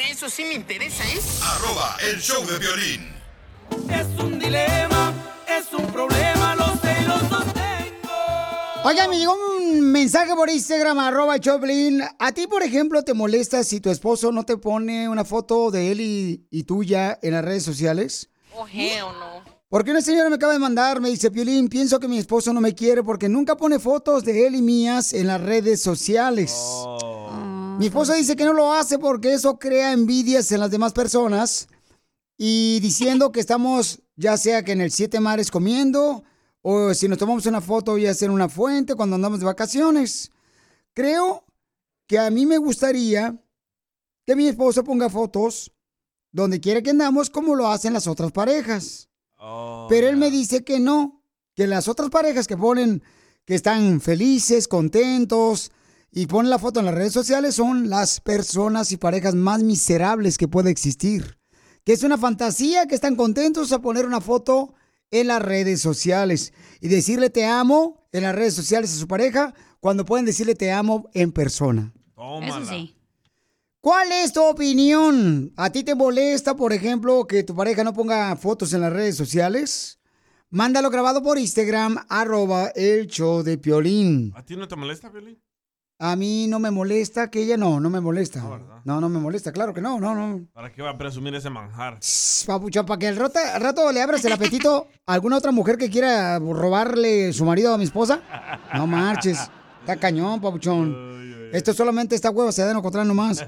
[0.09, 1.19] Eso sí me interesa, ¿eh?
[1.43, 3.13] arroba el show de violín.
[3.89, 5.13] Es un dilema,
[5.47, 6.66] es un problema, lo.
[8.87, 12.01] Oigan, me llegó un mensaje por Instagram, arroba Choplin.
[12.19, 15.91] ¿A ti, por ejemplo, te molesta si tu esposo no te pone una foto de
[15.91, 18.29] él y, y tuya en las redes sociales?
[18.55, 19.43] Oh, hell no.
[19.67, 22.61] Porque una señora me acaba de mandar, me dice, Piolín, pienso que mi esposo no
[22.61, 26.55] me quiere porque nunca pone fotos de él y mías en las redes sociales.
[27.79, 31.67] Mi esposa dice que no lo hace porque eso crea envidias en las demás personas
[32.37, 36.23] y diciendo que estamos ya sea que en el Siete Mares comiendo
[36.69, 40.31] o si nos tomamos una foto ya sea en una fuente cuando andamos de vacaciones.
[40.93, 41.45] Creo
[42.05, 43.41] que a mí me gustaría
[44.25, 45.71] que mi esposo ponga fotos
[46.33, 49.07] donde quiera que andamos como lo hacen las otras parejas.
[49.87, 51.23] Pero él me dice que no,
[51.55, 53.01] que las otras parejas que ponen
[53.45, 55.71] que están felices, contentos
[56.11, 60.37] y ponen la foto en las redes sociales son las personas y parejas más miserables
[60.37, 61.37] que puede existir.
[61.85, 64.73] Que es una fantasía que están contentos a poner una foto
[65.11, 69.53] en las redes sociales y decirle te amo en las redes sociales a su pareja
[69.79, 71.93] cuando pueden decirle te amo en persona.
[72.15, 72.63] Tómala.
[72.63, 72.95] Eso sí.
[73.81, 75.53] ¿Cuál es tu opinión?
[75.55, 79.15] ¿A ti te molesta, por ejemplo, que tu pareja no ponga fotos en las redes
[79.15, 79.99] sociales?
[80.49, 84.33] Mándalo grabado por Instagram, arroba el show de Piolín.
[84.35, 85.39] ¿A ti no te molesta, Piolín?
[85.99, 88.43] A mí no me molesta que ella no, no me molesta.
[88.85, 90.45] No, no me molesta, claro que no, no, no.
[90.53, 91.99] ¿Para qué va a presumir ese manjar?
[92.45, 95.77] Papuchón, para que al rato, al rato le abras el apetito a alguna otra mujer
[95.77, 98.21] que quiera robarle su marido a mi esposa.
[98.75, 99.39] No marches.
[99.79, 101.49] Está cañón, papuchón.
[101.51, 103.43] Esto solamente esta hueva se da en Ocotlán nomás.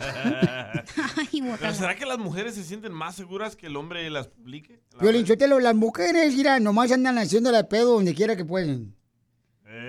[1.60, 4.82] ¿Pero será que las mujeres se sienten más seguras que el hombre las publique?
[5.00, 8.96] Violín, Sotelo, las mujeres, mira, nomás andan haciendo la pedo donde quiera que pueden.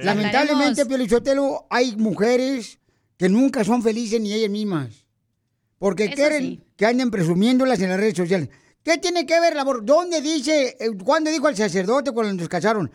[0.04, 2.78] Lamentablemente, Piolín Sotelo, hay mujeres
[3.16, 5.06] que nunca son felices ni ellas mismas.
[5.78, 6.60] Porque Eso quieren sí.
[6.76, 8.48] que anden presumiéndolas en las redes sociales.
[8.82, 12.48] ¿Qué tiene que ver la abor- ¿Dónde dice, eh, cuándo dijo el sacerdote cuando nos
[12.48, 12.90] casaron?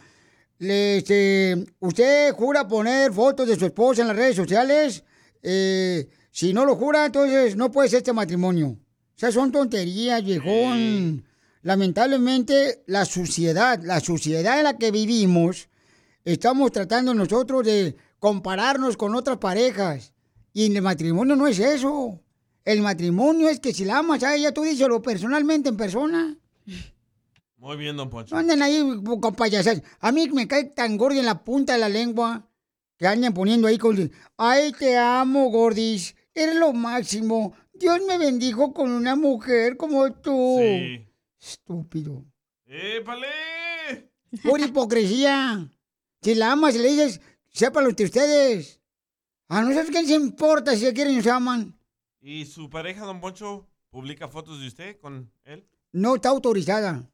[0.58, 5.04] Le, este, ¿Usted jura poner fotos de su esposa en las redes sociales?
[5.44, 8.68] Eh, si no lo jura, entonces no puede ser este matrimonio.
[8.70, 8.78] O
[9.18, 11.24] sea, son tonterías, viejón.
[11.62, 15.68] Lamentablemente, la suciedad, la suciedad en la que vivimos,
[16.26, 20.14] estamos tratando nosotros de compararnos con otras parejas.
[20.52, 22.20] Y en el matrimonio no es eso.
[22.64, 26.36] El matrimonio es que si la amas a ella, tú díselo personalmente, en persona.
[27.58, 28.34] Muy bien, don Poncho.
[28.36, 28.82] No anden ahí
[29.22, 29.84] con payasadas.
[30.00, 32.48] A mí me cae tan gordo en la punta de la lengua
[32.98, 34.12] que andan poniendo ahí con...
[34.38, 36.16] Ay, te amo, gordis.
[36.34, 37.54] Eres lo máximo.
[37.74, 40.58] Dios me bendijo con una mujer como tú.
[40.60, 41.08] Sí.
[41.40, 42.26] Estúpido.
[42.66, 43.28] ¡Épale!
[44.44, 45.70] Por hipocresía.
[46.26, 47.22] Si la amas y le dices,
[47.52, 48.80] sépanlo entre ustedes.
[49.48, 51.78] A nosotros qué nos importa si se quieren y se aman.
[52.20, 55.68] ¿Y su pareja, don Poncho, publica fotos de usted con él?
[55.92, 57.08] No está autorizada.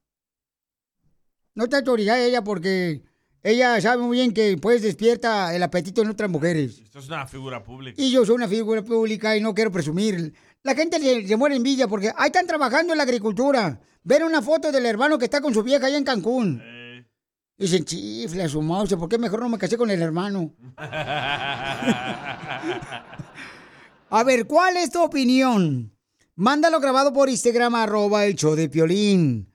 [1.56, 3.04] No está autorizada ella porque
[3.44, 6.80] ella sabe muy bien que pues despierta el apetito en otras mujeres.
[6.80, 8.02] Esto es una figura pública.
[8.02, 10.34] Y yo soy una figura pública y no quiero presumir.
[10.64, 13.82] La gente se, se muere envidia porque ahí están trabajando en la agricultura.
[14.06, 16.64] Ven una foto del hermano que está con su vieja allá en Cancún.
[16.64, 16.81] Y
[17.62, 20.54] dicen, chifle a su mouse, ¿por qué mejor no me casé con el hermano?
[24.10, 25.96] A ver, ¿cuál es tu opinión?
[26.36, 29.54] Mándalo grabado por Instagram, arroba el show de Piolín.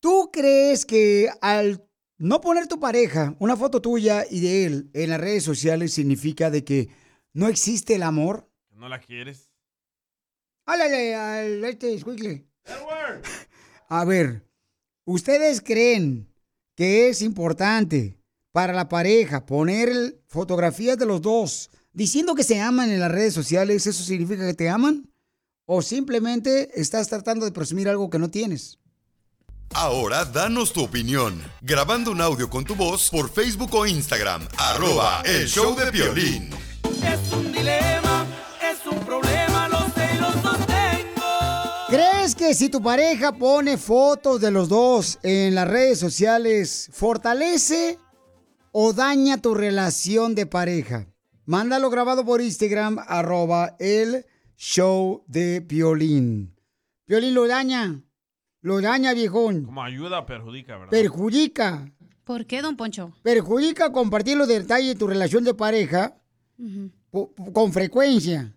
[0.00, 1.84] ¿Tú crees que al
[2.16, 6.50] no poner tu pareja, una foto tuya y de él en las redes sociales significa
[6.50, 6.88] de que
[7.34, 8.48] no existe el amor?
[8.70, 9.52] ¿No la quieres?
[10.64, 12.46] Háblale al este squinkle.
[13.88, 14.48] A ver,
[15.04, 16.31] ¿ustedes creen
[16.76, 18.18] que es importante
[18.52, 23.10] para la pareja poner el- fotografías de los dos diciendo que se aman en las
[23.12, 23.86] redes sociales?
[23.86, 25.08] ¿Eso significa que te aman?
[25.66, 28.78] ¿O simplemente estás tratando de presumir algo que no tienes?
[29.74, 35.22] Ahora danos tu opinión, grabando un audio con tu voz por Facebook o Instagram, arroba
[35.24, 36.50] el show de violín.
[37.02, 38.01] Es un dilema,
[41.92, 47.98] ¿Crees que si tu pareja pone fotos de los dos en las redes sociales, fortalece
[48.72, 51.06] o daña tu relación de pareja?
[51.44, 54.24] Mándalo grabado por Instagram, arroba el
[54.56, 56.56] show de Violín.
[57.06, 58.02] Violín lo daña,
[58.62, 59.66] lo daña, viejón.
[59.66, 60.90] Como ayuda perjudica, ¿verdad?
[60.90, 61.92] Perjudica.
[62.24, 63.12] ¿Por qué, don Poncho?
[63.22, 66.16] Perjudica compartir los detalles de tu relación de pareja
[67.52, 68.56] con frecuencia.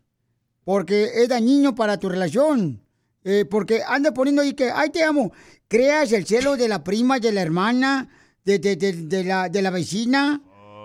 [0.63, 2.84] Porque es dañino para tu relación.
[3.27, 5.33] Eh, porque anda poniendo ahí que, ay, te amo.
[5.67, 8.07] Creas el celo de la prima, de la hermana,
[8.45, 10.41] de, de- de- de la, de la vecina,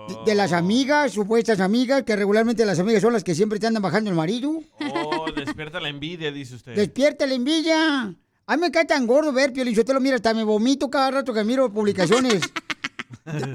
[0.09, 3.67] de, de las amigas, supuestas amigas, que regularmente las amigas son las que siempre te
[3.67, 4.63] andan bajando el marido.
[4.81, 6.75] Oh, despierta la envidia, dice usted.
[6.75, 8.15] Despierta la envidia.
[8.47, 10.89] A mí me cae tan gordo ver, Piolín, yo te lo miro, hasta me vomito
[10.91, 12.41] cada rato que miro publicaciones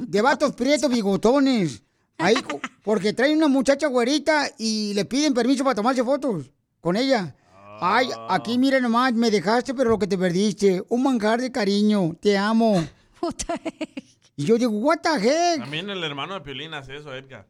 [0.08, 1.82] de, vatos prietos bigotones.
[2.18, 2.36] Ahí,
[2.84, 7.36] porque traen una muchacha güerita y le piden permiso para tomarse fotos con ella.
[7.82, 10.84] Ay, aquí mira nomás, me dejaste, pero lo que te perdiste.
[10.90, 12.84] Un manjar de cariño, te amo.
[14.38, 15.62] Y yo digo, what the heck?
[15.62, 17.48] También el hermano de Piolín hace eso, Edgar.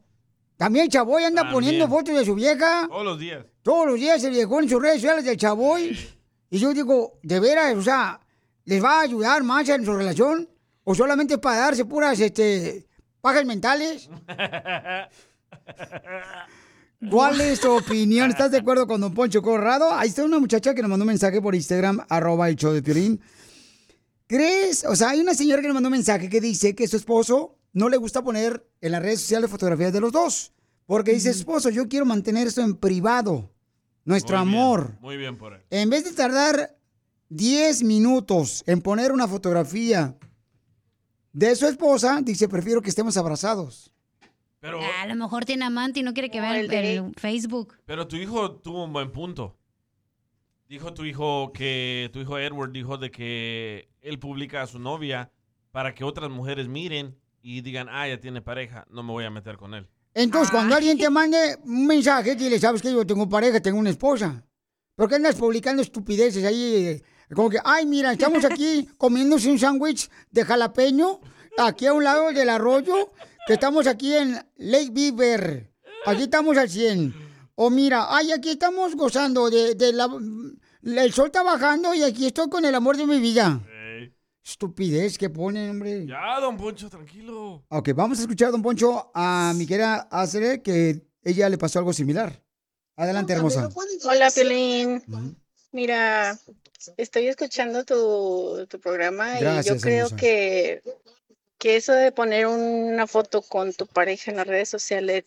[0.55, 1.53] También el Chaboy anda También.
[1.55, 2.85] poniendo fotos de su vieja.
[2.87, 3.43] Todos los días.
[3.63, 5.97] Todos los días el viejón en sus redes sociales del Chaboy.
[6.51, 8.19] Y yo digo, de veras, o sea,
[8.65, 10.47] ¿les va a ayudar más en su relación?
[10.83, 12.85] ¿O solamente para darse puras este,
[13.19, 14.07] pajas mentales?
[17.09, 18.29] ¿Cuál es tu opinión?
[18.29, 19.91] ¿Estás de acuerdo con Don Poncho Corrado?
[19.93, 22.81] Ahí está una muchacha que nos mandó un mensaje por Instagram, arroba el show de
[22.81, 23.19] Piolín.
[24.27, 24.85] ¿Crees?
[24.85, 27.57] O sea, hay una señora que nos mandó un mensaje que dice que su esposo
[27.73, 30.53] no le gusta poner en las redes sociales fotografías de los dos.
[30.85, 33.51] Porque dice, esposo, yo quiero mantener esto en privado.
[34.03, 34.97] Nuestro Muy bien, amor.
[35.01, 35.61] Muy bien por él.
[35.71, 36.77] En vez de tardar
[37.29, 40.15] 10 minutos en poner una fotografía
[41.33, 43.94] de su esposa, dice, prefiero que estemos abrazados.
[44.65, 47.75] Pero, A lo mejor tiene amante y no quiere que vea el, el Facebook.
[47.85, 49.55] pero tu hijo tuvo un buen punto.
[50.67, 55.31] Dijo tu hijo que, tu hijo Edward dijo de que él publica a su novia
[55.71, 59.29] para que otras mujeres miren y digan, ah, ya tiene pareja, no me voy a
[59.29, 59.87] meter con él.
[60.15, 63.91] Entonces, cuando alguien te mande un mensaje, dile, sabes que yo tengo pareja, tengo una
[63.91, 64.43] esposa.
[64.95, 66.99] ¿Por qué andas publicando estupideces ahí?
[67.35, 71.19] Como que, ay, mira, estamos aquí comiéndose un sándwich de jalapeño,
[71.59, 73.11] aquí a un lado del arroyo,
[73.45, 75.71] que estamos aquí en Lake Beaver.
[76.05, 77.13] Aquí estamos al 100.
[77.55, 80.09] O mira, ay, aquí estamos gozando de, de la...
[80.83, 83.61] El sol está bajando y aquí estoy con el amor de mi vida.
[84.43, 86.05] Estupidez que ponen, hombre.
[86.05, 87.65] Ya, don Poncho, tranquilo.
[87.69, 91.93] Ok, vamos a escuchar, don Poncho, a mi querida Acere, que ella le pasó algo
[91.93, 92.43] similar.
[92.95, 93.69] Adelante, hermosa.
[94.03, 95.03] Hola, Piolín.
[95.71, 96.37] Mira,
[96.97, 100.15] estoy escuchando tu, tu programa y yo creo hermosa.
[100.15, 100.83] que,
[101.57, 105.25] que eso de poner una foto con tu pareja en las redes sociales,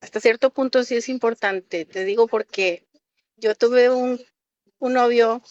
[0.00, 1.84] hasta cierto punto sí es importante.
[1.84, 2.86] Te digo porque
[3.36, 4.20] yo tuve un,
[4.78, 5.42] un novio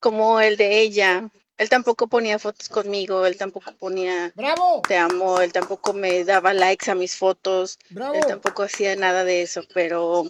[0.00, 1.30] como el de ella.
[1.56, 4.82] Él tampoco ponía fotos conmigo, él tampoco ponía ¡Bravo!
[4.86, 8.14] te amo, él tampoco me daba likes a mis fotos, ¡Bravo!
[8.14, 10.24] él tampoco hacía nada de eso, pero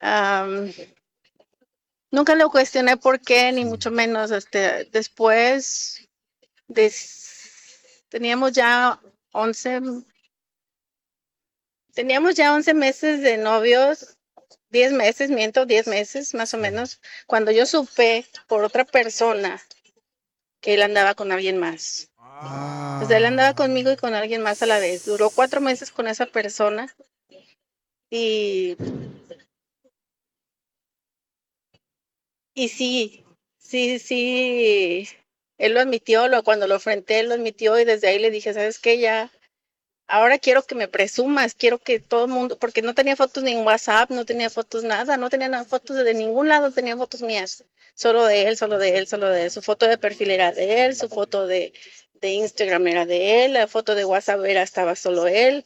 [0.00, 0.72] am,
[2.10, 4.30] nunca lo cuestioné por qué, ni mucho menos.
[4.30, 6.03] Este, después
[8.08, 9.00] teníamos ya
[9.32, 9.80] 11,
[11.92, 14.16] teníamos ya 11 meses de novios,
[14.70, 19.60] 10 meses, miento, 10 meses más o menos, cuando yo supe por otra persona
[20.60, 22.10] que él andaba con alguien más.
[23.02, 25.04] O sea, él andaba conmigo y con alguien más a la vez.
[25.04, 26.94] Duró cuatro meses con esa persona
[28.10, 28.76] y
[32.54, 33.24] y sí,
[33.58, 35.08] sí, sí,
[35.58, 38.52] él lo admitió, lo, cuando lo enfrenté, él lo admitió y desde ahí le dije,
[38.54, 38.98] ¿sabes qué?
[38.98, 39.30] Ya,
[40.06, 43.52] ahora quiero que me presumas, quiero que todo el mundo, porque no tenía fotos ni
[43.52, 47.22] en WhatsApp, no tenía fotos nada, no tenía nada, fotos de ningún lado, tenía fotos
[47.22, 47.64] mías,
[47.94, 49.50] solo de él, solo de él, solo de él.
[49.50, 51.72] Su foto de perfil era de él, su foto de,
[52.14, 55.64] de Instagram era de él, la foto de WhatsApp era, estaba solo él.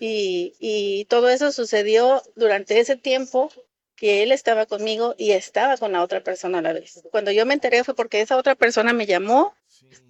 [0.00, 3.50] Y, y todo eso sucedió durante ese tiempo
[3.98, 7.02] que él estaba conmigo y estaba con la otra persona a la vez.
[7.10, 9.54] Cuando yo me enteré fue porque esa otra persona me llamó,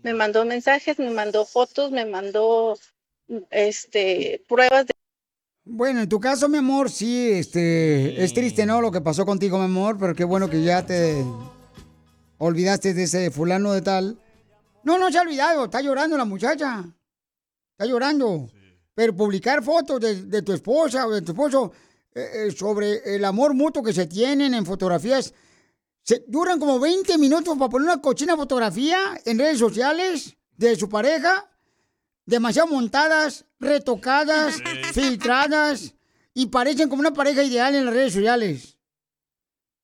[0.02, 2.78] me mandó mensajes, me mandó fotos, me mandó
[3.51, 4.93] este pruebas de
[5.65, 8.82] Bueno, en tu caso, mi amor, sí, este, es triste, ¿no?
[8.82, 11.24] Lo que pasó contigo, mi amor, pero qué bueno que ya te
[12.36, 14.19] olvidaste de ese fulano de tal.
[14.85, 16.85] No, no se ha olvidado, está llorando la muchacha.
[17.73, 18.51] Está llorando.
[18.94, 21.73] Pero publicar fotos de, de tu esposa o de tu esposo
[22.15, 25.35] eh, eh, sobre el amor mutuo que se tienen en fotografías,
[26.03, 30.89] se, duran como 20 minutos para poner una cochina fotografía en redes sociales de su
[30.89, 31.51] pareja
[32.25, 34.57] demasiado montadas, retocadas,
[34.93, 35.95] filtradas
[36.35, 38.78] y parecen como una pareja ideal en las redes sociales.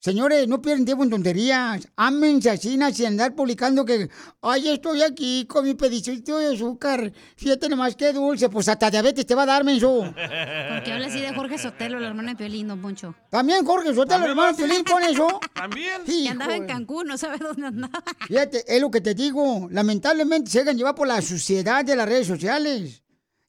[0.05, 1.89] Señores, no pierden tiempo en tonterías.
[1.97, 4.10] Ámense así, sin andar publicando que,
[4.43, 7.10] ay, estoy aquí con mi pedicito de azúcar.
[7.36, 8.51] Fíjate nomás qué dulce.
[8.51, 10.01] Pues hasta diabetes te va a dar, menso.
[10.05, 13.14] Porque habla así de Jorge Sotelo, la hermana de Piolín, don Poncho.
[13.31, 15.40] También Jorge Sotelo, hermano de Piolín, pone eso.
[15.55, 16.02] También.
[16.06, 18.05] Y andaba en Cancún, no sabe dónde andaba.
[18.28, 19.68] Fíjate, es lo que te digo.
[19.70, 23.03] Lamentablemente se dejan llevar por la suciedad de las redes sociales.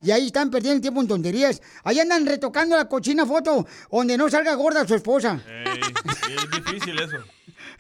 [0.05, 1.61] Y ahí están perdiendo el tiempo en tonterías.
[1.83, 5.41] Ahí andan retocando la cochina foto donde no salga gorda su esposa.
[5.47, 5.79] Ey,
[6.35, 7.17] es difícil eso.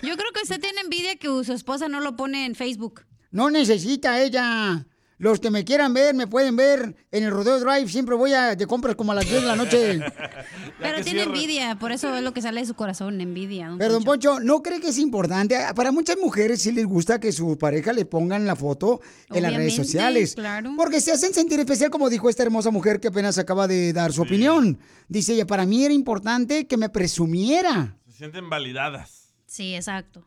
[0.01, 3.05] Yo creo que usted tiene envidia que su esposa no lo pone en Facebook.
[3.29, 4.87] No necesita ella.
[5.17, 7.87] Los que me quieran ver, me pueden ver en el Rodeo Drive.
[7.89, 9.99] Siempre voy a de compras como a las 10 de la noche.
[10.81, 13.69] Pero tiene envidia, por eso es lo que sale de su corazón, envidia.
[13.69, 14.31] don Pero, don Poncho.
[14.31, 15.57] Poncho, ¿no cree que es importante?
[15.73, 19.53] Para muchas mujeres sí les gusta que su pareja le pongan la foto en las
[19.53, 20.35] redes Obviamente, sociales.
[20.35, 20.73] claro.
[20.75, 24.11] Porque se hacen sentir especial, como dijo esta hermosa mujer que apenas acaba de dar
[24.11, 24.77] su opinión.
[25.07, 27.97] Dice ella, para mí era importante que me presumiera.
[28.09, 29.33] Se sienten validadas.
[29.45, 30.25] Sí, exacto.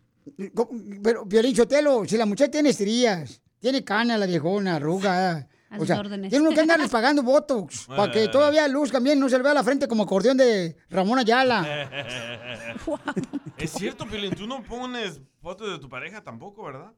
[1.02, 5.48] Pero, Violín Sotelo, si la muchacha tiene estrías, tiene cana la viejona, arruga.
[5.70, 6.30] A O sea, órdenes.
[6.30, 9.52] tiene uno que andarles pagando Botox para que todavía luz también no se le vea
[9.52, 11.90] la frente como acordeón de Ramón Ayala.
[13.58, 16.94] es cierto, Pilín, tú no pones fotos de tu pareja tampoco, ¿verdad?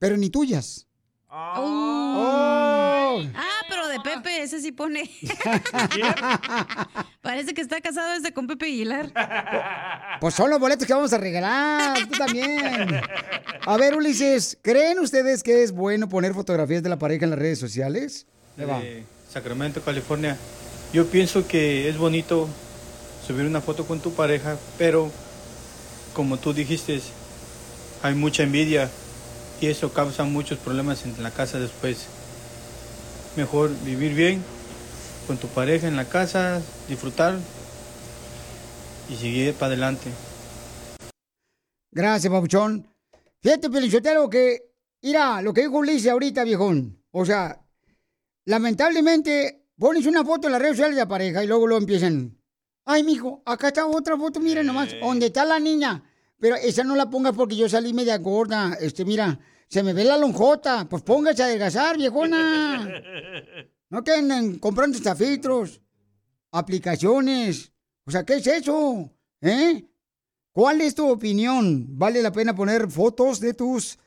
[0.00, 0.88] Pero ni tuyas.
[1.34, 3.22] Oh.
[3.34, 5.08] Ah, pero de Pepe, ese sí pone.
[7.22, 9.10] Parece que está casado desde con Pepe Aguilar.
[10.20, 13.00] Pues son los boletos que vamos a regalar, tú también.
[13.64, 17.38] A ver, Ulises, ¿creen ustedes que es bueno poner fotografías de la pareja en las
[17.38, 18.26] redes sociales?
[18.58, 20.36] De Sacramento, California.
[20.92, 22.46] Yo pienso que es bonito
[23.26, 25.10] subir una foto con tu pareja, pero
[26.12, 27.00] como tú dijiste,
[28.02, 28.90] hay mucha envidia
[29.62, 32.06] y eso causa muchos problemas en la casa después.
[33.36, 34.42] Mejor vivir bien
[35.28, 37.38] con tu pareja en la casa, disfrutar
[39.08, 40.10] y seguir para adelante.
[41.92, 42.88] Gracias, papuchón.
[43.40, 47.00] Fíjate, Pelichotero, que, mira, lo que dijo Ulises ahorita, viejón.
[47.12, 47.64] O sea,
[48.46, 52.36] lamentablemente pones una foto en las redes sociales de la pareja y luego lo empiezan.
[52.84, 56.02] Ay, mijo, acá está otra foto, mira nomás, ¿dónde está la niña?
[56.40, 58.76] Pero esa no la pongas porque yo salí media gorda.
[58.80, 59.38] Este, mira,
[59.72, 60.86] se me ve la lonjota.
[60.86, 62.92] Pues póngase a adelgazar, viejona.
[63.88, 65.80] No que anden comprando hasta filtros,
[66.50, 67.72] aplicaciones.
[68.04, 69.10] O sea, ¿qué es eso?
[69.40, 69.84] ¿Eh?
[70.52, 71.86] ¿Cuál es tu opinión?
[71.88, 73.98] ¿Vale la pena poner fotos de tus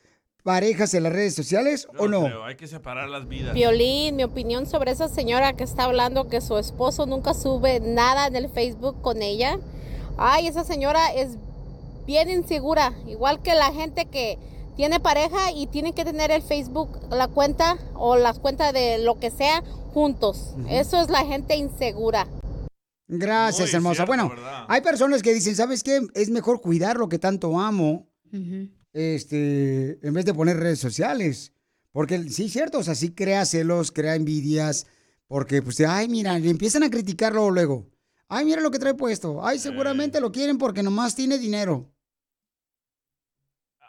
[0.44, 2.26] parejas en las redes sociales o no?
[2.26, 3.56] Creo, hay que separar las vidas.
[3.56, 8.28] Violín, mi opinión sobre esa señora que está hablando que su esposo nunca sube nada
[8.28, 9.58] en el Facebook con ella.
[10.18, 11.40] Ay, esa señora es
[12.06, 14.38] bien insegura, igual que la gente que
[14.76, 19.20] tiene pareja y tiene que tener el Facebook, la cuenta o las cuentas de lo
[19.20, 20.56] que sea juntos.
[20.70, 22.28] Eso es la gente insegura.
[23.08, 24.06] Gracias, hermosa.
[24.06, 24.32] bueno,
[24.68, 26.02] hay personas que dicen, ¿sabes qué?
[26.14, 28.08] Es mejor cuidar lo que tanto amo,
[28.94, 31.54] este, en vez de poner redes sociales.
[31.92, 34.86] Porque sí, cierto, o sea, sí crea celos, crea envidias,
[35.28, 37.88] porque pues, ay, mira, le empiezan a criticarlo luego.
[38.28, 39.46] Ay, mira lo que trae puesto.
[39.46, 41.95] Ay, seguramente lo quieren porque nomás tiene dinero.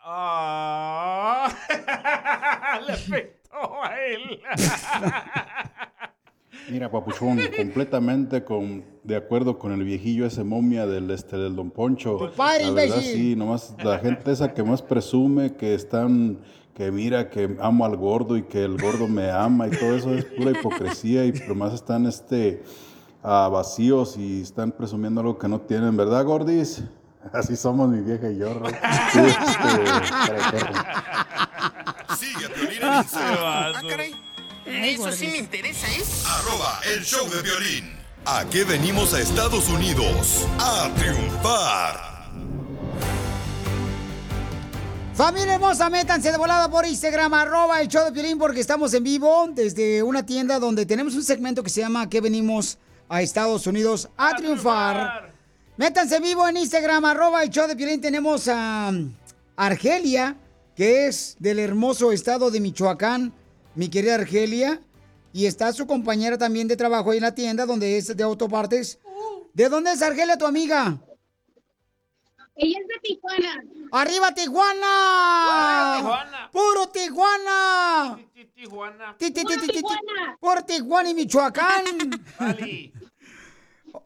[0.08, 1.52] Ah,
[2.86, 4.38] le afectó a él.
[6.70, 11.72] Mira, papuchón, completamente con, de acuerdo con el viejillo ese momia del este del Don
[11.72, 12.18] Poncho.
[12.20, 13.02] la verdad, imbécil.
[13.02, 16.38] sí, nomás la gente esa que más presume que están,
[16.72, 20.14] que mira que amo al gordo y que el gordo me ama y todo eso
[20.14, 22.62] es pura hipocresía y nomás están este
[23.24, 26.84] ah, vacíos y están presumiendo algo que no tienen, ¿verdad, gordis?
[27.32, 28.54] Así somos mi vieja y yo.
[28.54, 28.66] ¿no?
[29.12, 30.58] Sí, este,
[32.16, 33.38] Sigue a Piolín en Instagram.
[33.42, 34.14] Ah, caray.
[34.66, 36.02] Eso sí me interesa, ¿eh?
[36.26, 37.96] Arroba el show de violín.
[38.24, 40.44] ¿A qué venimos a Estados Unidos?
[40.58, 42.16] A triunfar.
[45.14, 49.04] Familia hermosa, métanse de volada por Instagram, arroba el show de Piolín, porque estamos en
[49.04, 52.76] vivo desde una tienda donde tenemos un segmento que se llama ¿Qué venimos
[53.08, 55.35] a Estados Unidos a, triunfar?
[55.76, 58.00] Métanse vivo en Instagram, arroba el show de Piolín.
[58.00, 58.90] Tenemos a
[59.56, 60.34] Argelia,
[60.74, 63.34] que es del hermoso estado de Michoacán,
[63.74, 64.80] mi querida Argelia.
[65.34, 68.98] Y está su compañera también de trabajo ahí en la tienda, donde es de autopartes.
[69.52, 70.98] ¿De dónde es Argelia, tu amiga?
[72.54, 73.62] Ella es de Tijuana.
[73.92, 76.00] ¡Arriba Tijuana!
[76.52, 78.18] ¡Puro Tijuana!
[79.18, 79.82] Ti, ti, ti, ti, ti, ti.
[80.40, 81.84] ¡Por Tijuana y Michoacán!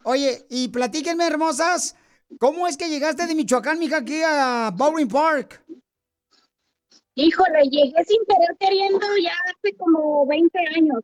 [0.05, 1.97] Oye, y platíquenme, hermosas,
[2.39, 5.63] ¿cómo es que llegaste de Michoacán, mija, aquí a Bowling Park?
[7.15, 11.01] Híjole, llegué sin querer queriendo ya hace como 20 años.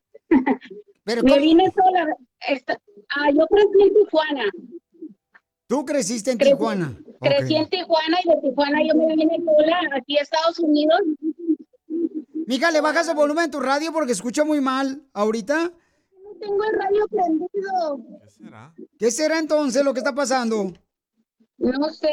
[1.04, 2.06] Pero Me vine sola.
[2.48, 2.80] Esta-
[3.16, 4.44] ah, yo crecí en Tijuana.
[5.68, 6.96] Tú creciste en Crecí- Tijuana.
[7.20, 11.00] Crecí en Tijuana y de Tijuana yo me vine sola aquí a Estados Unidos.
[12.46, 15.72] Mija, ¿le bajas el volumen a tu radio porque escucha muy mal ahorita?
[16.40, 18.00] Tengo el radio prendido.
[18.98, 20.72] ¿Qué será entonces lo que está pasando?
[21.58, 22.10] No sé.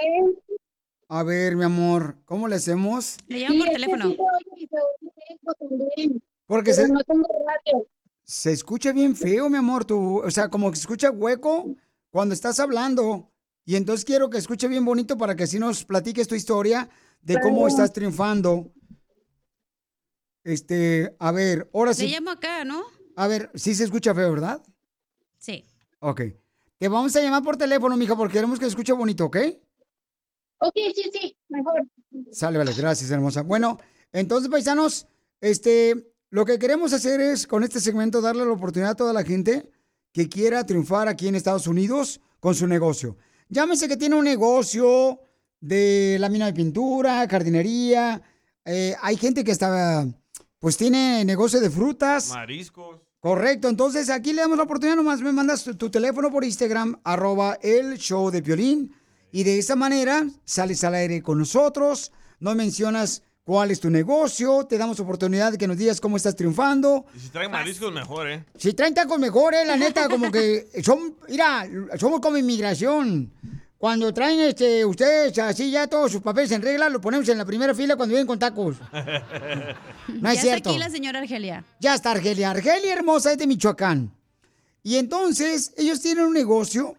[1.09, 3.17] A ver, mi amor, ¿cómo le hacemos?
[3.27, 6.23] Le Sí, que sí se se eco también.
[6.45, 7.87] Porque Pero se, no tengo radio.
[8.23, 11.75] se escucha bien feo, mi amor, tú, o sea, como que se escucha hueco
[12.09, 13.29] cuando estás hablando.
[13.65, 16.89] Y entonces quiero que escuche bien bonito para que así nos platiques tu historia
[17.21, 17.67] de cómo Claro.
[17.67, 18.71] estás triunfando.
[20.43, 22.07] Este, a ver, ahora sí.
[22.07, 22.83] Le llamo acá, ¿no?
[23.15, 24.61] A ver, sí se escucha feo, ¿verdad?
[25.37, 25.65] Sí.
[25.99, 26.21] Ok.
[26.77, 29.37] Te vamos a llamar por teléfono, mija, porque queremos que se escuche bonito, ¿ok?
[30.59, 31.85] Ok, sí, sí, mejor.
[32.31, 33.41] Sale, vale, gracias, hermosa.
[33.41, 33.79] Bueno,
[34.11, 35.07] entonces, paisanos,
[35.41, 39.23] este, lo que queremos hacer es, con este segmento, darle la oportunidad a toda la
[39.23, 39.69] gente
[40.11, 43.17] que quiera triunfar aquí en Estados Unidos con su negocio.
[43.49, 45.19] Llámese que tiene un negocio
[45.59, 48.21] de lámina de pintura, jardinería.
[48.65, 50.07] eh, hay gente que está,
[50.59, 52.29] pues tiene negocio de frutas.
[52.29, 53.01] Mariscos.
[53.23, 56.99] Correcto, entonces aquí le damos la oportunidad, nomás me mandas tu, tu teléfono por Instagram,
[57.05, 58.93] arroba el show de Piolín,
[59.31, 64.65] y de esa manera sales al aire con nosotros, no mencionas cuál es tu negocio,
[64.65, 67.05] te damos oportunidad de que nos digas cómo estás triunfando.
[67.15, 68.43] Y si traen mariscos, mejor, ¿eh?
[68.57, 71.65] Si traen tacos mejor, eh, la neta, como que son, mira,
[71.97, 73.31] somos como inmigración.
[73.83, 77.43] Cuando traen este, ustedes así ya todos sus papeles en regla, lo ponemos en la
[77.43, 78.77] primera fila cuando vienen con tacos.
[80.07, 80.57] No es ya cierto.
[80.57, 81.65] está aquí la señora Argelia.
[81.81, 82.51] Ya está Argelia.
[82.51, 84.15] Argelia hermosa es de Michoacán.
[84.83, 86.95] Y entonces ellos tienen un negocio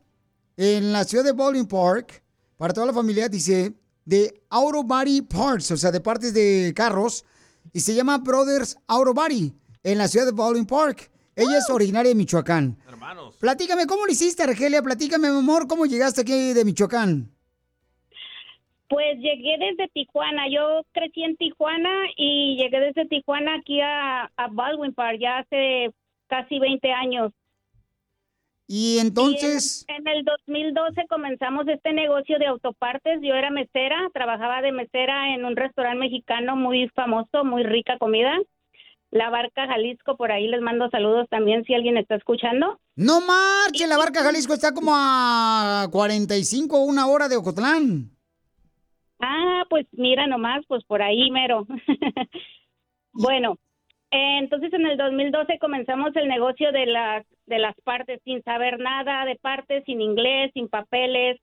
[0.59, 2.23] en la ciudad de Bowling Park
[2.59, 3.73] para toda la familia, dice,
[4.05, 7.24] de Auto Body Parts, o sea, de partes de carros.
[7.73, 11.11] y se llama Brothers Auto Body en la ciudad de Bowling Park.
[11.35, 12.77] Ella es originaria de Michoacán.
[13.05, 13.36] Hermanos.
[13.39, 14.81] Platícame, ¿cómo lo hiciste, Argelia?
[14.82, 17.28] Platícame, mi amor, ¿cómo llegaste aquí de Michoacán?
[18.89, 20.48] Pues llegué desde Tijuana.
[20.51, 25.90] Yo crecí en Tijuana y llegué desde Tijuana aquí a, a Baldwin Park ya hace
[26.28, 27.32] casi 20 años.
[28.66, 33.20] Y entonces, Y en, en el 2012 comenzamos este negocio de autopartes.
[33.20, 38.35] Yo era mesera, trabajaba de mesera en un restaurante mexicano muy famoso, muy rica comida.
[39.15, 42.81] La Barca Jalisco, por ahí les mando saludos también si alguien está escuchando.
[42.97, 48.11] no marche, la barca Jalisco está como a 45 o una hora de Ocotlán.
[49.20, 51.65] Ah, pues mira nomás, pues por ahí mero.
[53.12, 53.57] bueno,
[54.11, 58.81] eh, entonces en el 2012 comenzamos el negocio de las de las partes sin saber
[58.81, 61.41] nada de partes, sin inglés, sin papeles.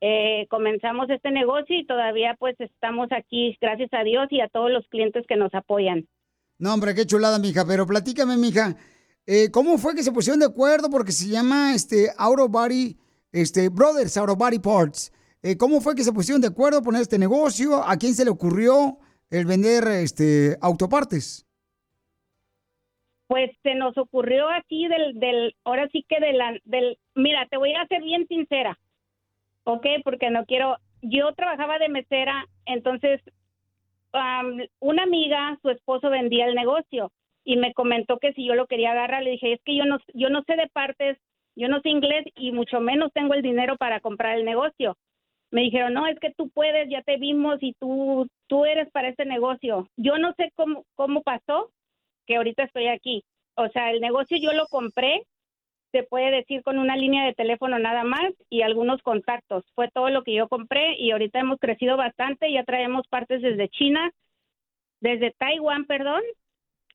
[0.00, 4.72] Eh, comenzamos este negocio y todavía pues estamos aquí, gracias a Dios y a todos
[4.72, 6.08] los clientes que nos apoyan.
[6.60, 7.64] No, hombre, qué chulada, mija.
[7.66, 8.76] Pero platícame, mija,
[9.26, 10.90] eh, ¿cómo fue que se pusieron de acuerdo?
[10.90, 12.98] Porque se llama este Auto Body,
[13.32, 15.10] este Brothers Auto Body Parts.
[15.42, 17.82] Eh, ¿Cómo fue que se pusieron de acuerdo poner este negocio?
[17.82, 18.98] ¿A quién se le ocurrió
[19.30, 21.46] el vender este autopartes?
[23.26, 27.56] Pues se nos ocurrió así del, del, ahora sí que de la, del, mira, te
[27.56, 28.78] voy a ser bien sincera,
[29.64, 29.86] ¿ok?
[30.04, 33.22] Porque no quiero, yo trabajaba de mesera, entonces
[34.12, 37.10] am, una amiga, su esposo vendía el negocio
[37.44, 39.98] y me comentó que si yo lo quería agarrar, le dije, es que yo no,
[40.14, 41.18] yo no sé de partes,
[41.56, 44.96] yo no sé inglés y mucho menos tengo el dinero para comprar el negocio.
[45.50, 49.08] Me dijeron, no, es que tú puedes, ya te vimos y tú, tú eres para
[49.08, 49.88] este negocio.
[49.96, 51.70] Yo no sé cómo, cómo pasó,
[52.26, 53.24] que ahorita estoy aquí.
[53.56, 55.24] O sea, el negocio yo lo compré,
[55.92, 59.64] se puede decir con una línea de teléfono nada más y algunos contactos.
[59.74, 63.68] Fue todo lo que yo compré y ahorita hemos crecido bastante, ya traemos partes desde
[63.68, 64.12] China,
[65.00, 66.22] desde Taiwán, perdón,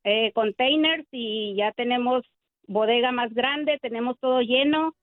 [0.03, 2.23] eh, containers y ya tenemos
[2.67, 4.95] bodega más grande, tenemos todo lleno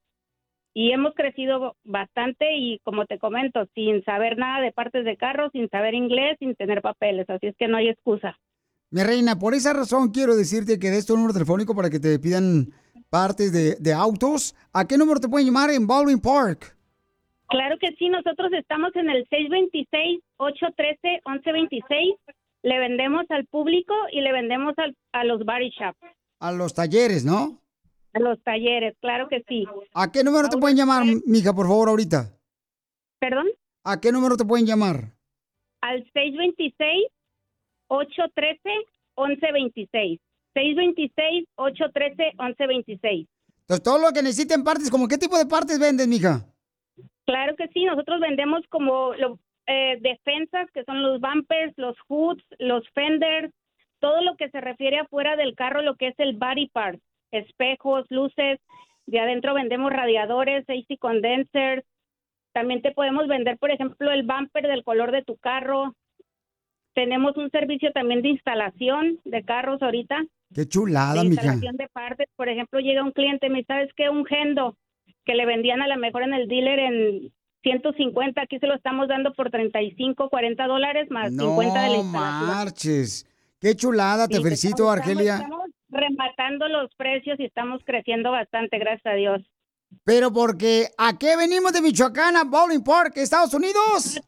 [0.74, 5.50] y hemos crecido bastante y como te comento, sin saber nada de partes de carro,
[5.50, 8.38] sin saber inglés, sin tener papeles, así es que no hay excusa.
[8.90, 12.18] Mi reina, por esa razón quiero decirte que des tu número telefónico para que te
[12.18, 12.72] pidan
[13.10, 14.54] partes de, de autos.
[14.72, 16.76] ¿A qué número te pueden llamar en Baldwin Park?
[17.48, 19.26] Claro que sí, nosotros estamos en el
[20.38, 22.16] 626-813-1126.
[22.62, 25.98] Le vendemos al público y le vendemos al- a los body shops,
[26.40, 27.58] A los talleres, ¿no?
[28.14, 29.64] a los talleres, claro que sí.
[29.94, 32.30] ¿A qué número te pueden llamar, mija, por favor, ahorita?
[33.18, 33.46] ¿Perdón?
[33.84, 35.12] ¿A qué número te pueden llamar?
[35.80, 36.04] Al
[39.18, 40.20] 626-813-1126.
[40.54, 43.26] 626-813-1126.
[43.60, 46.44] Entonces, todo lo que necesiten partes, ¿como qué tipo de partes venden, mija?
[47.26, 52.42] Claro que sí, nosotros vendemos como lo- eh, defensas, que son los bumpers, los hoods,
[52.58, 53.52] los fenders,
[54.00, 56.98] todo lo que se refiere afuera del carro, lo que es el body part,
[57.30, 58.58] espejos, luces,
[59.06, 61.84] de adentro vendemos radiadores, AC condensers,
[62.52, 65.94] también te podemos vender, por ejemplo, el bumper del color de tu carro.
[66.94, 70.22] Tenemos un servicio también de instalación de carros ahorita.
[70.54, 71.54] Qué chulada, de mija.
[71.56, 72.28] de partes.
[72.36, 74.76] Por ejemplo, llega un cliente, me sabes que un Gendo
[75.24, 79.06] que le vendían a lo mejor en el dealer en 150, aquí se lo estamos
[79.08, 82.46] dando por 35, 40 dólares más 50 de la No instalación.
[82.48, 83.26] marches.
[83.60, 85.34] Qué chulada, te Sí, felicito, estamos- Argelia.
[85.36, 89.42] Estamos rematando los precios y estamos creciendo bastante, gracias a Dios.
[90.04, 94.20] Pero porque, ¿a qué venimos de Michoacán a Bowling Park, Estados Unidos?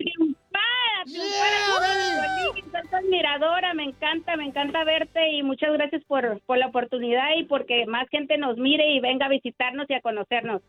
[1.04, 7.28] Triunfar, sos admiradora, me encanta, me encanta verte y muchas gracias por, por la oportunidad
[7.38, 10.62] y porque más gente nos mire y venga a visitarnos y a conocernos.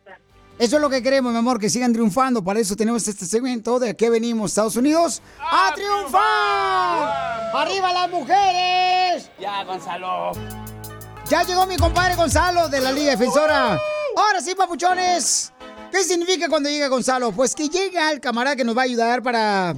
[0.58, 2.44] Eso es lo que queremos, mi amor, que sigan triunfando.
[2.44, 5.22] Para eso tenemos este segmento de ¿a qué venimos, Estados Unidos?
[5.40, 7.52] ¡A, triunfar!
[7.54, 9.32] ¡Arriba las mujeres!
[9.40, 10.32] Ya, Gonzalo.
[11.30, 13.78] Ya llegó mi compadre Gonzalo de la Liga Defensora.
[14.16, 15.52] Ahora sí, papuchones.
[15.92, 17.32] ¿Qué significa cuando llega Gonzalo?
[17.34, 19.76] Pues que llega el camarada que nos va a ayudar para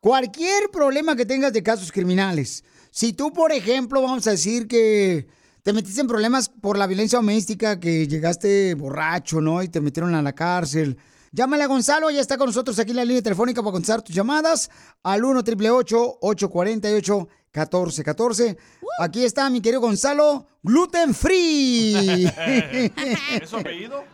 [0.00, 2.64] cualquier problema que tengas de casos criminales.
[2.90, 5.26] Si tú, por ejemplo, vamos a decir que
[5.62, 9.62] te metiste en problemas por la violencia doméstica, que llegaste borracho, ¿no?
[9.62, 10.96] Y te metieron a la cárcel.
[11.32, 14.14] Llámale a Gonzalo, ya está con nosotros aquí en la línea telefónica para contestar tus
[14.14, 14.70] llamadas
[15.02, 18.56] al 1 888 848 1414
[18.98, 22.24] Aquí está mi querido Gonzalo, gluten free.
[23.40, 24.04] ¿Es su apellido?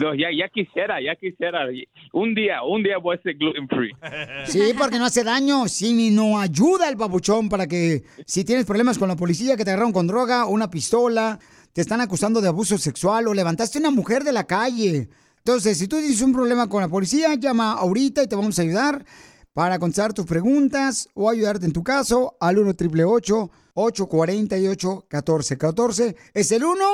[0.00, 1.66] No, ya, ya quisiera, ya quisiera.
[2.12, 3.90] Un día, un día voy a ser gluten free.
[4.46, 8.96] Sí, porque no hace daño, sí, no ayuda el papuchón para que si tienes problemas
[8.96, 11.40] con la policía, que te agarraron con droga, una pistola,
[11.72, 15.08] te están acusando de abuso sexual o levantaste una mujer de la calle.
[15.38, 18.62] Entonces, si tú tienes un problema con la policía, llama ahorita y te vamos a
[18.62, 19.04] ayudar
[19.58, 26.52] para contestar tus preguntas o ayudarte en tu caso al 1 888 848 1414 Es
[26.52, 26.84] el 1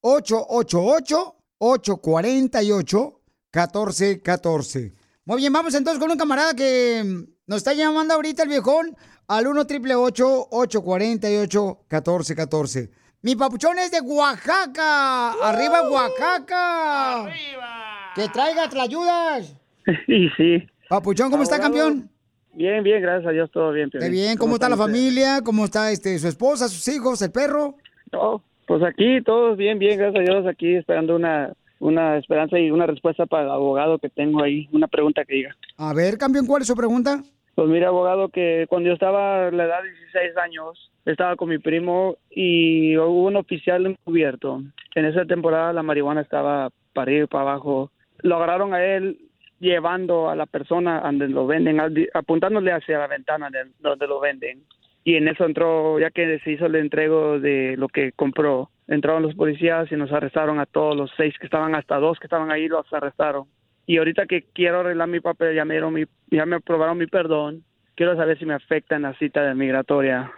[0.00, 3.20] 888 848
[3.52, 4.94] 1414
[5.26, 8.96] Muy bien, vamos entonces con un camarada que nos está llamando ahorita el viejón
[9.28, 12.90] al 1 888 848 1414
[13.20, 15.32] Mi papuchón es de Oaxaca.
[15.32, 17.24] ¡Arriba, Oaxaca!
[17.24, 17.93] ¡Arriba!
[18.14, 19.60] ¡Que traiga ayudas!
[20.08, 20.66] Y sí.
[20.88, 22.08] Papuchón, ¿cómo está, campeón?
[22.54, 23.90] Bien, bien, gracias a Dios, todo bien.
[23.90, 25.42] Qué bien, ¿cómo está la familia?
[25.44, 27.74] ¿Cómo está este su esposa, sus hijos, el perro?
[28.12, 32.70] No, pues aquí todos bien, bien, gracias a Dios, aquí esperando una, una esperanza y
[32.70, 35.56] una respuesta para el abogado que tengo ahí, una pregunta que diga.
[35.76, 37.22] A ver, campeón, ¿cuál es su pregunta?
[37.54, 41.48] Pues mira, abogado, que cuando yo estaba a la edad de 16 años, estaba con
[41.48, 44.62] mi primo y hubo un oficial encubierto.
[44.94, 47.90] En esa temporada la marihuana estaba para arriba y para abajo.
[48.24, 49.18] Lo agarraron a él
[49.60, 51.78] llevando a la persona donde lo venden,
[52.14, 54.64] apuntándole hacia la ventana de donde lo venden.
[55.04, 59.22] Y en eso entró, ya que se hizo el entrego de lo que compró, entraron
[59.22, 62.50] los policías y nos arrestaron a todos los seis que estaban, hasta dos que estaban
[62.50, 63.46] ahí, los arrestaron.
[63.86, 67.06] Y ahorita que quiero arreglar mi papel, ya me, dieron mi, ya me aprobaron mi
[67.06, 67.64] perdón.
[67.94, 70.32] Quiero saber si me afecta en la cita de migratoria.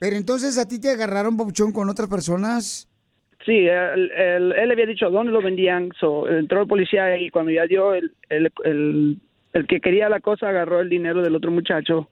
[0.00, 2.89] Pero entonces a ti te agarraron, papuchón, con otras personas.
[3.50, 5.90] Sí, él, él- había dicho dónde lo vendían.
[5.98, 9.16] So, entró el policía y cuando ya dio, el, el, el,
[9.54, 12.08] el que quería la cosa agarró el dinero del otro muchacho.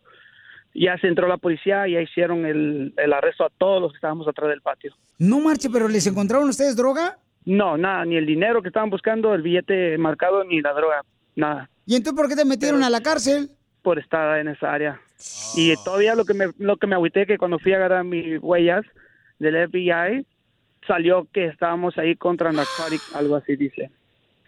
[0.74, 3.98] Ya se entró la policía y ya hicieron el, el arresto a todos los que
[3.98, 4.92] estábamos atrás del patio.
[5.20, 7.18] No marche, pero ¿les encontraron ustedes droga?
[7.44, 11.02] No, nada, ni el dinero que estaban buscando, el billete marcado, ni la droga,
[11.36, 11.70] nada.
[11.86, 13.48] ¿Y entonces por qué te metieron a la cárcel?
[13.82, 15.00] Por estar en esa área.
[15.56, 18.42] Y todavía lo que me, lo que me agüité que cuando fui a agarrar mis
[18.42, 18.84] huellas
[19.38, 20.26] del FBI,
[20.88, 23.90] salió que estábamos ahí contra narcotics, algo así dice.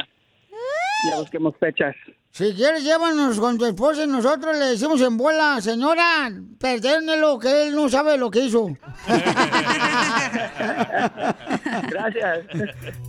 [1.10, 1.96] ya busquemos fechas.
[2.32, 7.66] Si quieres, llévanos con tu esposa y nosotros le decimos en bola, señora, perdónelo, que
[7.66, 8.68] él no sabe lo que hizo.
[11.88, 12.46] Gracias.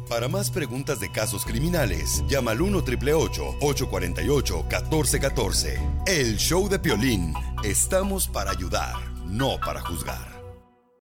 [0.10, 7.35] Para más preguntas de casos criminales, llama al 1 848 1414 El show de Piolín.
[7.64, 8.95] Estamos para ayudar,
[9.27, 10.31] no para juzgar.